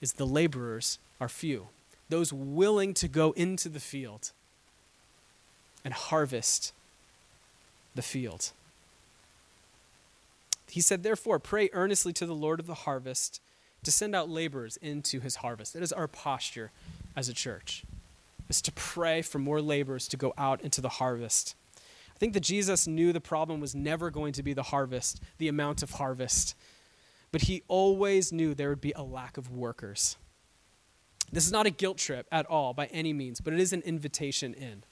is 0.00 0.14
the 0.14 0.26
laborers 0.26 0.98
are 1.20 1.28
few, 1.28 1.68
those 2.08 2.32
willing 2.32 2.92
to 2.94 3.08
go 3.08 3.32
into 3.32 3.68
the 3.68 3.80
field 3.80 4.32
and 5.84 5.94
harvest 5.94 6.72
the 7.94 8.02
field. 8.02 8.50
He 10.68 10.80
said, 10.80 11.02
Therefore, 11.02 11.38
pray 11.38 11.70
earnestly 11.72 12.12
to 12.12 12.26
the 12.26 12.34
Lord 12.34 12.60
of 12.60 12.66
the 12.66 12.74
harvest 12.74 13.40
to 13.82 13.90
send 13.90 14.14
out 14.14 14.28
laborers 14.28 14.76
into 14.78 15.20
his 15.20 15.36
harvest. 15.36 15.72
That 15.74 15.82
is 15.82 15.92
our 15.92 16.08
posture 16.08 16.70
as 17.16 17.28
a 17.28 17.34
church, 17.34 17.84
is 18.48 18.60
to 18.62 18.72
pray 18.72 19.22
for 19.22 19.38
more 19.38 19.60
laborers 19.60 20.08
to 20.08 20.16
go 20.16 20.34
out 20.36 20.60
into 20.62 20.80
the 20.80 20.88
harvest. 20.88 21.54
I 21.76 22.18
think 22.18 22.32
that 22.34 22.42
Jesus 22.42 22.86
knew 22.86 23.12
the 23.12 23.20
problem 23.20 23.60
was 23.60 23.74
never 23.74 24.10
going 24.10 24.32
to 24.32 24.42
be 24.42 24.52
the 24.52 24.64
harvest, 24.64 25.22
the 25.38 25.48
amount 25.48 25.82
of 25.82 25.92
harvest, 25.92 26.54
but 27.30 27.42
he 27.42 27.62
always 27.68 28.32
knew 28.32 28.54
there 28.54 28.70
would 28.70 28.80
be 28.80 28.92
a 28.96 29.02
lack 29.02 29.36
of 29.36 29.50
workers. 29.50 30.16
This 31.30 31.46
is 31.46 31.52
not 31.52 31.66
a 31.66 31.70
guilt 31.70 31.98
trip 31.98 32.26
at 32.32 32.46
all 32.46 32.72
by 32.72 32.86
any 32.86 33.12
means, 33.12 33.40
but 33.40 33.52
it 33.52 33.60
is 33.60 33.72
an 33.72 33.82
invitation 33.82 34.54
in. 34.54 34.82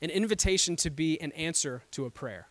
An 0.00 0.10
invitation 0.10 0.76
to 0.76 0.90
be 0.90 1.20
an 1.20 1.32
answer 1.32 1.82
to 1.90 2.04
a 2.04 2.10
prayer. 2.10 2.48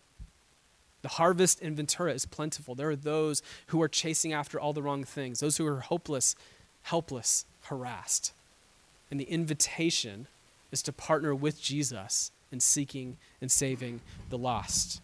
The 1.03 1.09
harvest 1.09 1.61
in 1.61 1.75
Ventura 1.75 2.13
is 2.13 2.25
plentiful. 2.25 2.73
There 2.73 2.89
are 2.89 2.95
those 2.95 3.43
who 3.67 3.81
are 3.81 3.87
chasing 3.87 4.33
after 4.33 4.59
all 4.59 4.73
the 4.73 4.81
wrong 4.81 5.03
things, 5.03 5.41
those 5.41 5.57
who 5.57 5.67
are 5.67 5.81
hopeless, 5.81 6.35
helpless, 6.83 7.45
harassed. 7.63 8.33
And 9.11 9.19
the 9.19 9.25
invitation 9.25 10.27
is 10.71 10.81
to 10.83 10.93
partner 10.93 11.35
with 11.35 11.61
Jesus 11.61 12.31
in 12.51 12.59
seeking 12.59 13.17
and 13.41 13.51
saving 13.51 14.01
the 14.29 14.37
lost. 14.37 15.01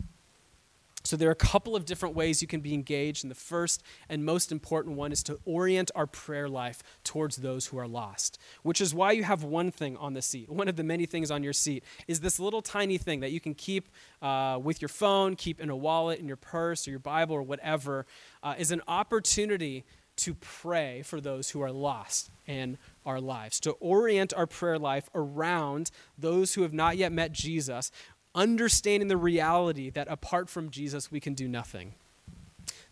So, 1.10 1.18
there 1.18 1.28
are 1.28 1.32
a 1.32 1.36
couple 1.36 1.76
of 1.76 1.86
different 1.86 2.14
ways 2.14 2.40
you 2.40 2.48
can 2.48 2.62
be 2.62 2.76
engaged, 2.76 3.24
and 3.24 3.32
the 3.32 3.36
first 3.36 3.82
and 4.10 4.24
most 4.24 4.52
important 4.52 4.96
one 4.96 5.12
is 5.12 5.24
to 5.24 5.40
orient 5.44 5.90
our 5.96 6.06
prayer 6.06 6.48
life 6.48 6.84
towards 7.04 7.38
those 7.38 7.66
who 7.66 7.80
are 7.80 7.88
lost, 7.88 8.38
which 8.62 8.80
is 8.80 8.94
why 8.94 9.14
you 9.14 9.24
have 9.24 9.44
one 9.44 9.72
thing 9.72 9.98
on 9.98 10.14
the 10.14 10.22
seat. 10.22 10.52
One 10.52 10.68
of 10.68 10.76
the 10.76 10.84
many 10.84 11.08
things 11.08 11.32
on 11.32 11.42
your 11.42 11.52
seat 11.52 11.84
is 12.08 12.20
this 12.20 12.40
little 12.40 12.62
tiny 12.62 13.00
thing 13.00 13.22
that 13.22 13.32
you 13.32 13.40
can 13.40 13.56
keep 13.56 13.90
uh, 14.22 14.60
with 14.62 14.84
your 14.84 14.90
phone, 14.90 15.36
keep 15.36 15.60
in 15.60 15.72
a 15.72 15.76
wallet, 15.76 16.20
in 16.20 16.28
your 16.28 16.38
purse, 16.38 16.88
or 16.88 16.92
your 16.92 17.00
Bible, 17.00 17.36
or 17.36 17.42
whatever, 17.42 18.06
uh, 18.44 18.54
is 18.60 18.70
an 18.70 18.84
opportunity 18.88 19.86
to 20.20 20.36
pray 20.36 21.02
for 21.02 21.22
those 21.22 21.50
who 21.50 21.62
are 21.62 21.72
lost 21.72 22.30
in 22.46 22.78
our 23.06 23.22
lives, 23.22 23.60
to 23.62 23.72
orient 23.80 24.34
our 24.34 24.46
prayer 24.46 24.78
life 24.78 25.10
around 25.16 25.90
those 26.18 26.54
who 26.54 26.62
have 26.64 26.74
not 26.74 26.98
yet 26.98 27.12
met 27.12 27.32
Jesus, 27.32 27.90
understanding 28.36 29.08
the 29.08 29.18
reality 29.18 29.90
that 29.90 30.08
apart 30.10 30.50
from 30.50 30.70
Jesus, 30.70 31.12
we 31.12 31.20
can 31.20 31.34
do 31.34 31.48
nothing. 31.48 31.94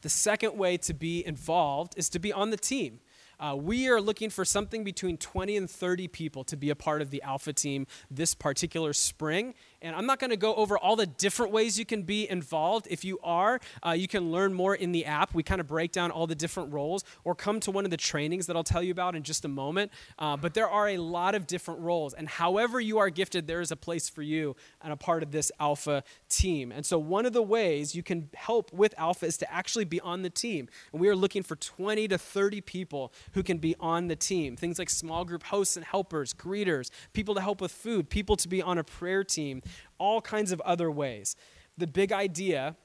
The 0.01 0.09
second 0.09 0.57
way 0.57 0.77
to 0.77 0.93
be 0.93 1.25
involved 1.25 1.93
is 1.97 2.09
to 2.09 2.19
be 2.19 2.31
on 2.31 2.49
the 2.49 2.57
team. 2.57 2.99
Uh, 3.39 3.55
we 3.55 3.87
are 3.87 4.01
looking 4.01 4.31
for 4.31 4.43
something 4.43 4.83
between 4.83 5.15
20 5.15 5.57
and 5.57 5.69
30 5.69 6.07
people 6.07 6.43
to 6.43 6.57
be 6.57 6.71
a 6.71 6.75
part 6.75 7.03
of 7.03 7.11
the 7.11 7.21
Alpha 7.21 7.53
team 7.53 7.85
this 8.09 8.33
particular 8.33 8.93
spring. 8.93 9.53
And 9.81 9.95
I'm 9.95 10.07
not 10.07 10.19
going 10.19 10.31
to 10.31 10.37
go 10.37 10.55
over 10.55 10.75
all 10.77 10.95
the 10.95 11.05
different 11.05 11.51
ways 11.51 11.77
you 11.77 11.85
can 11.85 12.01
be 12.01 12.27
involved. 12.27 12.87
If 12.89 13.05
you 13.05 13.19
are, 13.23 13.59
uh, 13.85 13.91
you 13.91 14.07
can 14.07 14.31
learn 14.31 14.53
more 14.53 14.73
in 14.73 14.91
the 14.91 15.05
app. 15.05 15.35
We 15.35 15.43
kind 15.43 15.61
of 15.61 15.67
break 15.67 15.91
down 15.91 16.09
all 16.09 16.25
the 16.25 16.35
different 16.35 16.73
roles, 16.73 17.03
or 17.23 17.35
come 17.35 17.59
to 17.59 17.71
one 17.71 17.85
of 17.85 17.91
the 17.91 17.97
trainings 17.97 18.47
that 18.47 18.55
I'll 18.55 18.63
tell 18.63 18.81
you 18.81 18.91
about 18.91 19.15
in 19.15 19.21
just 19.21 19.45
a 19.45 19.47
moment. 19.47 19.91
Uh, 20.17 20.35
but 20.35 20.55
there 20.55 20.67
are 20.67 20.89
a 20.89 20.97
lot 20.97 21.35
of 21.35 21.45
different 21.45 21.81
roles. 21.81 22.15
And 22.15 22.27
however 22.27 22.81
you 22.81 22.97
are 22.97 23.11
gifted, 23.11 23.45
there 23.45 23.61
is 23.61 23.71
a 23.71 23.75
place 23.75 24.09
for 24.09 24.23
you 24.23 24.55
and 24.81 24.91
a 24.91 24.97
part 24.97 25.21
of 25.21 25.31
this 25.31 25.51
Alpha 25.59 26.03
team. 26.27 26.71
And 26.71 26.83
so, 26.83 26.97
one 26.97 27.27
of 27.27 27.33
the 27.33 27.43
ways 27.43 27.93
you 27.93 28.01
can 28.01 28.29
help 28.33 28.73
with 28.73 28.95
Alpha 28.97 29.27
is 29.27 29.37
to 29.37 29.53
actually 29.53 29.85
be 29.85 30.01
on 30.01 30.23
the 30.23 30.29
team. 30.31 30.69
And 30.91 30.99
we 30.99 31.07
are 31.07 31.15
looking 31.15 31.43
for 31.43 31.55
20 31.55 32.07
to 32.07 32.17
30 32.17 32.61
people 32.61 33.13
who 33.33 33.43
can 33.43 33.59
be 33.59 33.75
on 33.79 34.07
the 34.07 34.15
team. 34.15 34.55
Things 34.55 34.79
like 34.79 34.89
small 34.89 35.23
group 35.23 35.43
hosts 35.43 35.77
and 35.77 35.85
helpers, 35.85 36.33
greeters, 36.33 36.89
people 37.13 37.35
to 37.35 37.41
help 37.41 37.61
with 37.61 37.71
food, 37.71 38.09
people 38.09 38.35
to 38.37 38.47
be 38.47 38.61
on 38.61 38.79
a 38.79 38.83
prayer 38.83 39.23
team 39.23 39.61
all 39.97 40.21
kinds 40.21 40.51
of 40.51 40.61
other 40.61 40.89
ways. 40.91 41.35
The 41.77 41.87
big 41.87 42.11
idea 42.11 42.75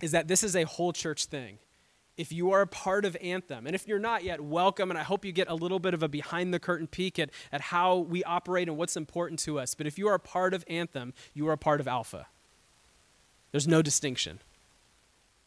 is 0.00 0.12
that 0.12 0.28
this 0.28 0.42
is 0.42 0.56
a 0.56 0.64
whole 0.64 0.92
church 0.92 1.26
thing. 1.26 1.58
If 2.16 2.32
you 2.32 2.52
are 2.52 2.60
a 2.60 2.66
part 2.66 3.04
of 3.04 3.16
Anthem, 3.20 3.66
and 3.66 3.74
if 3.74 3.88
you're 3.88 3.98
not 3.98 4.22
yet, 4.22 4.40
welcome, 4.40 4.90
and 4.90 4.98
I 4.98 5.02
hope 5.02 5.24
you 5.24 5.32
get 5.32 5.48
a 5.48 5.54
little 5.54 5.80
bit 5.80 5.94
of 5.94 6.02
a 6.02 6.08
behind 6.08 6.54
the 6.54 6.60
curtain 6.60 6.86
peek 6.86 7.18
at, 7.18 7.30
at 7.50 7.60
how 7.60 7.98
we 7.98 8.22
operate 8.22 8.68
and 8.68 8.76
what's 8.76 8.96
important 8.96 9.40
to 9.40 9.58
us. 9.58 9.74
But 9.74 9.88
if 9.88 9.98
you 9.98 10.06
are 10.08 10.14
a 10.14 10.20
part 10.20 10.54
of 10.54 10.64
Anthem, 10.68 11.12
you 11.32 11.48
are 11.48 11.52
a 11.52 11.58
part 11.58 11.80
of 11.80 11.88
Alpha. 11.88 12.26
There's 13.50 13.66
no 13.66 13.82
distinction. 13.82 14.40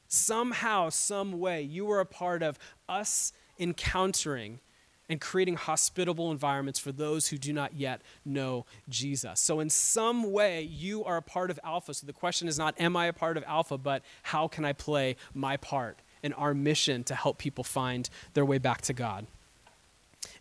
Somehow, 0.10 0.90
some 0.90 1.40
way, 1.40 1.62
you 1.62 1.90
are 1.92 2.00
a 2.00 2.06
part 2.06 2.44
of 2.44 2.60
us 2.88 3.32
encountering 3.60 4.60
and 5.10 5.22
creating 5.22 5.56
hospitable 5.56 6.32
environments 6.32 6.80
for 6.80 6.92
those 6.92 7.28
who 7.28 7.38
do 7.38 7.54
not 7.54 7.76
yet 7.76 8.02
know 8.26 8.66
Jesus. 8.90 9.40
So, 9.40 9.60
in 9.60 9.70
some 9.70 10.32
way, 10.32 10.62
you 10.62 11.04
are 11.04 11.18
a 11.18 11.22
part 11.22 11.50
of 11.50 11.60
Alpha. 11.64 11.94
So, 11.94 12.06
the 12.06 12.14
question 12.14 12.48
is 12.48 12.58
not, 12.58 12.80
am 12.80 12.96
I 12.96 13.08
a 13.08 13.14
part 13.14 13.38
of 13.38 13.44
Alpha, 13.48 13.78
but 13.78 14.04
how 14.24 14.48
can 14.48 14.66
I 14.66 14.74
play 14.74 15.16
my 15.34 15.58
part 15.58 16.00
in 16.24 16.34
our 16.34 16.54
mission 16.54 17.04
to 17.06 17.16
help 17.16 17.38
people 17.38 17.64
find 17.64 18.10
their 18.34 18.46
way 18.46 18.58
back 18.58 18.82
to 18.82 18.94
God? 18.94 19.28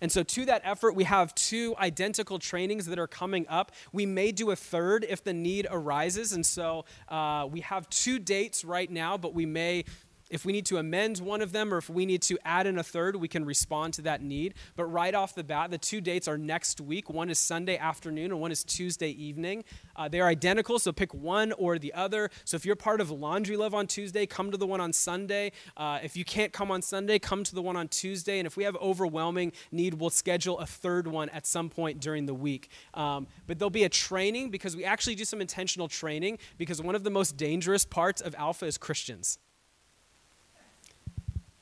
And 0.01 0.11
so, 0.11 0.23
to 0.23 0.45
that 0.47 0.63
effort, 0.65 0.95
we 0.95 1.05
have 1.05 1.35
two 1.35 1.75
identical 1.79 2.39
trainings 2.39 2.87
that 2.87 2.99
are 2.99 3.07
coming 3.07 3.47
up. 3.49 3.73
We 3.93 4.07
may 4.07 4.33
do 4.33 4.51
a 4.51 4.57
third 4.57 5.07
if 5.09 5.23
the 5.23 5.33
need 5.33 5.67
arises. 5.71 6.33
And 6.33 6.45
so, 6.45 6.85
uh, 7.09 7.47
we 7.51 7.61
have 7.61 7.89
two 7.89 8.19
dates 8.19 8.65
right 8.65 8.91
now, 8.91 9.17
but 9.17 9.35
we 9.35 9.47
may 9.47 9.85
if 10.31 10.45
we 10.45 10.53
need 10.53 10.67
to 10.67 10.79
amend 10.79 11.19
one 11.19 11.41
of 11.41 11.53
them 11.53 11.73
or 11.73 11.79
if 11.79 11.89
we 11.89 12.05
need 12.05 12.23
to 12.23 12.39
add 12.45 12.67
in 12.67 12.79
a 12.79 12.83
third, 12.83 13.17
we 13.17 13.29
can 13.29 13.45
respond 13.45 13.95
to 13.95 14.03
that 14.03 14.23
need. 14.23 14.55
But 14.75 14.87
right 14.87 15.15
off 15.15 15.35
the 15.35 15.45
bat, 15.45 15.71
the 15.71 15.79
two 15.79 16.01
dates 16.01 16.27
are 16.27 16.37
next 16.39 16.81
week. 16.81 17.09
One 17.09 17.31
is 17.31 17.39
Sunday 17.39 17.77
afternoon 17.77 18.33
and 18.33 18.41
one 18.41 18.51
is 18.51 18.65
Tuesday 18.65 19.11
evening. 19.11 19.65
Uh, 19.95 20.09
they're 20.09 20.27
identical, 20.27 20.79
so 20.79 20.93
pick 20.93 21.15
one 21.15 21.53
or 21.53 21.79
the 21.79 21.93
other. 21.95 22.31
So 22.45 22.57
if 22.57 22.67
you're 22.67 22.77
part 22.77 23.01
of 23.01 23.11
Laundry 23.11 23.57
Love 23.57 23.75
on 23.75 23.87
Tuesday, 23.87 24.27
come 24.27 24.51
to 24.51 24.57
the 24.57 24.67
one 24.67 24.81
on 24.81 24.93
Sunday. 24.93 25.53
Uh, 25.77 26.01
if 26.03 26.17
you 26.17 26.25
can't 26.25 26.53
come 26.53 26.71
on 26.71 26.83
Sunday, 26.83 27.19
come 27.19 27.45
to 27.45 27.55
the 27.55 27.63
one 27.63 27.77
on 27.77 27.89
Tuesday. 27.89 28.39
And 28.39 28.47
if 28.47 28.57
we 28.57 28.65
have 28.65 28.77
overwhelming 28.77 29.53
need, 29.71 29.95
we'll 29.95 30.11
schedule 30.11 30.59
a 30.59 30.67
third 30.67 31.07
one 31.07 31.29
at 31.31 31.47
some 31.47 31.71
point 31.71 32.01
during 32.01 32.27
the 32.27 32.35
week. 32.35 32.69
Um, 32.95 33.27
but 33.47 33.59
there'll 33.59 33.71
be 33.71 33.85
a 33.85 33.89
training 33.89 34.51
because 34.51 34.77
we 34.77 34.85
actually 34.85 35.15
do 35.15 35.25
some 35.25 35.41
intentional 35.41 35.89
training 35.89 36.39
because 36.59 36.83
one 36.83 36.95
of 36.95 37.05
the 37.05 37.11
most 37.11 37.37
dangerous 37.37 37.85
parts 37.85 38.21
of 38.21 38.35
Alpha 38.37 38.67
is 38.67 38.77
Christians. 38.77 39.39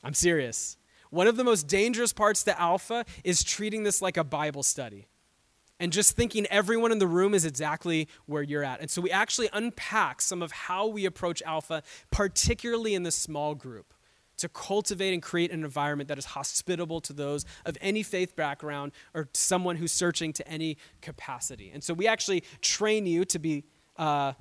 I'm 0.05 0.13
serious. 0.13 0.77
One 1.09 1.25
of 1.25 1.35
the 1.35 1.43
most 1.43 1.67
dangerous 1.67 2.13
parts 2.13 2.43
to 2.43 2.61
Alpha 2.61 3.05
is 3.23 3.43
treating 3.43 3.83
this 3.83 4.03
like 4.03 4.17
a 4.17 4.23
Bible 4.23 4.61
study 4.61 5.07
and 5.79 5.91
just 5.91 6.15
thinking 6.15 6.45
everyone 6.47 6.91
in 6.91 6.99
the 6.99 7.07
room 7.07 7.33
is 7.33 7.43
exactly 7.43 8.07
where 8.27 8.43
you're 8.43 8.63
at. 8.63 8.81
And 8.81 8.89
so 8.89 9.01
we 9.01 9.09
actually 9.09 9.49
unpack 9.51 10.21
some 10.21 10.43
of 10.43 10.51
how 10.51 10.85
we 10.87 11.05
approach 11.05 11.41
Alpha, 11.41 11.81
particularly 12.11 12.93
in 12.93 13.01
the 13.01 13.11
small 13.11 13.55
group, 13.55 13.95
to 14.37 14.47
cultivate 14.47 15.11
and 15.13 15.23
create 15.23 15.51
an 15.51 15.63
environment 15.63 16.07
that 16.09 16.19
is 16.19 16.25
hospitable 16.25 17.01
to 17.01 17.13
those 17.13 17.43
of 17.65 17.75
any 17.81 18.03
faith 18.03 18.35
background 18.35 18.91
or 19.15 19.27
someone 19.33 19.77
who's 19.77 19.91
searching 19.91 20.33
to 20.33 20.47
any 20.47 20.77
capacity. 21.01 21.71
And 21.73 21.83
so 21.83 21.95
we 21.95 22.07
actually 22.07 22.43
train 22.61 23.07
you 23.07 23.25
to 23.25 23.39
be. 23.39 23.63
Uh, 23.97 24.33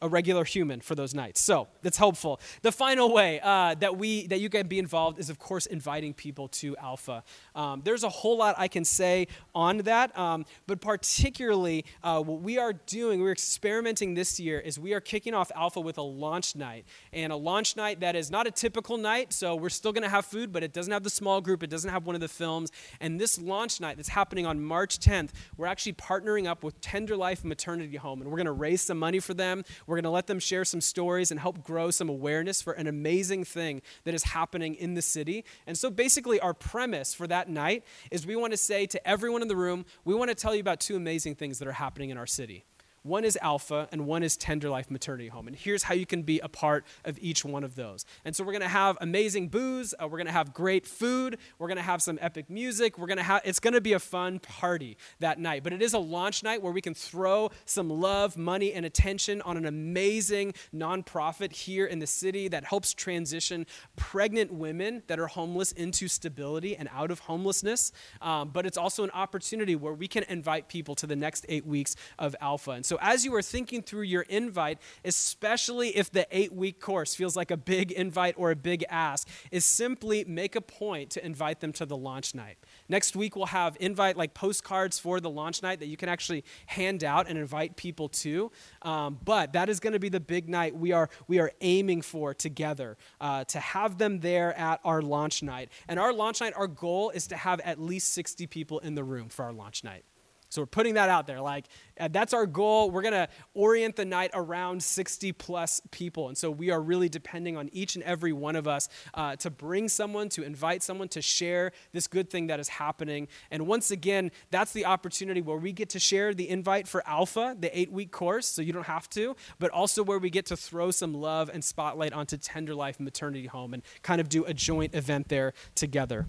a 0.00 0.08
regular 0.08 0.44
human 0.44 0.80
for 0.80 0.94
those 0.94 1.14
nights. 1.14 1.40
So 1.40 1.68
that's 1.82 1.96
helpful. 1.96 2.40
The 2.62 2.70
final 2.70 3.12
way 3.12 3.40
uh, 3.42 3.74
that 3.76 3.98
we 3.98 4.26
that 4.28 4.40
you 4.40 4.48
can 4.48 4.68
be 4.68 4.78
involved 4.78 5.18
is, 5.18 5.28
of 5.28 5.38
course, 5.38 5.66
inviting 5.66 6.14
people 6.14 6.48
to 6.48 6.76
Alpha. 6.76 7.24
Um, 7.54 7.82
there's 7.84 8.04
a 8.04 8.08
whole 8.08 8.38
lot 8.38 8.54
I 8.58 8.68
can 8.68 8.84
say 8.84 9.26
on 9.54 9.78
that, 9.78 10.16
um, 10.16 10.44
but 10.66 10.80
particularly 10.80 11.84
uh, 12.02 12.22
what 12.22 12.40
we 12.40 12.58
are 12.58 12.72
doing, 12.72 13.20
we're 13.20 13.32
experimenting 13.32 14.14
this 14.14 14.38
year, 14.38 14.60
is 14.60 14.78
we 14.78 14.92
are 14.92 15.00
kicking 15.00 15.34
off 15.34 15.50
Alpha 15.54 15.80
with 15.80 15.98
a 15.98 16.02
launch 16.02 16.54
night, 16.54 16.84
and 17.12 17.32
a 17.32 17.36
launch 17.36 17.76
night 17.76 18.00
that 18.00 18.14
is 18.14 18.30
not 18.30 18.46
a 18.46 18.50
typical 18.50 18.98
night. 18.98 19.32
So 19.32 19.56
we're 19.56 19.68
still 19.68 19.92
going 19.92 20.04
to 20.04 20.08
have 20.08 20.24
food, 20.24 20.52
but 20.52 20.62
it 20.62 20.72
doesn't 20.72 20.92
have 20.92 21.02
the 21.02 21.10
small 21.10 21.40
group, 21.40 21.62
it 21.62 21.70
doesn't 21.70 21.90
have 21.90 22.06
one 22.06 22.14
of 22.14 22.20
the 22.20 22.28
films. 22.28 22.70
And 23.00 23.20
this 23.20 23.40
launch 23.40 23.80
night 23.80 23.96
that's 23.96 24.08
happening 24.08 24.46
on 24.46 24.62
March 24.62 24.98
10th, 25.00 25.30
we're 25.56 25.66
actually 25.66 25.94
partnering 25.94 26.46
up 26.46 26.62
with 26.62 26.80
Tender 26.80 27.16
Life 27.16 27.44
Maternity 27.44 27.96
Home, 27.96 28.22
and 28.22 28.30
we're 28.30 28.36
going 28.36 28.46
to 28.46 28.52
raise 28.52 28.82
some 28.82 28.98
money 28.98 29.18
for 29.18 29.34
them. 29.34 29.64
We're 29.88 29.96
going 29.96 30.04
to 30.04 30.10
let 30.10 30.26
them 30.26 30.38
share 30.38 30.66
some 30.66 30.82
stories 30.82 31.30
and 31.30 31.40
help 31.40 31.64
grow 31.64 31.90
some 31.90 32.10
awareness 32.10 32.60
for 32.60 32.74
an 32.74 32.86
amazing 32.86 33.44
thing 33.44 33.80
that 34.04 34.12
is 34.12 34.22
happening 34.22 34.74
in 34.74 34.92
the 34.92 35.00
city. 35.00 35.46
And 35.66 35.78
so, 35.78 35.88
basically, 35.88 36.38
our 36.40 36.52
premise 36.52 37.14
for 37.14 37.26
that 37.26 37.48
night 37.48 37.84
is 38.10 38.26
we 38.26 38.36
want 38.36 38.52
to 38.52 38.58
say 38.58 38.84
to 38.84 39.08
everyone 39.08 39.40
in 39.40 39.48
the 39.48 39.56
room, 39.56 39.86
we 40.04 40.14
want 40.14 40.28
to 40.28 40.34
tell 40.34 40.54
you 40.54 40.60
about 40.60 40.78
two 40.78 40.94
amazing 40.94 41.36
things 41.36 41.58
that 41.58 41.66
are 41.66 41.72
happening 41.72 42.10
in 42.10 42.18
our 42.18 42.26
city. 42.26 42.64
One 43.08 43.24
is 43.24 43.38
Alpha, 43.40 43.88
and 43.90 44.04
one 44.06 44.22
is 44.22 44.36
Tender 44.36 44.68
Life 44.68 44.90
Maternity 44.90 45.28
Home. 45.28 45.46
And 45.46 45.56
here's 45.56 45.84
how 45.84 45.94
you 45.94 46.04
can 46.04 46.22
be 46.24 46.40
a 46.40 46.48
part 46.48 46.84
of 47.06 47.18
each 47.20 47.42
one 47.42 47.64
of 47.64 47.74
those. 47.74 48.04
And 48.26 48.36
so 48.36 48.44
we're 48.44 48.52
going 48.52 48.60
to 48.60 48.68
have 48.68 48.98
amazing 49.00 49.48
booze. 49.48 49.94
Uh, 49.94 50.06
we're 50.06 50.18
going 50.18 50.26
to 50.26 50.32
have 50.32 50.52
great 50.52 50.86
food. 50.86 51.38
We're 51.58 51.68
going 51.68 51.78
to 51.78 51.82
have 51.82 52.02
some 52.02 52.18
epic 52.20 52.50
music. 52.50 52.98
We're 52.98 53.06
going 53.06 53.16
to 53.16 53.22
have. 53.22 53.40
It's 53.46 53.60
going 53.60 53.72
to 53.72 53.80
be 53.80 53.94
a 53.94 53.98
fun 53.98 54.40
party 54.40 54.98
that 55.20 55.38
night. 55.38 55.62
But 55.64 55.72
it 55.72 55.80
is 55.80 55.94
a 55.94 55.98
launch 55.98 56.42
night 56.42 56.60
where 56.60 56.72
we 56.72 56.82
can 56.82 56.92
throw 56.92 57.50
some 57.64 57.88
love, 57.88 58.36
money, 58.36 58.74
and 58.74 58.84
attention 58.84 59.40
on 59.40 59.56
an 59.56 59.64
amazing 59.64 60.52
nonprofit 60.74 61.52
here 61.52 61.86
in 61.86 62.00
the 62.00 62.06
city 62.06 62.46
that 62.48 62.64
helps 62.64 62.92
transition 62.92 63.64
pregnant 63.96 64.52
women 64.52 65.02
that 65.06 65.18
are 65.18 65.28
homeless 65.28 65.72
into 65.72 66.08
stability 66.08 66.76
and 66.76 66.90
out 66.92 67.10
of 67.10 67.20
homelessness. 67.20 67.90
Um, 68.20 68.50
but 68.50 68.66
it's 68.66 68.76
also 68.76 69.02
an 69.02 69.10
opportunity 69.12 69.76
where 69.76 69.94
we 69.94 70.08
can 70.08 70.24
invite 70.24 70.68
people 70.68 70.94
to 70.96 71.06
the 71.06 71.16
next 71.16 71.46
eight 71.48 71.64
weeks 71.64 71.96
of 72.18 72.36
Alpha. 72.42 72.72
And 72.72 72.84
so 72.84 72.97
as 73.00 73.24
you 73.24 73.34
are 73.34 73.42
thinking 73.42 73.82
through 73.82 74.02
your 74.02 74.22
invite, 74.22 74.78
especially 75.04 75.96
if 75.96 76.10
the 76.10 76.26
eight 76.30 76.52
week 76.52 76.80
course 76.80 77.14
feels 77.14 77.36
like 77.36 77.50
a 77.50 77.56
big 77.56 77.92
invite 77.92 78.34
or 78.36 78.50
a 78.50 78.56
big 78.56 78.84
ask, 78.88 79.28
is 79.50 79.64
simply 79.64 80.24
make 80.24 80.56
a 80.56 80.60
point 80.60 81.10
to 81.10 81.24
invite 81.24 81.60
them 81.60 81.72
to 81.74 81.86
the 81.86 81.96
launch 81.96 82.34
night. 82.34 82.56
Next 82.88 83.16
week, 83.16 83.36
we'll 83.36 83.46
have 83.46 83.76
invite 83.80 84.16
like 84.16 84.34
postcards 84.34 84.98
for 84.98 85.20
the 85.20 85.30
launch 85.30 85.62
night 85.62 85.80
that 85.80 85.86
you 85.86 85.96
can 85.96 86.08
actually 86.08 86.44
hand 86.66 87.04
out 87.04 87.28
and 87.28 87.38
invite 87.38 87.76
people 87.76 88.08
to. 88.08 88.50
Um, 88.82 89.18
but 89.24 89.52
that 89.52 89.68
is 89.68 89.80
going 89.80 89.92
to 89.92 89.98
be 89.98 90.08
the 90.08 90.20
big 90.20 90.48
night 90.48 90.76
we 90.76 90.92
are, 90.92 91.08
we 91.26 91.38
are 91.38 91.52
aiming 91.60 92.02
for 92.02 92.34
together 92.34 92.96
uh, 93.20 93.44
to 93.44 93.60
have 93.60 93.98
them 93.98 94.20
there 94.20 94.56
at 94.58 94.80
our 94.84 95.02
launch 95.02 95.42
night. 95.42 95.70
And 95.88 95.98
our 95.98 96.12
launch 96.12 96.40
night, 96.40 96.52
our 96.56 96.66
goal 96.66 97.10
is 97.10 97.26
to 97.28 97.36
have 97.36 97.60
at 97.60 97.80
least 97.80 98.12
60 98.14 98.46
people 98.46 98.78
in 98.80 98.94
the 98.94 99.04
room 99.04 99.28
for 99.28 99.44
our 99.44 99.52
launch 99.52 99.84
night. 99.84 100.04
So 100.50 100.62
we're 100.62 100.66
putting 100.66 100.94
that 100.94 101.10
out 101.10 101.26
there. 101.26 101.40
Like, 101.40 101.66
uh, 102.00 102.08
that's 102.08 102.32
our 102.32 102.46
goal. 102.46 102.90
We're 102.90 103.02
going 103.02 103.12
to 103.12 103.28
orient 103.52 103.96
the 103.96 104.04
night 104.06 104.30
around 104.32 104.82
60 104.82 105.32
plus 105.32 105.82
people. 105.90 106.28
And 106.28 106.38
so 106.38 106.50
we 106.50 106.70
are 106.70 106.80
really 106.80 107.10
depending 107.10 107.56
on 107.56 107.68
each 107.72 107.96
and 107.96 108.04
every 108.04 108.32
one 108.32 108.56
of 108.56 108.66
us 108.66 108.88
uh, 109.12 109.36
to 109.36 109.50
bring 109.50 109.88
someone, 109.88 110.30
to 110.30 110.42
invite 110.42 110.82
someone 110.82 111.08
to 111.08 111.20
share 111.20 111.72
this 111.92 112.06
good 112.06 112.30
thing 112.30 112.46
that 112.46 112.60
is 112.60 112.68
happening. 112.68 113.28
And 113.50 113.66
once 113.66 113.90
again, 113.90 114.30
that's 114.50 114.72
the 114.72 114.86
opportunity 114.86 115.42
where 115.42 115.58
we 115.58 115.72
get 115.72 115.90
to 115.90 115.98
share 115.98 116.32
the 116.32 116.48
invite 116.48 116.88
for 116.88 117.06
Alpha, 117.06 117.54
the 117.58 117.78
eight 117.78 117.92
week 117.92 118.10
course, 118.10 118.46
so 118.46 118.62
you 118.62 118.72
don't 118.72 118.86
have 118.86 119.10
to, 119.10 119.36
but 119.58 119.70
also 119.70 120.02
where 120.02 120.18
we 120.18 120.30
get 120.30 120.46
to 120.46 120.56
throw 120.56 120.90
some 120.90 121.12
love 121.12 121.50
and 121.52 121.62
spotlight 121.62 122.14
onto 122.14 122.38
Tender 122.38 122.74
Life 122.74 122.98
Maternity 122.98 123.46
Home 123.48 123.74
and 123.74 123.82
kind 124.02 124.20
of 124.20 124.30
do 124.30 124.44
a 124.44 124.54
joint 124.54 124.94
event 124.94 125.28
there 125.28 125.52
together. 125.74 126.26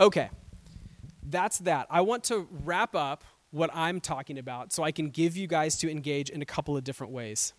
Okay 0.00 0.30
that's 1.30 1.58
that. 1.58 1.86
I 1.90 2.00
want 2.00 2.24
to 2.24 2.48
wrap 2.64 2.94
up 2.94 3.24
what 3.50 3.70
I'm 3.72 4.00
talking 4.00 4.38
about 4.38 4.72
so 4.72 4.82
I 4.82 4.92
can 4.92 5.10
give 5.10 5.36
you 5.36 5.46
guys 5.46 5.76
to 5.78 5.90
engage 5.90 6.30
in 6.30 6.42
a 6.42 6.46
couple 6.46 6.76
of 6.76 6.84
different 6.84 7.12
ways. 7.12 7.52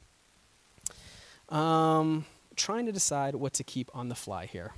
Um, 1.49 2.26
trying 2.55 2.86
to 2.86 2.91
decide 2.91 3.36
what 3.36 3.53
to 3.53 3.63
keep 3.63 3.89
on 3.95 4.09
the 4.09 4.15
fly 4.15 4.45
here. 4.45 4.74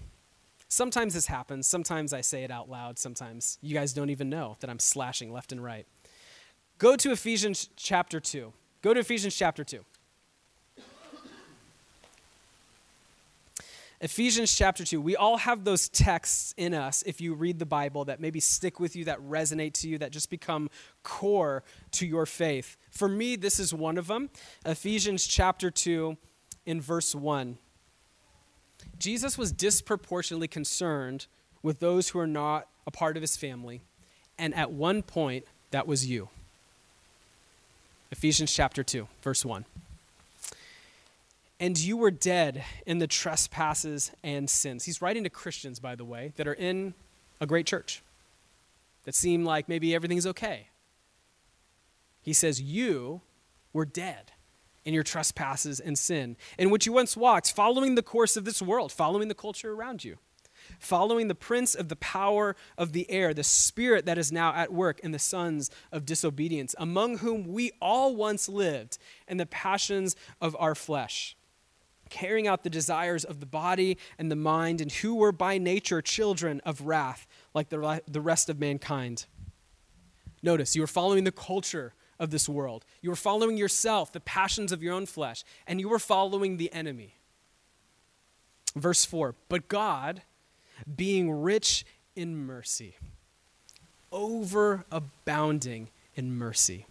Sometimes 0.70 1.14
this 1.14 1.28
happens. 1.28 1.68
Sometimes 1.68 2.14
I 2.14 2.22
say 2.22 2.44
it 2.44 2.52
out 2.52 2.70
loud. 2.70 2.98
Sometimes 2.98 3.58
you 3.62 3.74
guys 3.74 3.92
don't 3.92 4.10
even 4.10 4.30
know 4.30 4.56
that 4.62 4.70
I'm 4.70 4.80
slashing 4.80 5.34
left 5.34 5.52
and 5.52 5.62
right. 5.62 5.86
Go 6.78 6.96
to 6.96 7.12
Ephesians 7.12 7.70
chapter 7.76 8.20
2. 8.20 8.54
Go 8.82 8.94
to 8.94 9.02
Ephesians 9.02 9.36
chapter 9.36 9.66
2. 9.66 9.84
Ephesians 14.04 14.56
chapter 14.56 14.84
2, 14.84 15.00
we 15.00 15.16
all 15.16 15.38
have 15.38 15.64
those 15.64 15.88
texts 15.88 16.56
in 16.58 16.74
us, 16.74 17.04
if 17.06 17.22
you 17.22 17.36
read 17.36 17.60
the 17.60 17.68
Bible, 17.68 18.06
that 18.06 18.20
maybe 18.20 18.40
stick 18.40 18.80
with 18.80 18.96
you, 18.96 19.06
that 19.06 19.20
resonate 19.20 19.74
to 19.74 19.88
you, 19.88 20.00
that 20.00 20.12
just 20.12 20.32
become 20.32 20.72
core 21.04 21.64
to 21.92 22.08
your 22.08 22.26
faith. 22.26 22.78
For 22.90 23.08
me, 23.08 23.36
this 23.36 23.60
is 23.60 23.76
one 23.76 24.00
of 24.00 24.08
them. 24.08 24.32
Ephesians 24.66 25.28
chapter 25.28 25.70
2, 25.70 26.18
in 26.66 26.82
verse 26.82 27.14
1. 27.14 27.58
Jesus 28.98 29.38
was 29.38 29.52
disproportionately 29.52 30.48
concerned 30.48 31.28
with 31.62 31.80
those 31.80 32.10
who 32.10 32.20
are 32.20 32.28
not 32.28 32.68
a 32.88 32.92
part 32.92 33.18
of 33.18 33.22
his 33.22 33.38
family, 33.38 33.82
and 34.40 34.56
at 34.56 34.72
one 34.72 35.04
point, 35.04 35.46
that 35.70 35.86
was 35.86 36.08
you. 36.08 36.30
Ephesians 38.12 38.52
chapter 38.52 38.84
2, 38.84 39.08
verse 39.22 39.46
1. 39.46 39.64
And 41.62 41.80
you 41.80 41.96
were 41.96 42.10
dead 42.10 42.64
in 42.88 42.98
the 42.98 43.06
trespasses 43.06 44.12
and 44.24 44.50
sins. 44.50 44.86
He's 44.86 45.00
writing 45.00 45.24
to 45.26 45.30
Christians, 45.30 45.80
by 45.80 45.94
the 45.94 46.04
way, 46.04 46.34
that 46.38 46.48
are 46.48 46.56
in 46.56 46.96
a 47.40 47.46
great 47.46 47.68
church, 47.68 48.02
that 49.04 49.14
seem 49.14 49.46
like 49.46 49.70
maybe 49.70 49.94
everything's 49.94 50.26
okay. 50.26 50.70
He 52.20 52.34
says, 52.34 52.60
You 52.60 53.22
were 53.74 53.86
dead 53.86 54.32
in 54.86 54.96
your 54.96 55.04
trespasses 55.04 55.80
and 55.80 56.00
sin, 56.00 56.36
in 56.58 56.72
which 56.72 56.88
you 56.88 56.94
once 56.94 57.16
walked, 57.16 57.54
following 57.54 57.94
the 57.94 58.02
course 58.02 58.36
of 58.36 58.44
this 58.44 58.60
world, 58.60 58.92
following 58.92 59.28
the 59.28 59.36
culture 59.36 59.72
around 59.72 60.04
you, 60.04 60.18
following 60.80 61.28
the 61.28 61.36
prince 61.36 61.76
of 61.76 61.90
the 61.90 61.96
power 61.96 62.56
of 62.76 62.92
the 62.92 63.08
air, 63.12 63.36
the 63.36 63.44
spirit 63.44 64.08
that 64.08 64.18
is 64.18 64.32
now 64.32 64.52
at 64.56 64.74
work 64.74 65.00
in 65.02 65.12
the 65.12 65.20
sons 65.20 65.70
of 65.92 66.08
disobedience, 66.08 66.74
among 66.80 67.20
whom 67.20 67.46
we 67.46 67.72
all 67.80 68.16
once 68.16 68.50
lived 68.50 68.98
in 69.28 69.38
the 69.38 69.46
passions 69.46 70.16
of 70.42 70.58
our 70.60 70.74
flesh 70.74 71.36
carrying 72.12 72.48
out 72.48 72.64
the 72.64 72.70
desires 72.70 73.24
of 73.24 73.40
the 73.40 73.46
body 73.48 73.98
and 74.20 74.30
the 74.30 74.36
mind, 74.36 74.82
and 74.82 74.92
who 74.92 75.16
were 75.16 75.32
by 75.32 75.58
nature 75.58 76.02
children 76.02 76.62
of 76.64 76.82
wrath, 76.82 77.26
like 77.56 77.70
the, 77.70 78.04
the 78.08 78.22
rest 78.22 78.50
of 78.50 78.60
mankind. 78.60 79.26
Notice, 80.44 80.76
you 80.76 80.84
are 80.84 80.88
following 80.88 81.24
the 81.24 81.32
culture 81.32 81.94
of 82.20 82.30
this 82.30 82.48
world. 82.48 82.86
You 83.02 83.12
are 83.12 83.16
following 83.16 83.58
yourself, 83.58 84.12
the 84.12 84.20
passions 84.20 84.72
of 84.72 84.84
your 84.84 84.94
own 84.94 85.08
flesh, 85.08 85.44
and 85.66 85.80
you 85.80 85.92
are 85.94 86.00
following 86.00 86.58
the 86.58 86.72
enemy. 86.72 87.16
Verse 88.76 89.06
4 89.06 89.34
But 89.50 89.68
God, 89.68 90.22
being 90.96 91.32
rich 91.32 91.86
in 92.16 92.36
mercy, 92.36 92.98
overabounding 94.12 95.88
in 96.16 96.36
mercy 96.36 96.86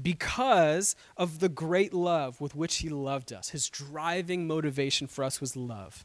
because 0.00 0.96
of 1.16 1.40
the 1.40 1.48
great 1.48 1.92
love 1.92 2.40
with 2.40 2.54
which 2.54 2.76
he 2.76 2.88
loved 2.88 3.32
us. 3.32 3.50
His 3.50 3.68
driving 3.68 4.46
motivation 4.46 5.06
for 5.06 5.24
us 5.24 5.40
was 5.40 5.56
love 5.56 6.04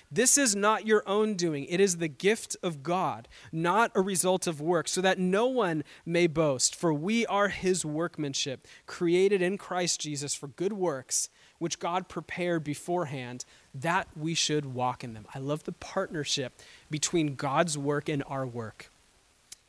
this 0.11 0.37
is 0.37 0.55
not 0.55 0.85
your 0.85 1.03
own 1.07 1.35
doing, 1.35 1.65
it 1.65 1.79
is 1.79 1.97
the 1.97 2.09
gift 2.09 2.57
of 2.61 2.83
God, 2.83 3.27
not 3.51 3.91
a 3.95 4.01
result 4.01 4.45
of 4.45 4.59
work, 4.59 4.87
so 4.87 4.99
that 5.01 5.19
no 5.19 5.47
one 5.47 5.83
may 6.05 6.27
boast. 6.27 6.75
For 6.75 6.93
we 6.93 7.25
are 7.27 7.47
his 7.47 7.85
workmanship, 7.85 8.67
created 8.85 9.41
in 9.41 9.57
Christ 9.57 10.01
Jesus 10.01 10.35
for 10.35 10.47
good 10.47 10.73
works, 10.73 11.29
which 11.59 11.79
God 11.79 12.09
prepared 12.09 12.63
beforehand 12.63 13.45
that 13.73 14.07
we 14.17 14.33
should 14.33 14.65
walk 14.65 15.03
in 15.03 15.13
them. 15.13 15.25
I 15.33 15.39
love 15.39 15.63
the 15.63 15.71
partnership 15.71 16.59
between 16.89 17.35
God's 17.35 17.77
work 17.77 18.09
and 18.09 18.23
our 18.27 18.45
work. 18.45 18.91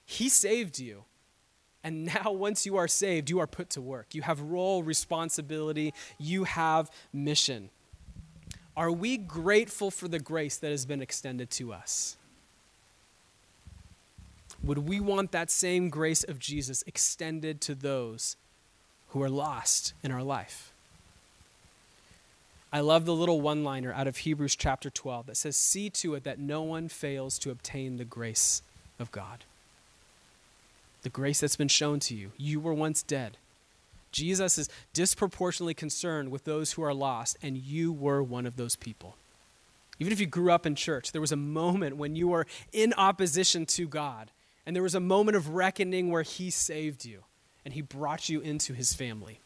He 0.04 0.28
saved 0.28 0.78
you. 0.78 1.04
And 1.84 2.04
now, 2.24 2.32
once 2.32 2.66
you 2.66 2.76
are 2.76 2.88
saved, 2.88 3.30
you 3.30 3.38
are 3.38 3.46
put 3.46 3.70
to 3.70 3.80
work. 3.80 4.14
You 4.14 4.22
have 4.22 4.40
role, 4.40 4.82
responsibility, 4.82 5.94
you 6.18 6.44
have 6.44 6.90
mission. 7.12 7.70
Are 8.76 8.90
we 8.90 9.16
grateful 9.18 9.90
for 9.90 10.08
the 10.08 10.18
grace 10.18 10.56
that 10.56 10.70
has 10.70 10.86
been 10.86 11.02
extended 11.02 11.50
to 11.52 11.72
us? 11.72 12.16
Would 14.62 14.78
we 14.78 15.00
want 15.00 15.32
that 15.32 15.50
same 15.50 15.90
grace 15.90 16.22
of 16.22 16.38
Jesus 16.38 16.84
extended 16.86 17.60
to 17.62 17.74
those 17.74 18.36
who 19.08 19.22
are 19.22 19.30
lost 19.30 19.92
in 20.02 20.12
our 20.12 20.22
life? 20.22 20.72
I 22.72 22.80
love 22.80 23.04
the 23.04 23.14
little 23.14 23.40
one 23.40 23.64
liner 23.64 23.92
out 23.92 24.06
of 24.06 24.18
Hebrews 24.18 24.56
chapter 24.56 24.88
12 24.88 25.26
that 25.26 25.36
says, 25.36 25.56
See 25.56 25.90
to 25.90 26.14
it 26.14 26.24
that 26.24 26.38
no 26.38 26.62
one 26.62 26.88
fails 26.88 27.38
to 27.40 27.50
obtain 27.50 27.98
the 27.98 28.04
grace 28.04 28.62
of 28.98 29.12
God. 29.12 29.44
The 31.02 31.10
grace 31.10 31.40
that's 31.40 31.56
been 31.56 31.68
shown 31.68 32.00
to 32.00 32.14
you. 32.14 32.32
You 32.38 32.60
were 32.60 32.72
once 32.72 33.02
dead, 33.02 33.36
Jesus 34.12 34.58
is 34.58 34.68
disproportionately 34.92 35.74
concerned 35.74 36.30
with 36.30 36.44
those 36.44 36.72
who 36.72 36.82
are 36.82 36.94
lost, 36.94 37.36
and 37.42 37.56
you 37.56 37.92
were 37.92 38.22
one 38.22 38.46
of 38.46 38.56
those 38.56 38.76
people. 38.76 39.16
Even 39.98 40.12
if 40.12 40.20
you 40.20 40.26
grew 40.26 40.52
up 40.52 40.66
in 40.66 40.74
church, 40.74 41.12
there 41.12 41.20
was 41.20 41.32
a 41.32 41.36
moment 41.36 41.96
when 41.96 42.14
you 42.16 42.28
were 42.28 42.46
in 42.72 42.92
opposition 42.96 43.66
to 43.66 43.86
God, 43.86 44.30
and 44.66 44.76
there 44.76 44.82
was 44.82 44.94
a 44.94 45.00
moment 45.00 45.36
of 45.36 45.50
reckoning 45.50 46.10
where 46.10 46.22
He 46.22 46.50
saved 46.50 47.04
you 47.04 47.24
and 47.64 47.74
He 47.74 47.80
brought 47.80 48.28
you 48.28 48.40
into 48.40 48.74
His 48.74 48.94
family. 48.94 49.40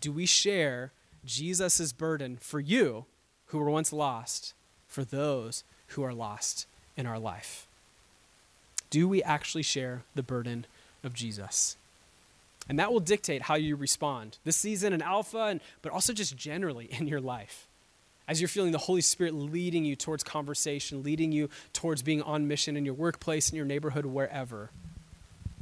Do 0.00 0.12
we 0.12 0.26
share 0.26 0.92
Jesus' 1.24 1.92
burden 1.92 2.36
for 2.36 2.60
you 2.60 3.06
who 3.46 3.58
were 3.58 3.70
once 3.70 3.92
lost, 3.92 4.52
for 4.86 5.04
those 5.04 5.64
who 5.88 6.02
are 6.02 6.12
lost 6.12 6.66
in 6.96 7.06
our 7.06 7.18
life? 7.18 7.66
Do 8.90 9.08
we 9.08 9.22
actually 9.22 9.62
share 9.62 10.02
the 10.14 10.22
burden 10.22 10.66
of 11.02 11.14
Jesus? 11.14 11.77
And 12.68 12.78
that 12.78 12.92
will 12.92 13.00
dictate 13.00 13.42
how 13.42 13.54
you 13.54 13.76
respond 13.76 14.38
this 14.44 14.56
season 14.56 14.92
in 14.92 15.00
Alpha, 15.00 15.44
and, 15.44 15.60
but 15.82 15.92
also 15.92 16.12
just 16.12 16.36
generally 16.36 16.86
in 16.90 17.06
your 17.06 17.20
life. 17.20 17.66
As 18.26 18.40
you're 18.42 18.48
feeling 18.48 18.72
the 18.72 18.78
Holy 18.78 19.00
Spirit 19.00 19.32
leading 19.32 19.86
you 19.86 19.96
towards 19.96 20.22
conversation, 20.22 21.02
leading 21.02 21.32
you 21.32 21.48
towards 21.72 22.02
being 22.02 22.20
on 22.22 22.46
mission 22.46 22.76
in 22.76 22.84
your 22.84 22.94
workplace, 22.94 23.48
in 23.48 23.56
your 23.56 23.64
neighborhood, 23.64 24.04
wherever. 24.04 24.70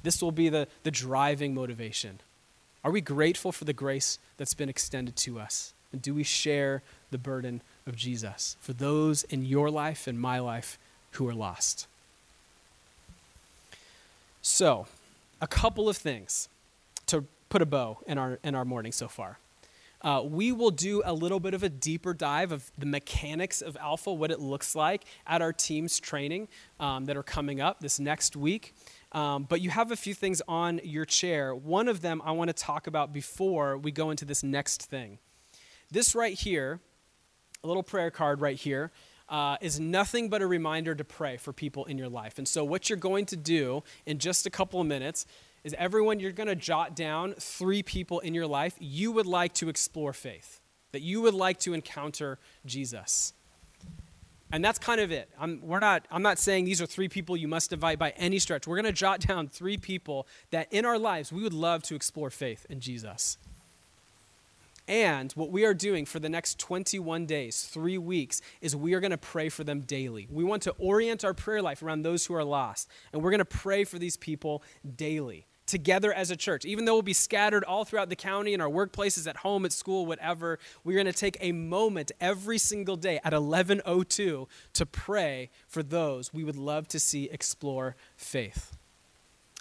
This 0.02 0.20
will 0.20 0.32
be 0.32 0.48
the, 0.48 0.66
the 0.82 0.90
driving 0.90 1.54
motivation. 1.54 2.18
Are 2.82 2.90
we 2.90 3.00
grateful 3.00 3.52
for 3.52 3.64
the 3.64 3.72
grace 3.72 4.18
that's 4.36 4.54
been 4.54 4.68
extended 4.68 5.14
to 5.16 5.38
us? 5.38 5.74
And 5.92 6.02
do 6.02 6.12
we 6.12 6.24
share 6.24 6.82
the 7.10 7.18
burden 7.18 7.62
of 7.86 7.96
Jesus 7.96 8.56
for 8.60 8.72
those 8.72 9.22
in 9.24 9.44
your 9.44 9.70
life 9.70 10.08
and 10.08 10.20
my 10.20 10.40
life 10.40 10.78
who 11.12 11.28
are 11.28 11.34
lost? 11.34 11.86
So, 14.42 14.86
a 15.40 15.46
couple 15.46 15.88
of 15.88 15.96
things 15.96 16.48
put 17.56 17.62
a 17.62 17.64
bow 17.64 17.96
in 18.06 18.18
our, 18.18 18.38
in 18.44 18.54
our 18.54 18.66
morning 18.66 18.92
so 18.92 19.08
far. 19.08 19.38
uh, 20.02 20.22
we 20.22 20.52
will 20.52 20.70
do 20.70 21.00
a 21.06 21.14
little 21.14 21.40
bit 21.40 21.54
of 21.54 21.62
a 21.62 21.70
deeper 21.70 22.12
dive 22.12 22.52
of 22.52 22.70
the 22.76 22.84
mechanics 22.84 23.62
of 23.62 23.78
Alpha, 23.80 24.12
what 24.12 24.30
it 24.30 24.40
looks 24.40 24.76
like 24.76 25.04
at 25.26 25.40
our 25.40 25.54
team's 25.54 25.98
training 25.98 26.48
um, 26.78 27.06
that 27.06 27.16
are 27.16 27.22
coming 27.22 27.62
up 27.62 27.80
this 27.80 27.98
next 27.98 28.36
week. 28.36 28.74
Um, 29.12 29.44
but 29.44 29.62
you 29.62 29.70
have 29.70 29.90
a 29.90 29.96
few 29.96 30.12
things 30.12 30.42
on 30.46 30.82
your 30.84 31.06
chair. 31.06 31.54
One 31.54 31.88
of 31.88 32.02
them 32.02 32.20
I 32.26 32.32
want 32.32 32.48
to 32.48 32.52
talk 32.52 32.86
about 32.86 33.14
before 33.14 33.78
we 33.78 33.90
go 33.90 34.10
into 34.10 34.26
this 34.26 34.42
next 34.42 34.82
thing. 34.82 35.18
This 35.90 36.14
right 36.14 36.34
here, 36.34 36.80
a 37.64 37.66
little 37.66 37.82
prayer 37.82 38.10
card 38.10 38.42
right 38.42 38.58
here, 38.58 38.92
uh, 39.30 39.56
is 39.62 39.80
nothing 39.80 40.28
but 40.28 40.42
a 40.42 40.46
reminder 40.46 40.94
to 40.94 41.04
pray 41.04 41.38
for 41.38 41.54
people 41.54 41.86
in 41.86 41.96
your 41.96 42.10
life. 42.10 42.36
And 42.36 42.46
so, 42.46 42.64
what 42.64 42.90
you're 42.90 42.98
going 42.98 43.24
to 43.26 43.36
do 43.36 43.82
in 44.04 44.18
just 44.18 44.44
a 44.44 44.50
couple 44.50 44.78
of 44.78 44.86
minutes 44.86 45.26
is 45.66 45.74
everyone, 45.76 46.20
you're 46.20 46.30
going 46.30 46.46
to 46.46 46.54
jot 46.54 46.94
down 46.94 47.34
three 47.40 47.82
people 47.82 48.20
in 48.20 48.34
your 48.34 48.46
life 48.46 48.76
you 48.78 49.10
would 49.10 49.26
like 49.26 49.52
to 49.54 49.68
explore 49.68 50.12
faith, 50.12 50.60
that 50.92 51.02
you 51.02 51.20
would 51.22 51.34
like 51.34 51.58
to 51.58 51.74
encounter 51.74 52.38
Jesus. 52.64 53.32
And 54.52 54.64
that's 54.64 54.78
kind 54.78 55.00
of 55.00 55.10
it. 55.10 55.28
I'm, 55.40 55.60
we're 55.60 55.80
not, 55.80 56.06
I'm 56.08 56.22
not 56.22 56.38
saying 56.38 56.66
these 56.66 56.80
are 56.80 56.86
three 56.86 57.08
people 57.08 57.36
you 57.36 57.48
must 57.48 57.72
invite 57.72 57.98
by 57.98 58.10
any 58.10 58.38
stretch. 58.38 58.68
We're 58.68 58.76
going 58.76 58.84
to 58.84 58.92
jot 58.92 59.18
down 59.18 59.48
three 59.48 59.76
people 59.76 60.28
that 60.52 60.72
in 60.72 60.84
our 60.84 61.00
lives 61.00 61.32
we 61.32 61.42
would 61.42 61.52
love 61.52 61.82
to 61.84 61.96
explore 61.96 62.30
faith 62.30 62.64
in 62.70 62.78
Jesus. 62.78 63.36
And 64.86 65.32
what 65.32 65.50
we 65.50 65.64
are 65.64 65.74
doing 65.74 66.04
for 66.04 66.20
the 66.20 66.28
next 66.28 66.60
21 66.60 67.26
days, 67.26 67.64
three 67.64 67.98
weeks, 67.98 68.40
is 68.60 68.76
we 68.76 68.94
are 68.94 69.00
going 69.00 69.10
to 69.10 69.18
pray 69.18 69.48
for 69.48 69.64
them 69.64 69.80
daily. 69.80 70.28
We 70.30 70.44
want 70.44 70.62
to 70.62 70.74
orient 70.78 71.24
our 71.24 71.34
prayer 71.34 71.60
life 71.60 71.82
around 71.82 72.02
those 72.02 72.26
who 72.26 72.34
are 72.34 72.44
lost. 72.44 72.88
And 73.12 73.20
we're 73.20 73.32
going 73.32 73.38
to 73.38 73.44
pray 73.44 73.82
for 73.82 73.98
these 73.98 74.16
people 74.16 74.62
daily, 74.94 75.46
together 75.66 76.12
as 76.12 76.30
a 76.30 76.36
church. 76.36 76.64
Even 76.64 76.84
though 76.84 76.94
we'll 76.94 77.02
be 77.02 77.12
scattered 77.12 77.64
all 77.64 77.84
throughout 77.84 78.08
the 78.08 78.16
county, 78.16 78.54
in 78.54 78.60
our 78.60 78.68
workplaces, 78.68 79.26
at 79.26 79.38
home, 79.38 79.64
at 79.64 79.72
school, 79.72 80.06
whatever, 80.06 80.58
we're 80.84 80.94
going 80.94 81.06
to 81.06 81.12
take 81.12 81.36
a 81.40 81.52
moment 81.52 82.12
every 82.20 82.58
single 82.58 82.96
day 82.96 83.20
at 83.24 83.32
11.02 83.32 84.46
to 84.72 84.86
pray 84.86 85.50
for 85.66 85.82
those 85.82 86.32
we 86.32 86.44
would 86.44 86.56
love 86.56 86.88
to 86.88 87.00
see 87.00 87.24
explore 87.30 87.96
faith. 88.16 88.76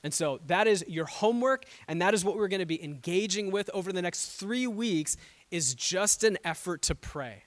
And 0.03 0.14
so 0.14 0.39
that 0.45 0.68
is 0.68 0.86
your 0.88 1.06
homework, 1.06 1.66
and 1.88 1.99
that 2.01 2.14
is 2.14 2.24
what 2.24 2.36
we're 2.36 2.47
going 2.47 2.60
to 2.60 2.66
be 2.68 2.84
engaging 2.84 3.49
with 3.49 3.72
over 3.74 3.91
the 3.91 4.03
next 4.03 4.34
three 4.34 4.68
weeks 4.68 5.18
is 5.49 5.74
just 5.74 6.24
an 6.24 6.38
effort 6.43 6.84
to 6.84 6.95
pray. 6.95 7.43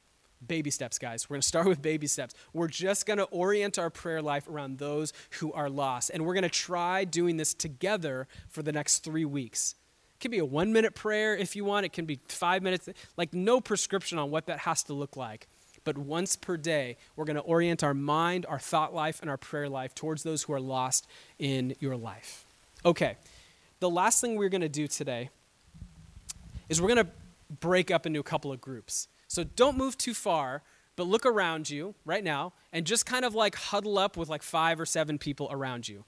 Baby 0.46 0.70
steps, 0.70 0.98
guys. 0.98 1.28
We're 1.28 1.34
going 1.34 1.42
to 1.42 1.48
start 1.48 1.66
with 1.66 1.82
baby 1.82 2.06
steps. 2.06 2.34
We're 2.52 2.68
just 2.68 3.06
going 3.06 3.18
to 3.18 3.24
orient 3.24 3.78
our 3.78 3.90
prayer 3.90 4.22
life 4.22 4.48
around 4.48 4.78
those 4.78 5.12
who 5.40 5.52
are 5.52 5.68
lost. 5.68 6.10
And 6.14 6.24
we're 6.24 6.34
going 6.34 6.42
to 6.42 6.48
try 6.48 7.04
doing 7.04 7.36
this 7.36 7.54
together 7.54 8.28
for 8.48 8.62
the 8.62 8.72
next 8.72 8.98
three 9.00 9.24
weeks. 9.24 9.74
It 10.14 10.20
can 10.20 10.30
be 10.30 10.38
a 10.38 10.44
one 10.44 10.72
minute 10.72 10.94
prayer 10.94 11.36
if 11.36 11.56
you 11.56 11.64
want, 11.64 11.86
it 11.86 11.92
can 11.92 12.04
be 12.04 12.20
five 12.28 12.62
minutes. 12.62 12.88
Like, 13.16 13.34
no 13.34 13.60
prescription 13.60 14.18
on 14.18 14.30
what 14.30 14.46
that 14.46 14.60
has 14.60 14.82
to 14.84 14.92
look 14.92 15.16
like. 15.16 15.48
But 15.84 15.96
once 15.96 16.36
per 16.36 16.56
day, 16.56 16.96
we're 17.16 17.24
going 17.24 17.36
to 17.36 17.42
orient 17.42 17.82
our 17.82 17.94
mind, 17.94 18.46
our 18.46 18.58
thought 18.58 18.94
life, 18.94 19.20
and 19.20 19.30
our 19.30 19.36
prayer 19.36 19.68
life 19.68 19.94
towards 19.94 20.22
those 20.22 20.42
who 20.42 20.52
are 20.52 20.60
lost 20.60 21.06
in 21.38 21.74
your 21.80 21.96
life. 21.96 22.44
Okay, 22.84 23.16
the 23.80 23.90
last 23.90 24.20
thing 24.20 24.36
we're 24.36 24.48
going 24.48 24.60
to 24.60 24.68
do 24.68 24.86
today 24.86 25.30
is 26.68 26.80
we're 26.80 26.94
going 26.94 27.06
to 27.06 27.10
break 27.60 27.90
up 27.90 28.06
into 28.06 28.20
a 28.20 28.24
couple 28.24 28.52
of 28.52 28.60
groups. 28.60 29.08
So 29.28 29.44
don't 29.44 29.76
move 29.76 29.96
too 29.96 30.14
far, 30.14 30.62
but 30.96 31.06
look 31.06 31.24
around 31.24 31.70
you 31.70 31.94
right 32.04 32.24
now 32.24 32.54
and 32.72 32.84
just 32.84 33.06
kind 33.06 33.24
of 33.24 33.34
like 33.34 33.54
huddle 33.54 33.98
up 33.98 34.16
with 34.16 34.28
like 34.28 34.42
five 34.42 34.80
or 34.80 34.86
seven 34.86 35.18
people 35.18 35.48
around 35.50 35.88
you. 35.88 36.04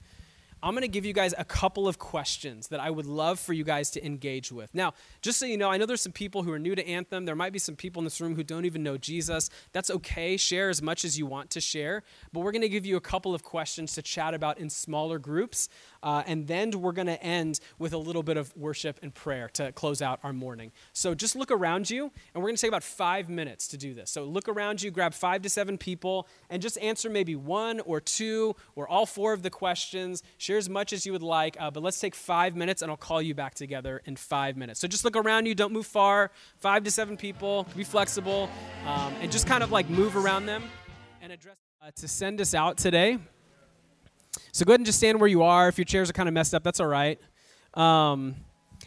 I'm 0.63 0.73
going 0.73 0.83
to 0.83 0.87
give 0.87 1.05
you 1.05 1.13
guys 1.13 1.33
a 1.37 1.43
couple 1.43 1.87
of 1.87 1.97
questions 1.97 2.67
that 2.67 2.79
I 2.79 2.91
would 2.91 3.07
love 3.07 3.39
for 3.39 3.51
you 3.51 3.63
guys 3.63 3.89
to 3.91 4.05
engage 4.05 4.51
with. 4.51 4.73
Now, 4.75 4.93
just 5.21 5.39
so 5.39 5.47
you 5.47 5.57
know, 5.57 5.71
I 5.71 5.77
know 5.77 5.87
there's 5.87 6.01
some 6.01 6.11
people 6.11 6.43
who 6.43 6.51
are 6.51 6.59
new 6.59 6.75
to 6.75 6.87
Anthem. 6.87 7.25
There 7.25 7.35
might 7.35 7.51
be 7.51 7.57
some 7.57 7.75
people 7.75 7.99
in 8.01 8.03
this 8.03 8.21
room 8.21 8.35
who 8.35 8.43
don't 8.43 8.65
even 8.65 8.83
know 8.83 8.95
Jesus. 8.95 9.49
That's 9.73 9.89
okay. 9.89 10.37
Share 10.37 10.69
as 10.69 10.79
much 10.79 11.03
as 11.03 11.17
you 11.17 11.25
want 11.25 11.49
to 11.51 11.61
share. 11.61 12.03
But 12.31 12.41
we're 12.41 12.51
going 12.51 12.61
to 12.61 12.69
give 12.69 12.85
you 12.85 12.95
a 12.95 13.01
couple 13.01 13.33
of 13.33 13.43
questions 13.43 13.93
to 13.93 14.03
chat 14.03 14.35
about 14.35 14.59
in 14.59 14.69
smaller 14.69 15.17
groups. 15.17 15.67
Uh, 16.03 16.23
and 16.25 16.47
then 16.47 16.71
we're 16.71 16.91
going 16.91 17.07
to 17.07 17.21
end 17.23 17.59
with 17.79 17.93
a 17.93 17.97
little 17.97 18.23
bit 18.23 18.37
of 18.37 18.55
worship 18.55 18.99
and 19.01 19.13
prayer 19.13 19.49
to 19.53 19.71
close 19.71 20.01
out 20.01 20.19
our 20.23 20.33
morning. 20.33 20.71
So 20.93 21.13
just 21.13 21.35
look 21.35 21.51
around 21.51 21.89
you, 21.89 22.11
and 22.33 22.41
we're 22.41 22.49
going 22.49 22.55
to 22.55 22.61
take 22.61 22.69
about 22.69 22.83
five 22.83 23.29
minutes 23.29 23.67
to 23.69 23.77
do 23.77 23.93
this. 23.93 24.09
So 24.09 24.23
look 24.23 24.47
around 24.47 24.81
you, 24.81 24.91
grab 24.91 25.13
five 25.13 25.41
to 25.43 25.49
seven 25.49 25.77
people, 25.77 26.27
and 26.49 26.61
just 26.61 26.77
answer 26.79 27.09
maybe 27.09 27.35
one 27.35 27.79
or 27.81 27.99
two 27.99 28.55
or 28.75 28.87
all 28.87 29.05
four 29.05 29.33
of 29.33 29.43
the 29.43 29.49
questions. 29.49 30.23
Share 30.37 30.57
as 30.57 30.69
much 30.69 30.93
as 30.93 31.05
you 31.05 31.11
would 31.11 31.23
like, 31.23 31.57
uh, 31.59 31.71
but 31.71 31.83
let's 31.83 31.99
take 31.99 32.15
five 32.15 32.55
minutes, 32.55 32.81
and 32.81 32.89
I'll 32.89 32.97
call 32.97 33.21
you 33.21 33.35
back 33.35 33.55
together 33.55 34.01
in 34.05 34.15
five 34.15 34.57
minutes. 34.57 34.79
So 34.79 34.87
just 34.87 35.05
look 35.05 35.15
around 35.15 35.45
you, 35.45 35.55
don't 35.55 35.73
move 35.73 35.85
far. 35.85 36.31
Five 36.57 36.83
to 36.83 36.91
seven 36.91 37.17
people, 37.17 37.67
be 37.75 37.83
flexible, 37.83 38.49
um, 38.85 39.13
and 39.21 39.31
just 39.31 39.47
kind 39.47 39.63
of 39.63 39.71
like 39.71 39.89
move 39.89 40.15
around 40.15 40.45
them 40.45 40.63
and 41.21 41.31
address. 41.31 41.55
Uh, 41.83 41.89
to 41.95 42.07
send 42.07 42.39
us 42.39 42.53
out 42.53 42.77
today, 42.77 43.17
so 44.51 44.65
go 44.65 44.71
ahead 44.71 44.79
and 44.79 44.85
just 44.85 44.97
stand 44.97 45.19
where 45.19 45.29
you 45.29 45.43
are. 45.43 45.67
If 45.67 45.77
your 45.77 45.85
chairs 45.85 46.09
are 46.09 46.13
kind 46.13 46.27
of 46.27 46.33
messed 46.33 46.53
up, 46.53 46.63
that's 46.63 46.79
all 46.79 46.87
right. 46.87 47.19
Um, 47.73 48.35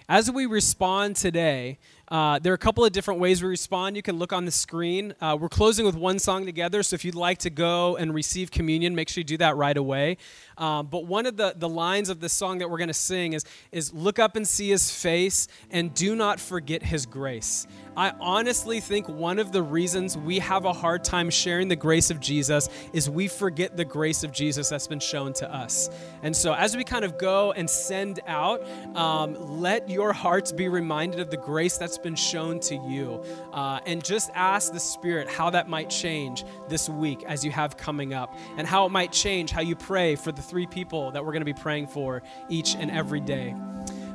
as 0.09 0.31
we 0.31 0.47
respond 0.47 1.17
today, 1.17 1.79
uh, 2.09 2.39
there 2.39 2.53
are 2.53 2.55
a 2.55 2.59
couple 2.59 2.85
of 2.85 2.93
different 2.93 3.21
ways 3.21 3.43
we 3.43 3.49
respond. 3.49 3.97
You 3.97 4.03
can 4.03 4.19
look 4.19 4.33
on 4.33 4.45
the 4.45 4.51
screen. 4.51 5.15
Uh, 5.21 5.37
we're 5.41 5.49
closing 5.49 5.87
with 5.87 5.95
one 5.95 6.19
song 6.19 6.45
together, 6.45 6.83
so 6.83 6.95
if 6.95 7.05
you'd 7.05 7.15
like 7.15 7.39
to 7.39 7.51
go 7.51 7.97
and 7.97 8.15
receive 8.15 8.51
communion, 8.51 8.95
make 8.95 9.09
sure 9.09 9.21
you 9.21 9.25
do 9.25 9.39
that 9.39 9.57
right 9.57 9.77
away. 9.77 10.19
Um, 10.59 10.87
but 10.87 11.07
one 11.07 11.27
of 11.27 11.37
the, 11.37 11.55
the 11.57 11.69
lines 11.69 12.11
of 12.11 12.21
the 12.21 12.29
song 12.29 12.59
that 12.59 12.71
we're 12.71 12.79
going 12.79 12.89
to 12.89 12.95
sing 12.95 13.33
is, 13.33 13.45
is 13.73 13.93
Look 13.93 14.19
up 14.19 14.37
and 14.37 14.47
see 14.47 14.69
his 14.69 14.91
face, 14.91 15.49
and 15.71 15.95
do 15.95 16.15
not 16.15 16.39
forget 16.39 16.83
his 16.83 17.07
grace. 17.07 17.67
I 17.97 18.13
honestly 18.21 18.81
think 18.81 19.09
one 19.09 19.39
of 19.39 19.53
the 19.53 19.63
reasons 19.63 20.19
we 20.19 20.41
have 20.41 20.65
a 20.65 20.73
hard 20.73 21.05
time 21.05 21.31
sharing 21.31 21.69
the 21.69 21.77
grace 21.77 22.11
of 22.11 22.19
Jesus 22.21 22.69
is 22.93 23.09
we 23.09 23.29
forget 23.29 23.77
the 23.77 23.85
grace 23.85 24.25
of 24.25 24.33
Jesus 24.33 24.69
that's 24.69 24.89
been 24.89 25.01
shown 25.01 25.33
to 25.35 25.53
us. 25.53 25.89
And 26.23 26.37
so, 26.37 26.55
as 26.55 26.77
we 26.77 26.85
kind 26.85 27.05
of 27.05 27.19
go 27.19 27.53
and 27.53 27.71
send 27.71 28.21
out, 28.27 28.67
um, 28.97 29.61
let 29.61 29.89
your 29.89 30.13
hearts 30.13 30.51
be 30.51 30.69
reminded 30.69 31.21
of 31.21 31.31
the 31.31 31.37
grace 31.37 31.79
that's 31.79 31.94
been 31.99 32.17
shown 32.17 32.61
to 32.61 32.75
you. 32.75 33.23
Uh, 33.53 33.81
and 33.87 34.05
just 34.05 34.31
ask 34.35 34.73
the 34.73 34.81
Spirit 34.81 35.29
how 35.29 35.51
that 35.51 35.69
might 35.69 35.91
change 35.91 36.45
this 36.69 36.89
week 36.89 37.25
as 37.25 37.45
you 37.45 37.51
have 37.51 37.77
coming 37.77 38.15
up, 38.15 38.37
and 38.57 38.67
how 38.67 38.87
it 38.87 38.91
might 38.91 39.13
change 39.13 39.51
how 39.51 39.61
you 39.61 39.77
pray 39.77 40.17
for 40.17 40.33
the 40.33 40.43
three 40.43 40.67
people 40.67 41.11
that 41.11 41.25
we're 41.25 41.33
going 41.33 41.41
to 41.41 41.47
be 41.47 41.55
praying 41.55 41.87
for 41.87 42.23
each 42.49 42.75
and 42.75 42.91
every 42.91 43.21
day. 43.21 43.55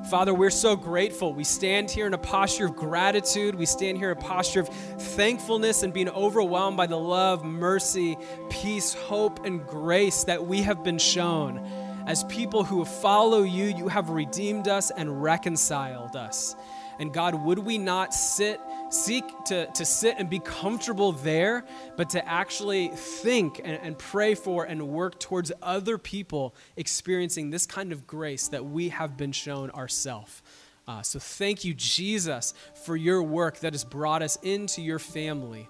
Father, 0.09 0.33
we're 0.33 0.49
so 0.49 0.75
grateful. 0.75 1.33
We 1.33 1.43
stand 1.43 1.91
here 1.91 2.07
in 2.07 2.13
a 2.13 2.17
posture 2.17 2.65
of 2.65 2.75
gratitude. 2.75 3.53
We 3.53 3.67
stand 3.67 3.97
here 3.97 4.11
in 4.11 4.17
a 4.17 4.21
posture 4.21 4.61
of 4.61 4.69
thankfulness 4.69 5.83
and 5.83 5.93
being 5.93 6.09
overwhelmed 6.09 6.77
by 6.77 6.87
the 6.87 6.97
love, 6.97 7.43
mercy, 7.43 8.17
peace, 8.49 8.93
hope, 8.93 9.45
and 9.45 9.67
grace 9.67 10.23
that 10.23 10.43
we 10.45 10.63
have 10.63 10.83
been 10.83 10.97
shown. 10.97 11.63
As 12.07 12.23
people 12.23 12.63
who 12.63 12.85
follow 12.85 13.43
you, 13.43 13.65
you 13.65 13.87
have 13.87 14.09
redeemed 14.09 14.67
us 14.67 14.89
and 14.89 15.21
reconciled 15.21 16.15
us. 16.15 16.55
And 16.99 17.13
God, 17.13 17.33
would 17.45 17.59
we 17.59 17.77
not 17.77 18.13
sit, 18.13 18.59
seek 18.89 19.23
to, 19.45 19.67
to 19.67 19.85
sit 19.85 20.15
and 20.19 20.29
be 20.29 20.39
comfortable 20.39 21.13
there, 21.13 21.65
but 21.95 22.09
to 22.11 22.27
actually 22.27 22.89
think 22.89 23.61
and, 23.63 23.79
and 23.81 23.97
pray 23.97 24.35
for 24.35 24.65
and 24.65 24.89
work 24.89 25.19
towards 25.19 25.51
other 25.61 25.97
people 25.97 26.53
experiencing 26.75 27.49
this 27.49 27.65
kind 27.65 27.93
of 27.93 28.05
grace 28.05 28.49
that 28.49 28.65
we 28.65 28.89
have 28.89 29.15
been 29.15 29.31
shown 29.31 29.71
ourselves? 29.71 30.41
Uh, 30.89 31.01
so 31.01 31.19
thank 31.19 31.63
you, 31.63 31.73
Jesus, 31.73 32.53
for 32.83 32.97
your 32.97 33.23
work 33.23 33.59
that 33.59 33.73
has 33.73 33.83
brought 33.83 34.21
us 34.21 34.37
into 34.41 34.81
your 34.81 34.99
family. 34.99 35.69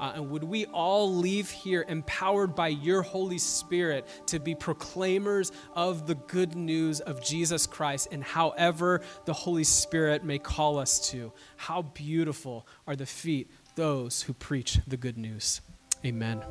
Uh, 0.00 0.12
and 0.16 0.30
would 0.30 0.44
we 0.44 0.66
all 0.66 1.14
leave 1.14 1.50
here 1.50 1.84
empowered 1.88 2.54
by 2.54 2.68
your 2.68 3.02
Holy 3.02 3.38
Spirit 3.38 4.06
to 4.26 4.38
be 4.38 4.54
proclaimers 4.54 5.52
of 5.74 6.06
the 6.06 6.14
good 6.14 6.54
news 6.54 7.00
of 7.00 7.22
Jesus 7.22 7.66
Christ 7.66 8.08
and 8.12 8.22
however 8.22 9.00
the 9.24 9.32
Holy 9.32 9.64
Spirit 9.64 10.24
may 10.24 10.38
call 10.38 10.78
us 10.78 11.10
to? 11.10 11.32
How 11.56 11.82
beautiful 11.82 12.66
are 12.86 12.96
the 12.96 13.06
feet 13.06 13.50
those 13.74 14.22
who 14.22 14.32
preach 14.32 14.78
the 14.86 14.96
good 14.96 15.18
news. 15.18 15.60
Amen. 16.04 16.42